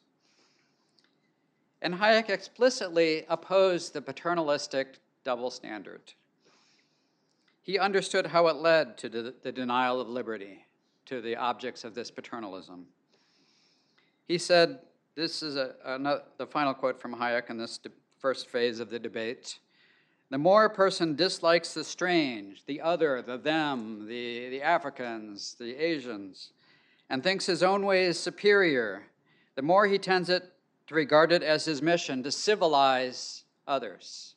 And 1.81 1.95
Hayek 1.95 2.29
explicitly 2.29 3.25
opposed 3.29 3.93
the 3.93 4.01
paternalistic 4.01 4.97
double 5.23 5.49
standard. 5.49 6.13
He 7.61 7.79
understood 7.79 8.27
how 8.27 8.47
it 8.47 8.57
led 8.57 8.97
to 8.97 9.09
the, 9.09 9.33
the 9.43 9.51
denial 9.51 10.01
of 10.01 10.09
liberty 10.09 10.65
to 11.05 11.21
the 11.21 11.35
objects 11.35 11.83
of 11.83 11.95
this 11.95 12.11
paternalism. 12.11 12.85
He 14.27 14.37
said, 14.37 14.79
this 15.15 15.41
is 15.41 15.55
a, 15.55 15.75
a, 15.85 16.21
the 16.37 16.47
final 16.47 16.73
quote 16.73 16.99
from 16.99 17.15
Hayek 17.15 17.49
in 17.49 17.57
this 17.57 17.77
de- 17.77 17.89
first 18.19 18.49
phase 18.49 18.79
of 18.79 18.89
the 18.89 18.99
debate. 18.99 19.59
The 20.29 20.37
more 20.37 20.65
a 20.65 20.69
person 20.69 21.15
dislikes 21.15 21.73
the 21.73 21.83
strange, 21.83 22.63
the 22.65 22.81
other, 22.81 23.21
the 23.21 23.37
them, 23.37 24.05
the, 24.07 24.49
the 24.49 24.61
Africans, 24.61 25.55
the 25.59 25.75
Asians, 25.75 26.51
and 27.09 27.23
thinks 27.23 27.47
his 27.47 27.63
own 27.63 27.85
way 27.85 28.05
is 28.05 28.19
superior, 28.19 29.03
the 29.55 29.61
more 29.61 29.87
he 29.87 29.97
tends 29.97 30.29
it 30.29 30.53
to 30.89 30.95
regard 30.95 31.31
it 31.31 31.43
as 31.43 31.65
his 31.65 31.81
mission 31.81 32.21
to 32.23 32.31
civilize 32.31 33.45
others. 33.67 34.35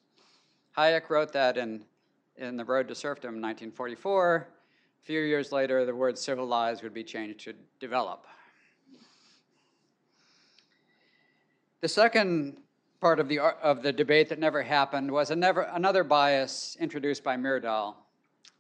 Hayek 0.76 1.10
wrote 1.10 1.32
that 1.32 1.56
in 1.56 1.84
in 2.36 2.56
The 2.56 2.64
Road 2.64 2.88
to 2.88 2.94
Serfdom 2.94 3.36
in 3.36 3.42
1944. 3.42 4.48
A 5.02 5.06
few 5.06 5.20
years 5.20 5.52
later, 5.52 5.84
the 5.84 5.94
word 5.94 6.18
civilized 6.18 6.82
would 6.82 6.94
be 6.94 7.04
changed 7.04 7.40
to 7.40 7.54
develop. 7.80 8.26
The 11.80 11.88
second 11.88 12.58
part 13.00 13.18
of 13.18 13.28
the, 13.28 13.40
of 13.40 13.82
the 13.82 13.92
debate 13.92 14.28
that 14.28 14.38
never 14.38 14.62
happened 14.62 15.10
was 15.10 15.30
never, 15.30 15.62
another 15.62 16.04
bias 16.04 16.76
introduced 16.78 17.24
by 17.24 17.36
Myrdal 17.36 17.94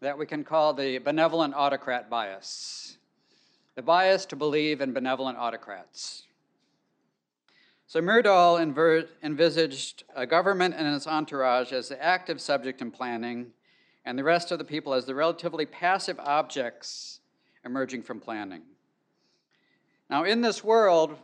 that 0.00 0.18
we 0.18 0.26
can 0.26 0.42
call 0.42 0.74
the 0.74 0.98
benevolent 0.98 1.54
autocrat 1.54 2.10
bias. 2.10 2.98
The 3.76 3.82
bias 3.82 4.26
to 4.26 4.36
believe 4.36 4.80
in 4.80 4.92
benevolent 4.92 5.38
autocrats. 5.38 6.24
So 7.92 8.00
Myrdal 8.00 8.58
envisaged 9.22 10.04
a 10.16 10.24
government 10.24 10.74
and 10.78 10.96
its 10.96 11.06
entourage 11.06 11.72
as 11.72 11.90
the 11.90 12.02
active 12.02 12.40
subject 12.40 12.80
in 12.80 12.90
planning 12.90 13.52
and 14.06 14.18
the 14.18 14.24
rest 14.24 14.50
of 14.50 14.56
the 14.56 14.64
people 14.64 14.94
as 14.94 15.04
the 15.04 15.14
relatively 15.14 15.66
passive 15.66 16.18
objects 16.18 17.20
emerging 17.66 18.04
from 18.04 18.18
planning. 18.18 18.62
Now, 20.08 20.24
in 20.24 20.40
this 20.40 20.64
world, 20.64 21.18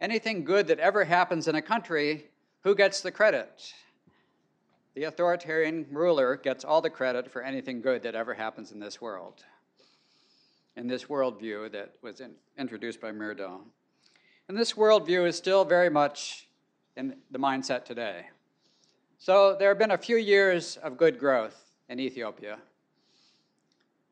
anything 0.00 0.42
good 0.42 0.66
that 0.66 0.80
ever 0.80 1.04
happens 1.04 1.46
in 1.46 1.54
a 1.54 1.62
country, 1.62 2.24
who 2.64 2.74
gets 2.74 3.02
the 3.02 3.12
credit? 3.12 3.72
The 4.96 5.04
authoritarian 5.04 5.86
ruler 5.92 6.34
gets 6.34 6.64
all 6.64 6.80
the 6.80 6.90
credit 6.90 7.30
for 7.30 7.40
anything 7.40 7.82
good 7.82 8.02
that 8.02 8.16
ever 8.16 8.34
happens 8.34 8.72
in 8.72 8.80
this 8.80 9.00
world. 9.00 9.44
In 10.74 10.88
this 10.88 11.04
worldview 11.04 11.70
that 11.70 11.92
was 12.02 12.18
in, 12.18 12.32
introduced 12.58 13.00
by 13.00 13.12
Myrdal. 13.12 13.60
And 14.50 14.58
this 14.58 14.72
worldview 14.72 15.28
is 15.28 15.36
still 15.36 15.64
very 15.64 15.88
much 15.88 16.48
in 16.96 17.14
the 17.30 17.38
mindset 17.38 17.84
today. 17.84 18.26
So 19.16 19.54
there 19.56 19.68
have 19.68 19.78
been 19.78 19.92
a 19.92 19.96
few 19.96 20.16
years 20.16 20.76
of 20.78 20.96
good 20.96 21.20
growth 21.20 21.70
in 21.88 22.00
Ethiopia, 22.00 22.58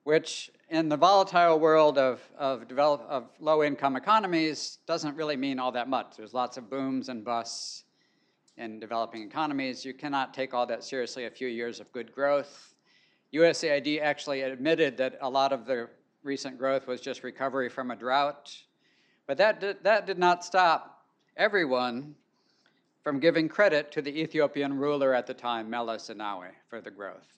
which 0.04 0.52
in 0.70 0.88
the 0.88 0.96
volatile 0.96 1.58
world 1.58 1.98
of, 1.98 2.22
of, 2.38 2.68
develop, 2.68 3.04
of 3.08 3.30
low 3.40 3.64
income 3.64 3.96
economies 3.96 4.78
doesn't 4.86 5.16
really 5.16 5.36
mean 5.36 5.58
all 5.58 5.72
that 5.72 5.88
much. 5.88 6.16
There's 6.16 6.34
lots 6.34 6.56
of 6.56 6.70
booms 6.70 7.08
and 7.08 7.24
busts 7.24 7.82
in 8.56 8.78
developing 8.78 9.24
economies. 9.24 9.84
You 9.84 9.92
cannot 9.92 10.34
take 10.34 10.54
all 10.54 10.66
that 10.66 10.84
seriously 10.84 11.24
a 11.24 11.30
few 11.30 11.48
years 11.48 11.80
of 11.80 11.90
good 11.90 12.14
growth. 12.14 12.74
USAID 13.34 14.00
actually 14.00 14.42
admitted 14.42 14.98
that 14.98 15.18
a 15.20 15.28
lot 15.28 15.52
of 15.52 15.66
the 15.66 15.88
recent 16.22 16.58
growth 16.58 16.86
was 16.86 17.00
just 17.00 17.24
recovery 17.24 17.68
from 17.68 17.90
a 17.90 17.96
drought. 17.96 18.56
But 19.28 19.36
that 19.36 19.60
did, 19.60 19.84
that 19.84 20.06
did 20.06 20.18
not 20.18 20.42
stop 20.42 21.04
everyone 21.36 22.16
from 23.04 23.20
giving 23.20 23.48
credit 23.48 23.92
to 23.92 24.02
the 24.02 24.20
Ethiopian 24.20 24.76
ruler 24.76 25.14
at 25.14 25.26
the 25.26 25.34
time, 25.34 25.70
Meles 25.70 26.08
Zenawi, 26.08 26.48
for 26.68 26.80
the 26.80 26.90
growth. 26.90 27.28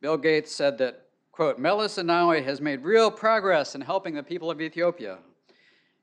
Bill 0.00 0.16
Gates 0.16 0.54
said 0.54 0.78
that, 0.78 1.06
quote, 1.32 1.58
Meles 1.58 1.96
Zenawi 1.96 2.44
has 2.44 2.60
made 2.60 2.82
real 2.82 3.10
progress 3.10 3.74
in 3.74 3.80
helping 3.80 4.14
the 4.14 4.22
people 4.22 4.50
of 4.50 4.60
Ethiopia. 4.60 5.18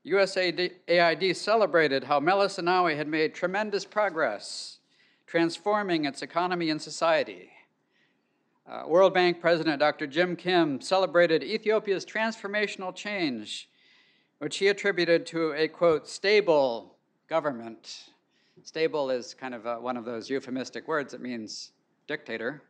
USAID 0.05 1.35
celebrated 1.35 2.03
how 2.03 2.19
Meles 2.19 2.57
Zenawi 2.57 2.97
had 2.97 3.07
made 3.07 3.33
tremendous 3.33 3.85
progress 3.85 4.79
transforming 5.25 6.05
its 6.05 6.21
economy 6.21 6.69
and 6.69 6.81
society. 6.81 7.49
Uh, 8.67 8.83
World 8.87 9.13
Bank 9.13 9.39
President 9.39 9.79
Dr. 9.79 10.05
Jim 10.05 10.35
Kim 10.35 10.81
celebrated 10.81 11.43
Ethiopia's 11.43 12.05
transformational 12.05 12.93
change, 12.93 13.69
which 14.39 14.57
he 14.57 14.69
attributed 14.69 15.25
to 15.27 15.51
a, 15.53 15.67
quote, 15.67 16.07
stable 16.07 16.95
government. 17.27 18.05
Stable 18.63 19.09
is 19.09 19.33
kind 19.33 19.53
of 19.53 19.65
a, 19.65 19.79
one 19.79 19.97
of 19.97 20.05
those 20.05 20.29
euphemistic 20.29 20.87
words 20.87 21.11
that 21.11 21.21
means 21.21 21.71
dictator. 22.07 22.63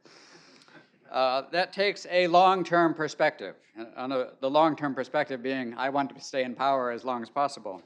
Uh, 1.12 1.44
that 1.52 1.72
takes 1.72 2.06
a 2.12 2.28
long 2.28 2.64
term 2.64 2.94
perspective. 2.94 3.56
And 3.96 4.14
a, 4.14 4.32
the 4.42 4.50
long 4.50 4.76
term 4.76 4.94
perspective 4.94 5.42
being, 5.42 5.74
I 5.76 5.90
want 5.90 6.16
to 6.16 6.22
stay 6.22 6.44
in 6.44 6.56
power 6.56 6.92
as 6.92 7.04
long 7.04 7.22
as 7.22 7.30
possible. 7.30 7.82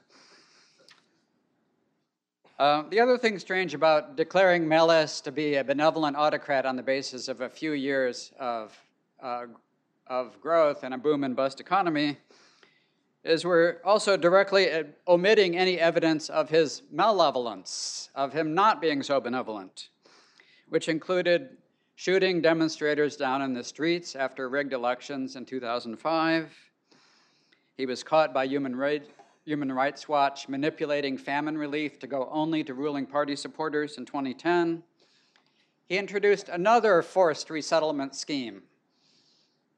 Uh, 2.60 2.84
the 2.90 3.00
other 3.00 3.18
thing 3.18 3.40
strange 3.40 3.74
about 3.74 4.16
declaring 4.16 4.68
Meles 4.68 5.22
to 5.22 5.32
be 5.32 5.56
a 5.56 5.64
benevolent 5.64 6.16
autocrat 6.16 6.66
on 6.66 6.76
the 6.76 6.84
basis 6.84 7.28
of 7.28 7.42
a 7.42 7.50
few 7.50 7.74
years 7.74 8.32
of, 8.40 8.78
uh, 9.22 9.46
of 10.08 10.40
growth 10.40 10.84
and 10.84 10.94
a 10.94 10.98
boom 10.98 11.24
and 11.24 11.36
bust 11.36 11.60
economy 11.60 12.18
is 13.24 13.46
we're 13.46 13.78
also 13.86 14.18
directly 14.18 14.72
uh, 14.72 14.84
omitting 15.08 15.58
any 15.58 15.80
evidence 15.80 16.30
of 16.30 16.50
his 16.50 16.82
malevolence, 16.92 18.10
of 18.16 18.34
him 18.34 18.54
not 18.54 18.82
being 18.82 19.02
so 19.02 19.20
benevolent, 19.20 19.90
which 20.70 20.90
included 20.90 21.58
shooting 21.96 22.42
demonstrators 22.42 23.16
down 23.16 23.42
in 23.42 23.54
the 23.54 23.64
streets 23.64 24.16
after 24.16 24.50
rigged 24.50 24.74
elections 24.74 25.36
in 25.36 25.46
2005. 25.46 26.54
He 27.78 27.86
was 27.86 28.04
caught 28.04 28.34
by 28.34 28.46
Human, 28.46 29.02
Human 29.46 29.72
Rights 29.72 30.10
Watch 30.10 30.50
manipulating 30.50 31.18
famine 31.18 31.58
relief 31.58 32.00
to 32.00 32.08
go 32.08 32.28
only 32.32 32.64
to 32.66 32.74
ruling 32.74 33.06
party 33.06 33.36
supporters 33.36 33.98
in 33.98 34.06
2010. 34.06 34.84
He 35.88 35.98
introduced 35.98 36.50
another 36.50 37.02
forced 37.02 37.50
resettlement 37.50 38.16
scheme 38.16 38.64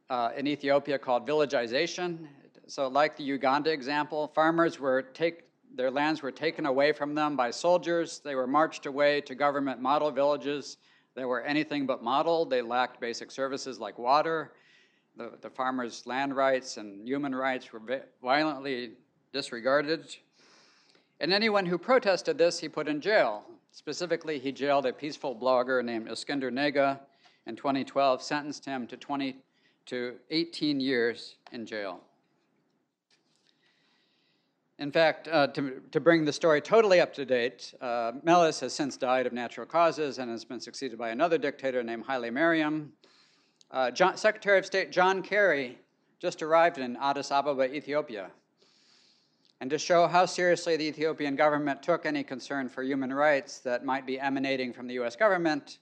uh, 0.09 0.31
in 0.35 0.47
Ethiopia 0.47 0.97
called 0.97 1.25
villagization. 1.25 2.27
So, 2.67 2.87
like 2.87 3.15
the 3.17 3.23
Uganda 3.23 3.71
example, 3.71 4.31
farmers 4.33 4.79
were 4.79 5.01
take 5.01 5.43
their 5.75 5.91
lands 5.91 6.21
were 6.21 6.31
taken 6.31 6.65
away 6.65 6.93
from 6.93 7.15
them 7.15 7.35
by 7.35 7.51
soldiers. 7.51 8.21
They 8.23 8.35
were 8.35 8.47
marched 8.47 8.85
away 8.85 9.21
to 9.21 9.35
government 9.35 9.81
model 9.81 10.09
villages 10.09 10.77
they 11.15 11.25
were 11.25 11.41
anything 11.41 11.85
but 11.85 12.03
model. 12.03 12.45
They 12.45 12.61
lacked 12.61 12.99
basic 12.99 13.31
services 13.31 13.79
like 13.79 13.97
water. 13.97 14.51
The, 15.15 15.31
the 15.41 15.49
farmers' 15.49 16.05
land 16.05 16.35
rights 16.35 16.75
and 16.75 17.07
human 17.07 17.33
rights 17.33 17.71
were 17.71 17.81
violently 18.21 18.91
disregarded. 19.31 20.13
And 21.21 21.31
anyone 21.31 21.65
who 21.65 21.77
protested 21.77 22.37
this, 22.37 22.59
he 22.59 22.67
put 22.67 22.89
in 22.89 22.99
jail. 22.99 23.43
Specifically, 23.71 24.39
he 24.39 24.51
jailed 24.51 24.85
a 24.85 24.91
peaceful 24.91 25.33
blogger 25.33 25.83
named 25.83 26.09
Eskinder 26.09 26.51
Nega 26.51 26.99
in 27.47 27.55
2012, 27.55 28.21
sentenced 28.21 28.65
him 28.65 28.85
to 28.87 28.97
20 28.97 29.37
to 29.85 30.15
18 30.31 30.81
years 30.81 31.35
in 31.53 31.65
jail. 31.65 32.01
In 34.77 34.91
fact, 34.91 35.29
uh, 35.29 35.47
to, 35.47 35.81
to 35.91 36.01
bring 36.01 36.25
the 36.25 36.33
story 36.33 36.59
totally 36.59 36.99
up 36.99 37.13
to 37.13 37.25
date, 37.25 37.73
uh, 37.79 38.11
Meles 38.23 38.59
has 38.59 38.73
since 38.73 38.97
died 38.97 39.25
of 39.25 39.31
natural 39.31 39.65
causes 39.65 40.19
and 40.19 40.29
has 40.29 40.43
been 40.43 40.59
succeeded 40.59 40.97
by 40.97 41.11
another 41.11 41.37
dictator 41.37 41.81
named 41.81 42.03
Haile 42.05 42.29
Mariam. 42.29 42.91
Uh, 43.71 43.89
John, 43.91 44.17
Secretary 44.17 44.59
of 44.59 44.65
State 44.65 44.91
John 44.91 45.21
Kerry 45.21 45.79
just 46.19 46.41
arrived 46.41 46.77
in 46.77 46.97
Addis 46.97 47.31
Ababa, 47.31 47.73
Ethiopia. 47.73 48.31
And 49.61 49.69
to 49.69 49.77
show 49.77 50.07
how 50.07 50.25
seriously 50.25 50.75
the 50.75 50.83
Ethiopian 50.83 51.37
government 51.37 51.81
took 51.81 52.05
any 52.05 52.23
concern 52.23 52.67
for 52.67 52.83
human 52.83 53.13
rights 53.13 53.59
that 53.59 53.85
might 53.85 54.05
be 54.05 54.19
emanating 54.19 54.73
from 54.73 54.87
the 54.87 54.99
US 54.99 55.15
government, 55.15 55.79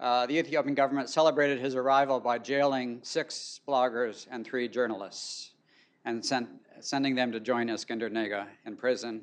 uh, 0.00 0.26
the 0.26 0.36
Ethiopian 0.36 0.74
government 0.74 1.08
celebrated 1.08 1.60
his 1.60 1.76
arrival 1.76 2.18
by 2.18 2.38
jailing 2.38 2.98
six 3.04 3.60
bloggers 3.66 4.26
and 4.28 4.44
three 4.44 4.68
journalists 4.68 5.52
and 6.04 6.24
sent, 6.24 6.48
sending 6.80 7.14
them 7.14 7.32
to 7.32 7.40
join 7.40 7.68
Eskinder 7.68 8.10
Nega 8.10 8.46
in 8.66 8.76
prison. 8.76 9.22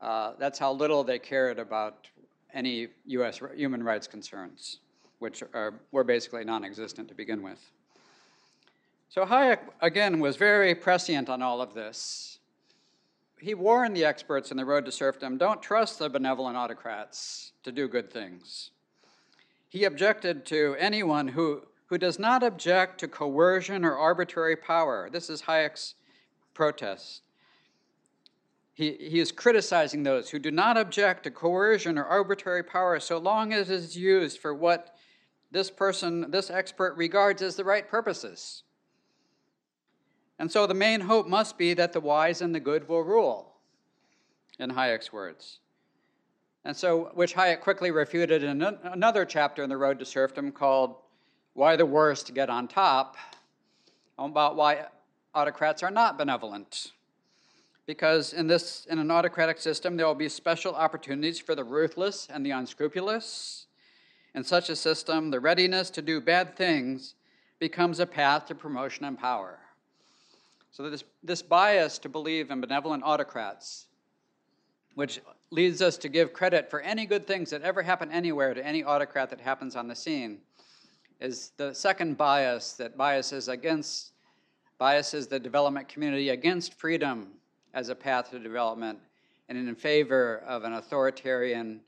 Uh, 0.00 0.32
that's 0.38 0.58
how 0.58 0.72
little 0.72 1.04
they 1.04 1.18
cared 1.18 1.58
about 1.58 2.08
any 2.52 2.88
U.S. 3.06 3.40
human 3.54 3.82
rights 3.82 4.06
concerns, 4.06 4.80
which 5.18 5.42
are, 5.54 5.74
were 5.92 6.04
basically 6.04 6.44
non 6.44 6.64
existent 6.64 7.08
to 7.08 7.14
begin 7.14 7.42
with. 7.42 7.70
So 9.08 9.24
Hayek, 9.24 9.60
again, 9.80 10.20
was 10.20 10.36
very 10.36 10.74
prescient 10.74 11.28
on 11.28 11.40
all 11.40 11.60
of 11.60 11.74
this. 11.74 12.38
He 13.38 13.54
warned 13.54 13.96
the 13.96 14.04
experts 14.04 14.50
in 14.50 14.56
the 14.56 14.64
road 14.64 14.84
to 14.86 14.92
serfdom 14.92 15.36
don't 15.36 15.62
trust 15.62 15.98
the 15.98 16.08
benevolent 16.08 16.56
autocrats 16.56 17.52
to 17.62 17.72
do 17.72 17.86
good 17.86 18.10
things. 18.10 18.70
He 19.68 19.84
objected 19.84 20.46
to 20.46 20.74
anyone 20.78 21.28
who, 21.28 21.62
who 21.86 21.98
does 21.98 22.18
not 22.18 22.42
object 22.42 22.98
to 23.00 23.08
coercion 23.08 23.84
or 23.84 23.96
arbitrary 23.96 24.56
power. 24.56 25.10
This 25.10 25.28
is 25.28 25.42
Hayek's 25.42 25.94
protest. 26.56 27.22
He, 28.72 28.92
he 28.92 29.20
is 29.20 29.30
criticizing 29.30 30.02
those 30.02 30.30
who 30.30 30.38
do 30.38 30.50
not 30.50 30.76
object 30.76 31.24
to 31.24 31.30
coercion 31.30 31.96
or 31.96 32.04
arbitrary 32.04 32.62
power 32.62 32.98
so 32.98 33.18
long 33.18 33.52
as 33.52 33.70
it 33.70 33.74
is 33.74 33.96
used 33.96 34.38
for 34.38 34.54
what 34.54 34.96
this 35.50 35.70
person, 35.70 36.30
this 36.30 36.50
expert, 36.50 36.96
regards 36.96 37.40
as 37.42 37.56
the 37.56 37.64
right 37.64 37.88
purposes. 37.88 38.64
And 40.38 40.50
so 40.50 40.66
the 40.66 40.74
main 40.74 41.02
hope 41.02 41.26
must 41.26 41.56
be 41.56 41.72
that 41.74 41.92
the 41.92 42.00
wise 42.00 42.42
and 42.42 42.54
the 42.54 42.60
good 42.60 42.88
will 42.88 43.02
rule, 43.02 43.54
in 44.58 44.70
Hayek's 44.70 45.12
words. 45.12 45.60
And 46.64 46.76
so, 46.76 47.10
which 47.14 47.34
Hayek 47.34 47.60
quickly 47.60 47.90
refuted 47.90 48.42
in 48.42 48.60
another 48.60 49.24
chapter 49.24 49.62
in 49.62 49.70
The 49.70 49.76
Road 49.76 49.98
to 50.00 50.04
Serfdom 50.04 50.52
called 50.52 50.96
Why 51.54 51.76
the 51.76 51.86
Worst 51.86 52.34
Get 52.34 52.50
on 52.50 52.66
Top, 52.66 53.16
about 54.18 54.56
why 54.56 54.86
autocrats 55.36 55.82
are 55.82 55.90
not 55.90 56.18
benevolent. 56.18 56.92
Because 57.84 58.32
in, 58.32 58.48
this, 58.48 58.86
in 58.90 58.98
an 58.98 59.10
autocratic 59.10 59.60
system, 59.60 59.96
there 59.96 60.06
will 60.06 60.14
be 60.14 60.28
special 60.28 60.74
opportunities 60.74 61.38
for 61.38 61.54
the 61.54 61.62
ruthless 61.62 62.26
and 62.32 62.44
the 62.44 62.50
unscrupulous. 62.50 63.66
In 64.34 64.42
such 64.42 64.70
a 64.70 64.76
system, 64.76 65.30
the 65.30 65.38
readiness 65.38 65.90
to 65.90 66.02
do 66.02 66.20
bad 66.20 66.56
things 66.56 67.14
becomes 67.60 68.00
a 68.00 68.06
path 68.06 68.46
to 68.46 68.54
promotion 68.54 69.04
and 69.04 69.18
power. 69.18 69.58
So, 70.72 70.90
this, 70.90 71.04
this 71.22 71.40
bias 71.40 71.98
to 72.00 72.08
believe 72.08 72.50
in 72.50 72.60
benevolent 72.60 73.02
autocrats, 73.04 73.86
which 74.94 75.20
leads 75.50 75.80
us 75.80 75.96
to 75.98 76.08
give 76.08 76.32
credit 76.32 76.68
for 76.68 76.80
any 76.80 77.06
good 77.06 77.26
things 77.26 77.50
that 77.50 77.62
ever 77.62 77.82
happen 77.82 78.10
anywhere 78.10 78.52
to 78.52 78.66
any 78.66 78.84
autocrat 78.84 79.30
that 79.30 79.40
happens 79.40 79.74
on 79.74 79.88
the 79.88 79.94
scene, 79.94 80.38
is 81.20 81.52
the 81.56 81.72
second 81.72 82.18
bias 82.18 82.74
that 82.74 82.96
biases 82.96 83.48
against 83.48 84.12
biases 84.78 85.26
the 85.26 85.38
development 85.38 85.88
community 85.88 86.30
against 86.30 86.74
freedom 86.74 87.28
as 87.74 87.88
a 87.88 87.94
path 87.94 88.30
to 88.30 88.38
development 88.38 88.98
and 89.48 89.56
in 89.56 89.74
favor 89.74 90.42
of 90.46 90.64
an 90.64 90.74
authoritarian 90.74 91.80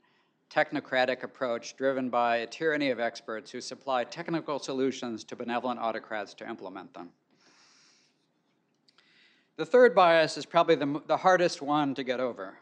technocratic 0.49 1.23
approach 1.23 1.75
driven 1.77 2.09
by 2.09 2.37
a 2.37 2.47
tyranny 2.47 2.89
of 2.89 2.99
experts 2.99 3.51
who 3.51 3.61
supply 3.61 4.03
technical 4.03 4.57
solutions 4.59 5.23
to 5.23 5.35
benevolent 5.35 5.79
autocrats 5.79 6.33
to 6.33 6.47
implement 6.47 6.93
them. 6.93 7.09
The 9.57 9.65
third 9.65 9.93
bias 9.93 10.37
is 10.37 10.45
probably 10.45 10.75
the, 10.75 11.01
the 11.05 11.17
hardest 11.17 11.61
one 11.61 11.93
to 11.95 12.03
get 12.03 12.19
over. 12.19 12.57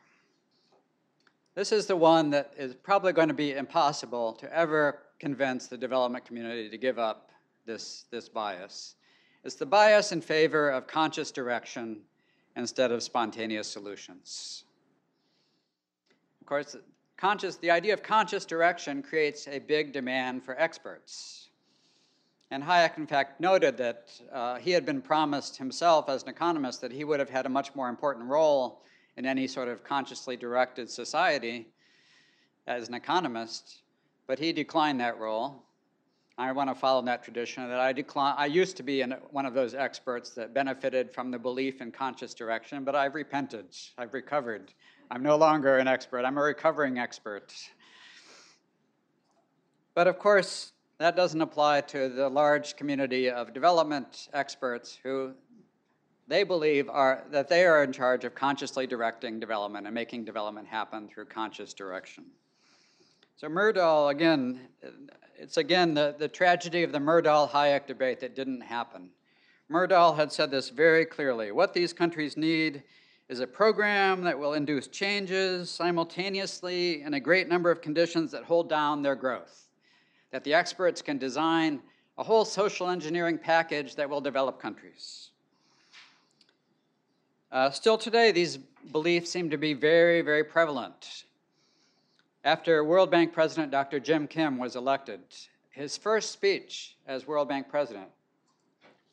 This 1.53 1.71
is 1.71 1.85
the 1.85 1.95
one 1.95 2.29
that 2.31 2.53
is 2.57 2.75
probably 2.75 3.13
going 3.13 3.29
to 3.29 3.33
be 3.33 3.53
impossible 3.53 4.33
to 4.33 4.53
ever 4.53 5.03
convince 5.19 5.67
the 5.67 5.77
development 5.77 6.25
community 6.25 6.69
to 6.69 6.77
give 6.77 6.99
up 6.99 7.31
this, 7.65 8.05
this 8.11 8.27
bias. 8.27 8.95
It's 9.43 9.55
the 9.55 9.65
bias 9.65 10.11
in 10.11 10.21
favor 10.21 10.69
of 10.69 10.87
conscious 10.87 11.31
direction 11.31 12.01
instead 12.55 12.91
of 12.91 13.03
spontaneous 13.03 13.67
solutions. 13.67 14.63
Of 16.41 16.47
course, 16.47 16.75
conscious, 17.17 17.55
the 17.57 17.71
idea 17.71 17.93
of 17.93 18.03
conscious 18.03 18.45
direction 18.45 19.03
creates 19.03 19.47
a 19.47 19.59
big 19.59 19.93
demand 19.93 20.43
for 20.43 20.59
experts. 20.59 21.49
And 22.49 22.63
Hayek, 22.63 22.97
in 22.97 23.05
fact, 23.05 23.41
noted 23.41 23.77
that 23.77 24.09
uh, 24.31 24.55
he 24.55 24.71
had 24.71 24.85
been 24.85 25.01
promised 25.01 25.57
himself 25.57 26.07
as 26.07 26.23
an 26.23 26.29
economist 26.29 26.81
that 26.81 26.91
he 26.91 27.03
would 27.03 27.19
have 27.19 27.29
had 27.29 27.45
a 27.45 27.49
much 27.49 27.75
more 27.75 27.89
important 27.89 28.25
role 28.25 28.81
in 29.17 29.25
any 29.25 29.47
sort 29.47 29.67
of 29.67 29.83
consciously 29.83 30.37
directed 30.37 30.89
society 30.89 31.67
as 32.67 32.87
an 32.87 32.93
economist, 32.93 33.81
but 34.27 34.39
he 34.39 34.53
declined 34.53 34.99
that 34.99 35.19
role. 35.19 35.63
I 36.39 36.51
want 36.51 36.69
to 36.69 36.75
follow 36.75 36.99
in 36.99 37.05
that 37.05 37.23
tradition 37.23 37.67
that 37.67 37.79
I 37.79 37.91
decline. 37.91 38.35
I 38.37 38.45
used 38.45 38.77
to 38.77 38.83
be 38.83 39.01
an, 39.01 39.15
one 39.31 39.47
of 39.47 39.55
those 39.55 39.73
experts 39.73 40.29
that 40.31 40.53
benefited 40.53 41.11
from 41.11 41.31
the 41.31 41.39
belief 41.39 41.81
in 41.81 41.91
conscious 41.91 42.35
direction, 42.35 42.83
but 42.83 42.93
I've 42.95 43.15
repented. 43.15 43.65
I've 43.97 44.13
recovered. 44.13 44.71
I'm 45.09 45.23
no 45.23 45.35
longer 45.35 45.77
an 45.79 45.87
expert. 45.87 46.25
I'm 46.25 46.37
a 46.37 46.41
recovering 46.41 46.99
expert. 46.99 47.55
But 49.95 50.05
of 50.05 50.19
course, 50.19 50.73
that 50.99 51.15
doesn't 51.15 51.41
apply 51.41 51.81
to 51.81 52.09
the 52.09 52.29
large 52.29 52.75
community 52.75 53.31
of 53.31 53.51
development 53.51 54.29
experts 54.31 54.99
who 55.01 55.33
they 56.27 56.43
believe 56.43 56.87
are 56.87 57.23
that 57.31 57.47
they 57.47 57.65
are 57.65 57.83
in 57.83 57.91
charge 57.91 58.25
of 58.25 58.35
consciously 58.35 58.85
directing 58.85 59.39
development 59.39 59.87
and 59.87 59.95
making 59.95 60.25
development 60.25 60.67
happen 60.67 61.07
through 61.07 61.25
conscious 61.25 61.73
direction. 61.73 62.25
So 63.37 63.47
Myrdal, 63.47 64.11
again, 64.11 64.59
it's 65.37 65.57
again 65.57 65.93
the, 65.93 66.15
the 66.17 66.27
tragedy 66.27 66.83
of 66.83 66.91
the 66.91 66.99
Myrdal-Hayek 66.99 67.85
debate 67.87 68.19
that 68.21 68.35
didn't 68.35 68.61
happen. 68.61 69.09
Myrdal 69.71 70.15
had 70.15 70.31
said 70.31 70.49
this 70.49 70.69
very 70.69 71.05
clearly. 71.05 71.51
What 71.51 71.73
these 71.73 71.93
countries 71.93 72.37
need 72.37 72.83
is 73.29 73.39
a 73.39 73.47
program 73.47 74.23
that 74.23 74.39
will 74.39 74.53
induce 74.53 74.87
changes 74.87 75.69
simultaneously 75.69 77.01
in 77.01 77.13
a 77.13 77.19
great 77.19 77.49
number 77.49 77.69
of 77.69 77.81
conditions 77.81 78.31
that 78.31 78.43
hold 78.43 78.69
down 78.69 79.01
their 79.01 79.15
growth 79.15 79.67
that 80.31 80.43
the 80.43 80.53
experts 80.53 81.01
can 81.01 81.17
design 81.17 81.81
a 82.17 82.23
whole 82.23 82.45
social 82.45 82.89
engineering 82.89 83.37
package 83.37 83.95
that 83.95 84.09
will 84.09 84.21
develop 84.21 84.61
countries. 84.61 85.29
Uh, 87.51 87.69
still 87.69 87.97
today, 87.97 88.31
these 88.31 88.57
beliefs 88.91 89.29
seem 89.29 89.49
to 89.49 89.57
be 89.57 89.73
very, 89.73 90.21
very 90.21 90.43
prevalent. 90.43 91.25
After 92.43 92.83
World 92.83 93.11
Bank 93.11 93.33
President 93.33 93.71
Dr. 93.71 93.99
Jim 93.99 94.27
Kim 94.27 94.57
was 94.57 94.75
elected, 94.75 95.21
his 95.71 95.97
first 95.97 96.31
speech 96.31 96.95
as 97.05 97.27
World 97.27 97.49
Bank 97.49 97.67
President 97.67 98.09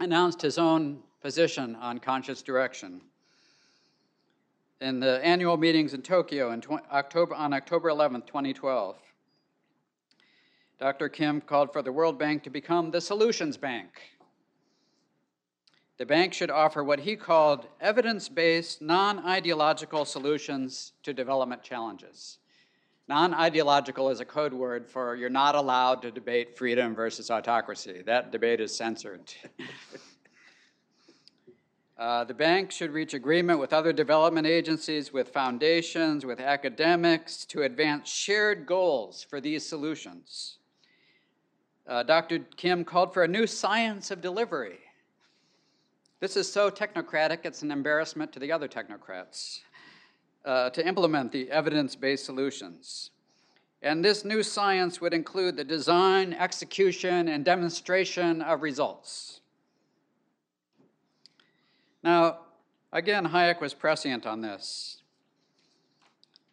announced 0.01 0.43
his 0.43 0.59
own 0.59 1.01
position 1.21 1.75
on 1.77 1.99
conscious 1.99 2.43
direction. 2.43 3.01
In 4.81 5.01
the 5.01 5.25
annual 5.25 5.57
meetings 5.57 5.95
in 5.95 6.03
Tokyo 6.03 6.53
in 6.53 6.63
October, 6.93 7.35
on 7.35 7.55
October 7.55 7.89
11, 7.89 8.23
2012, 8.23 8.97
Dr. 10.79 11.09
Kim 11.09 11.41
called 11.41 11.73
for 11.73 11.83
the 11.83 11.93
World 11.93 12.19
Bank 12.19 12.43
to 12.43 12.51
become 12.51 12.91
the 12.91 13.01
Solutions 13.01 13.57
Bank. 13.57 13.89
The 15.97 16.07
bank 16.07 16.35
should 16.35 16.51
offer 16.51 16.83
what 16.83 17.01
he 17.01 17.17
called 17.17 17.69
evidence 17.81 18.29
based, 18.29 18.83
non 18.83 19.21
ideological 19.21 20.05
solutions 20.05 20.93
to 21.05 21.15
development 21.15 21.63
challenges. 21.63 22.39
Non 23.07 23.35
ideological 23.35 24.11
is 24.11 24.21
a 24.21 24.25
code 24.25 24.55
word 24.55 24.89
for 24.89 25.15
you're 25.15 25.29
not 25.29 25.55
allowed 25.55 26.03
to 26.03 26.11
debate 26.11 26.57
freedom 26.57 26.95
versus 26.95 27.31
autocracy. 27.31 28.03
That 28.07 28.33
debate 28.33 28.61
is 28.61 28.75
censored. 28.75 29.33
uh, 31.99 32.25
the 32.25 32.35
bank 32.35 32.71
should 32.71 32.93
reach 32.93 33.13
agreement 33.13 33.61
with 33.61 33.73
other 33.73 33.93
development 33.93 34.47
agencies, 34.47 35.13
with 35.13 35.29
foundations, 35.29 36.25
with 36.25 36.41
academics 36.41 37.45
to 37.47 37.63
advance 37.63 38.11
shared 38.11 38.67
goals 38.67 39.27
for 39.29 39.41
these 39.41 39.67
solutions 39.67 40.59
uh, 41.87 42.03
Dr. 42.03 42.41
Kim 42.57 42.85
called 42.85 43.13
for 43.13 43.25
a 43.25 43.29
new 43.29 43.47
science 43.47 44.11
of 44.11 44.21
delivery. 44.21 44.79
This 46.21 46.37
is 46.37 46.51
so 46.51 46.71
technocratic, 46.71 47.41
it's 47.45 47.63
an 47.63 47.71
embarrassment 47.71 48.33
to 48.33 48.39
the 48.39 48.51
other 48.51 48.69
technocrats 48.69 49.61
uh, 50.45 50.71
to 50.71 50.87
implement 50.87 51.33
the 51.33 51.51
evidence 51.51 51.97
based 51.97 52.25
solutions. 52.25 53.11
And 53.83 54.05
this 54.05 54.25
new 54.25 54.43
science 54.43 55.01
would 55.01 55.13
include 55.13 55.57
the 55.57 55.65
design, 55.65 56.33
execution, 56.33 57.29
and 57.29 57.45
demonstration 57.45 58.41
of 58.41 58.63
results. 58.63 59.41
Now, 62.03 62.39
again, 62.93 63.27
Hayek 63.27 63.61
was 63.61 63.75
prescient 63.75 64.27
on 64.27 64.41
this. 64.41 65.03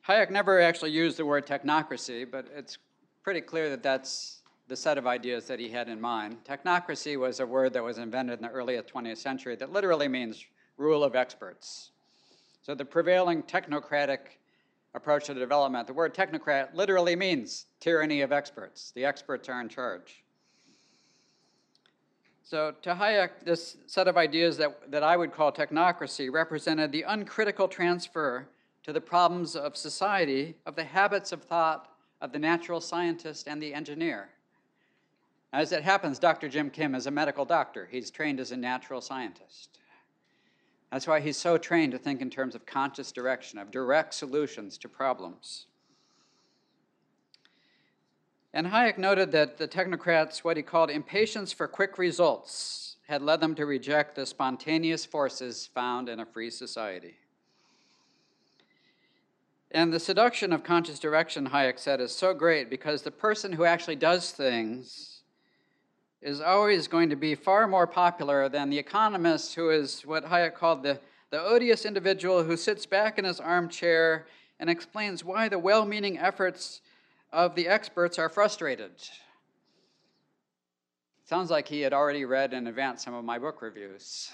Hayek 0.07 0.29
never 0.29 0.59
actually 0.59 0.91
used 0.91 1.17
the 1.17 1.25
word 1.25 1.45
technocracy, 1.45 2.29
but 2.29 2.47
it's 2.55 2.77
pretty 3.23 3.41
clear 3.41 3.69
that 3.69 3.83
that's 3.83 4.41
the 4.67 4.75
set 4.75 4.97
of 4.97 5.05
ideas 5.05 5.47
that 5.47 5.59
he 5.59 5.69
had 5.69 5.89
in 5.89 6.01
mind. 6.01 6.37
Technocracy 6.43 7.19
was 7.19 7.39
a 7.39 7.45
word 7.45 7.73
that 7.73 7.83
was 7.83 7.97
invented 7.97 8.39
in 8.39 8.43
the 8.43 8.49
early 8.49 8.77
20th 8.77 9.17
century 9.17 9.55
that 9.55 9.71
literally 9.71 10.07
means 10.07 10.45
rule 10.77 11.03
of 11.03 11.15
experts. 11.15 11.91
So 12.61 12.75
the 12.75 12.85
prevailing 12.85 13.43
technocratic 13.43 14.19
approach 14.93 15.25
to 15.25 15.33
development, 15.33 15.87
the 15.87 15.93
word 15.93 16.13
technocrat 16.13 16.75
literally 16.75 17.15
means 17.15 17.65
tyranny 17.79 18.21
of 18.21 18.31
experts. 18.31 18.91
The 18.93 19.05
experts 19.05 19.49
are 19.49 19.61
in 19.61 19.69
charge. 19.69 20.23
So 22.43 22.73
to 22.81 22.93
Hayek, 22.93 23.45
this 23.45 23.77
set 23.87 24.07
of 24.07 24.17
ideas 24.17 24.57
that, 24.57 24.91
that 24.91 25.03
I 25.03 25.15
would 25.15 25.31
call 25.31 25.51
technocracy 25.51 26.31
represented 26.31 26.91
the 26.91 27.03
uncritical 27.03 27.67
transfer 27.67 28.47
to 28.83 28.91
the 28.91 29.01
problems 29.01 29.55
of 29.55 29.77
society 29.77 30.55
of 30.65 30.75
the 30.75 30.83
habits 30.83 31.31
of 31.31 31.43
thought 31.43 31.95
of 32.19 32.31
the 32.31 32.39
natural 32.39 32.81
scientist 32.81 33.47
and 33.47 33.61
the 33.61 33.73
engineer. 33.73 34.29
As 35.53 35.71
it 35.71 35.83
happens, 35.83 36.19
Dr. 36.19 36.47
Jim 36.47 36.69
Kim 36.69 36.95
is 36.95 37.07
a 37.07 37.11
medical 37.11 37.45
doctor. 37.45 37.87
He's 37.89 38.11
trained 38.11 38.39
as 38.39 38.51
a 38.51 38.57
natural 38.57 39.01
scientist. 39.01 39.79
That's 40.91 41.07
why 41.07 41.21
he's 41.21 41.37
so 41.37 41.57
trained 41.57 41.93
to 41.93 41.97
think 41.97 42.21
in 42.21 42.29
terms 42.29 42.53
of 42.53 42.65
conscious 42.65 43.11
direction, 43.11 43.57
of 43.59 43.71
direct 43.71 44.13
solutions 44.13 44.77
to 44.79 44.89
problems. 44.89 45.67
And 48.53 48.67
Hayek 48.67 48.97
noted 48.97 49.31
that 49.31 49.57
the 49.57 49.67
technocrats, 49.67 50.39
what 50.39 50.57
he 50.57 50.63
called 50.63 50.89
impatience 50.89 51.53
for 51.53 51.67
quick 51.69 51.97
results, 51.97 52.97
had 53.07 53.21
led 53.21 53.39
them 53.39 53.55
to 53.55 53.65
reject 53.65 54.15
the 54.15 54.25
spontaneous 54.25 55.05
forces 55.05 55.69
found 55.73 56.09
in 56.09 56.19
a 56.19 56.25
free 56.25 56.49
society. 56.49 57.15
And 59.71 59.93
the 59.93 59.99
seduction 59.99 60.51
of 60.51 60.63
conscious 60.65 60.99
direction, 60.99 61.47
Hayek 61.47 61.79
said, 61.79 62.01
is 62.01 62.13
so 62.13 62.33
great 62.33 62.69
because 62.69 63.01
the 63.01 63.11
person 63.11 63.53
who 63.53 63.63
actually 63.63 63.95
does 63.95 64.31
things 64.31 65.10
is 66.21 66.39
always 66.39 66.87
going 66.87 67.09
to 67.09 67.15
be 67.15 67.33
far 67.33 67.67
more 67.67 67.87
popular 67.87 68.47
than 68.47 68.69
the 68.69 68.77
economist 68.77 69.55
who 69.55 69.71
is 69.71 70.01
what 70.05 70.25
Hayek 70.25 70.53
called 70.53 70.83
the, 70.83 70.99
the 71.31 71.41
odious 71.41 71.85
individual 71.85 72.43
who 72.43 72.55
sits 72.55 72.85
back 72.85 73.17
in 73.17 73.25
his 73.25 73.39
armchair 73.39 74.27
and 74.59 74.69
explains 74.69 75.23
why 75.23 75.49
the 75.49 75.57
well 75.57 75.85
meaning 75.85 76.19
efforts 76.19 76.81
of 77.33 77.55
the 77.55 77.67
experts 77.67 78.19
are 78.19 78.29
frustrated. 78.29 78.91
Sounds 81.25 81.49
like 81.49 81.67
he 81.67 81.81
had 81.81 81.93
already 81.93 82.25
read 82.25 82.53
in 82.53 82.67
advance 82.67 83.03
some 83.03 83.13
of 83.13 83.23
my 83.23 83.39
book 83.39 83.61
reviews. 83.61 84.31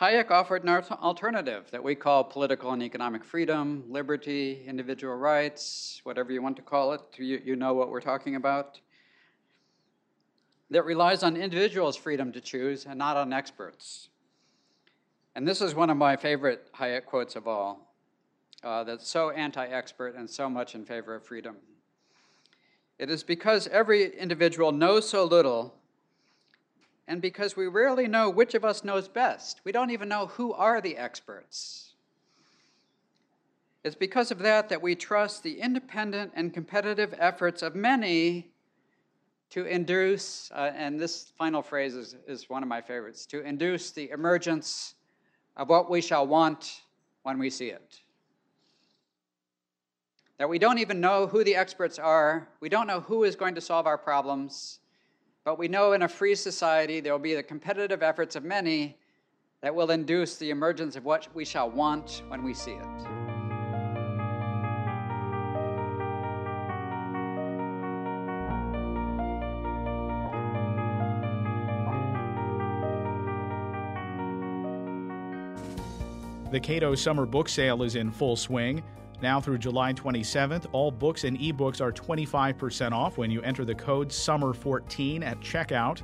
Hayek 0.00 0.30
offered 0.30 0.62
an 0.62 0.68
alternative 0.68 1.70
that 1.70 1.82
we 1.82 1.94
call 1.94 2.22
political 2.22 2.72
and 2.72 2.82
economic 2.82 3.24
freedom, 3.24 3.82
liberty, 3.88 4.62
individual 4.66 5.14
rights, 5.14 6.02
whatever 6.04 6.32
you 6.32 6.42
want 6.42 6.56
to 6.56 6.62
call 6.62 6.92
it. 6.92 7.00
You, 7.16 7.40
you 7.42 7.56
know 7.56 7.72
what 7.72 7.88
we're 7.88 8.02
talking 8.02 8.36
about. 8.36 8.78
That 10.68 10.84
relies 10.84 11.22
on 11.22 11.34
individuals' 11.36 11.96
freedom 11.96 12.30
to 12.32 12.42
choose 12.42 12.84
and 12.84 12.98
not 12.98 13.16
on 13.16 13.32
experts. 13.32 14.10
And 15.34 15.48
this 15.48 15.62
is 15.62 15.74
one 15.74 15.88
of 15.88 15.96
my 15.96 16.14
favorite 16.16 16.70
Hayek 16.74 17.06
quotes 17.06 17.34
of 17.34 17.48
all 17.48 17.94
uh, 18.62 18.84
that's 18.84 19.08
so 19.08 19.30
anti 19.30 19.66
expert 19.66 20.14
and 20.14 20.28
so 20.28 20.50
much 20.50 20.74
in 20.74 20.84
favor 20.84 21.14
of 21.14 21.24
freedom. 21.24 21.56
It 22.98 23.10
is 23.10 23.22
because 23.22 23.66
every 23.68 24.14
individual 24.18 24.72
knows 24.72 25.08
so 25.08 25.24
little 25.24 25.74
and 27.08 27.22
because 27.22 27.56
we 27.56 27.66
rarely 27.66 28.08
know 28.08 28.28
which 28.30 28.54
of 28.54 28.64
us 28.64 28.82
knows 28.82 29.08
best. 29.08 29.60
We 29.64 29.72
don't 29.72 29.90
even 29.90 30.08
know 30.08 30.26
who 30.26 30.52
are 30.52 30.80
the 30.80 30.96
experts. 30.96 31.94
It's 33.84 33.94
because 33.94 34.32
of 34.32 34.40
that 34.40 34.68
that 34.70 34.82
we 34.82 34.96
trust 34.96 35.44
the 35.44 35.60
independent 35.60 36.32
and 36.34 36.52
competitive 36.52 37.14
efforts 37.18 37.62
of 37.62 37.76
many 37.76 38.50
to 39.50 39.64
induce, 39.64 40.50
uh, 40.52 40.72
and 40.74 40.98
this 40.98 41.32
final 41.38 41.62
phrase 41.62 41.94
is, 41.94 42.16
is 42.26 42.50
one 42.50 42.64
of 42.64 42.68
my 42.68 42.80
favorites, 42.80 43.26
to 43.26 43.42
induce 43.42 43.92
the 43.92 44.10
emergence 44.10 44.96
of 45.56 45.68
what 45.68 45.88
we 45.88 46.00
shall 46.00 46.26
want 46.26 46.80
when 47.22 47.38
we 47.38 47.48
see 47.48 47.68
it. 47.68 48.00
That 50.38 50.48
we 50.48 50.58
don't 50.58 50.78
even 50.78 51.00
know 51.00 51.28
who 51.28 51.44
the 51.44 51.54
experts 51.54 51.98
are, 51.98 52.48
we 52.60 52.68
don't 52.68 52.88
know 52.88 53.00
who 53.00 53.22
is 53.22 53.36
going 53.36 53.54
to 53.54 53.60
solve 53.60 53.86
our 53.86 53.96
problems, 53.96 54.80
but 55.46 55.60
we 55.60 55.68
know 55.68 55.92
in 55.92 56.02
a 56.02 56.08
free 56.08 56.34
society 56.34 56.98
there 56.98 57.12
will 57.12 57.20
be 57.20 57.36
the 57.36 57.42
competitive 57.42 58.02
efforts 58.02 58.34
of 58.34 58.42
many 58.42 58.98
that 59.60 59.72
will 59.72 59.92
induce 59.92 60.36
the 60.38 60.50
emergence 60.50 60.96
of 60.96 61.04
what 61.04 61.28
we 61.36 61.44
shall 61.44 61.70
want 61.70 62.22
when 62.26 62.42
we 62.42 62.52
see 62.52 62.72
it. 62.72 62.84
The 76.50 76.58
Cato 76.60 76.96
Summer 76.96 77.24
Book 77.24 77.48
Sale 77.48 77.84
is 77.84 77.94
in 77.94 78.10
full 78.10 78.34
swing. 78.34 78.82
Now 79.22 79.40
through 79.40 79.58
July 79.58 79.94
27th, 79.94 80.66
all 80.72 80.90
books 80.90 81.24
and 81.24 81.38
ebooks 81.38 81.80
are 81.80 81.90
25% 81.90 82.92
off 82.92 83.16
when 83.16 83.30
you 83.30 83.40
enter 83.42 83.64
the 83.64 83.74
code 83.74 84.10
SUMMER14 84.10 85.24
at 85.24 85.40
checkout. 85.40 86.02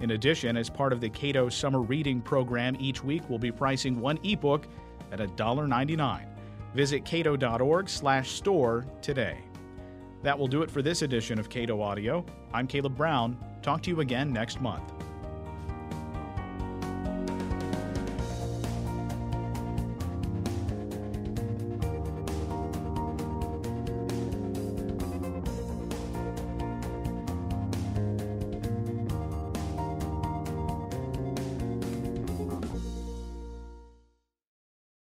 In 0.00 0.12
addition, 0.12 0.56
as 0.56 0.70
part 0.70 0.92
of 0.92 1.00
the 1.00 1.10
Cato 1.10 1.48
Summer 1.48 1.80
Reading 1.80 2.20
Program, 2.22 2.76
each 2.78 3.04
week 3.04 3.22
we'll 3.28 3.38
be 3.38 3.52
pricing 3.52 4.00
one 4.00 4.18
ebook 4.22 4.66
at 5.12 5.18
$1.99. 5.18 6.24
Visit 6.74 7.04
cato.org/store 7.04 8.86
today. 9.02 9.38
That 10.22 10.38
will 10.38 10.48
do 10.48 10.62
it 10.62 10.70
for 10.70 10.82
this 10.82 11.02
edition 11.02 11.38
of 11.38 11.48
Cato 11.48 11.80
Audio. 11.82 12.24
I'm 12.52 12.66
Caleb 12.66 12.96
Brown. 12.96 13.36
Talk 13.62 13.82
to 13.82 13.90
you 13.90 14.00
again 14.00 14.32
next 14.32 14.60
month. 14.60 14.92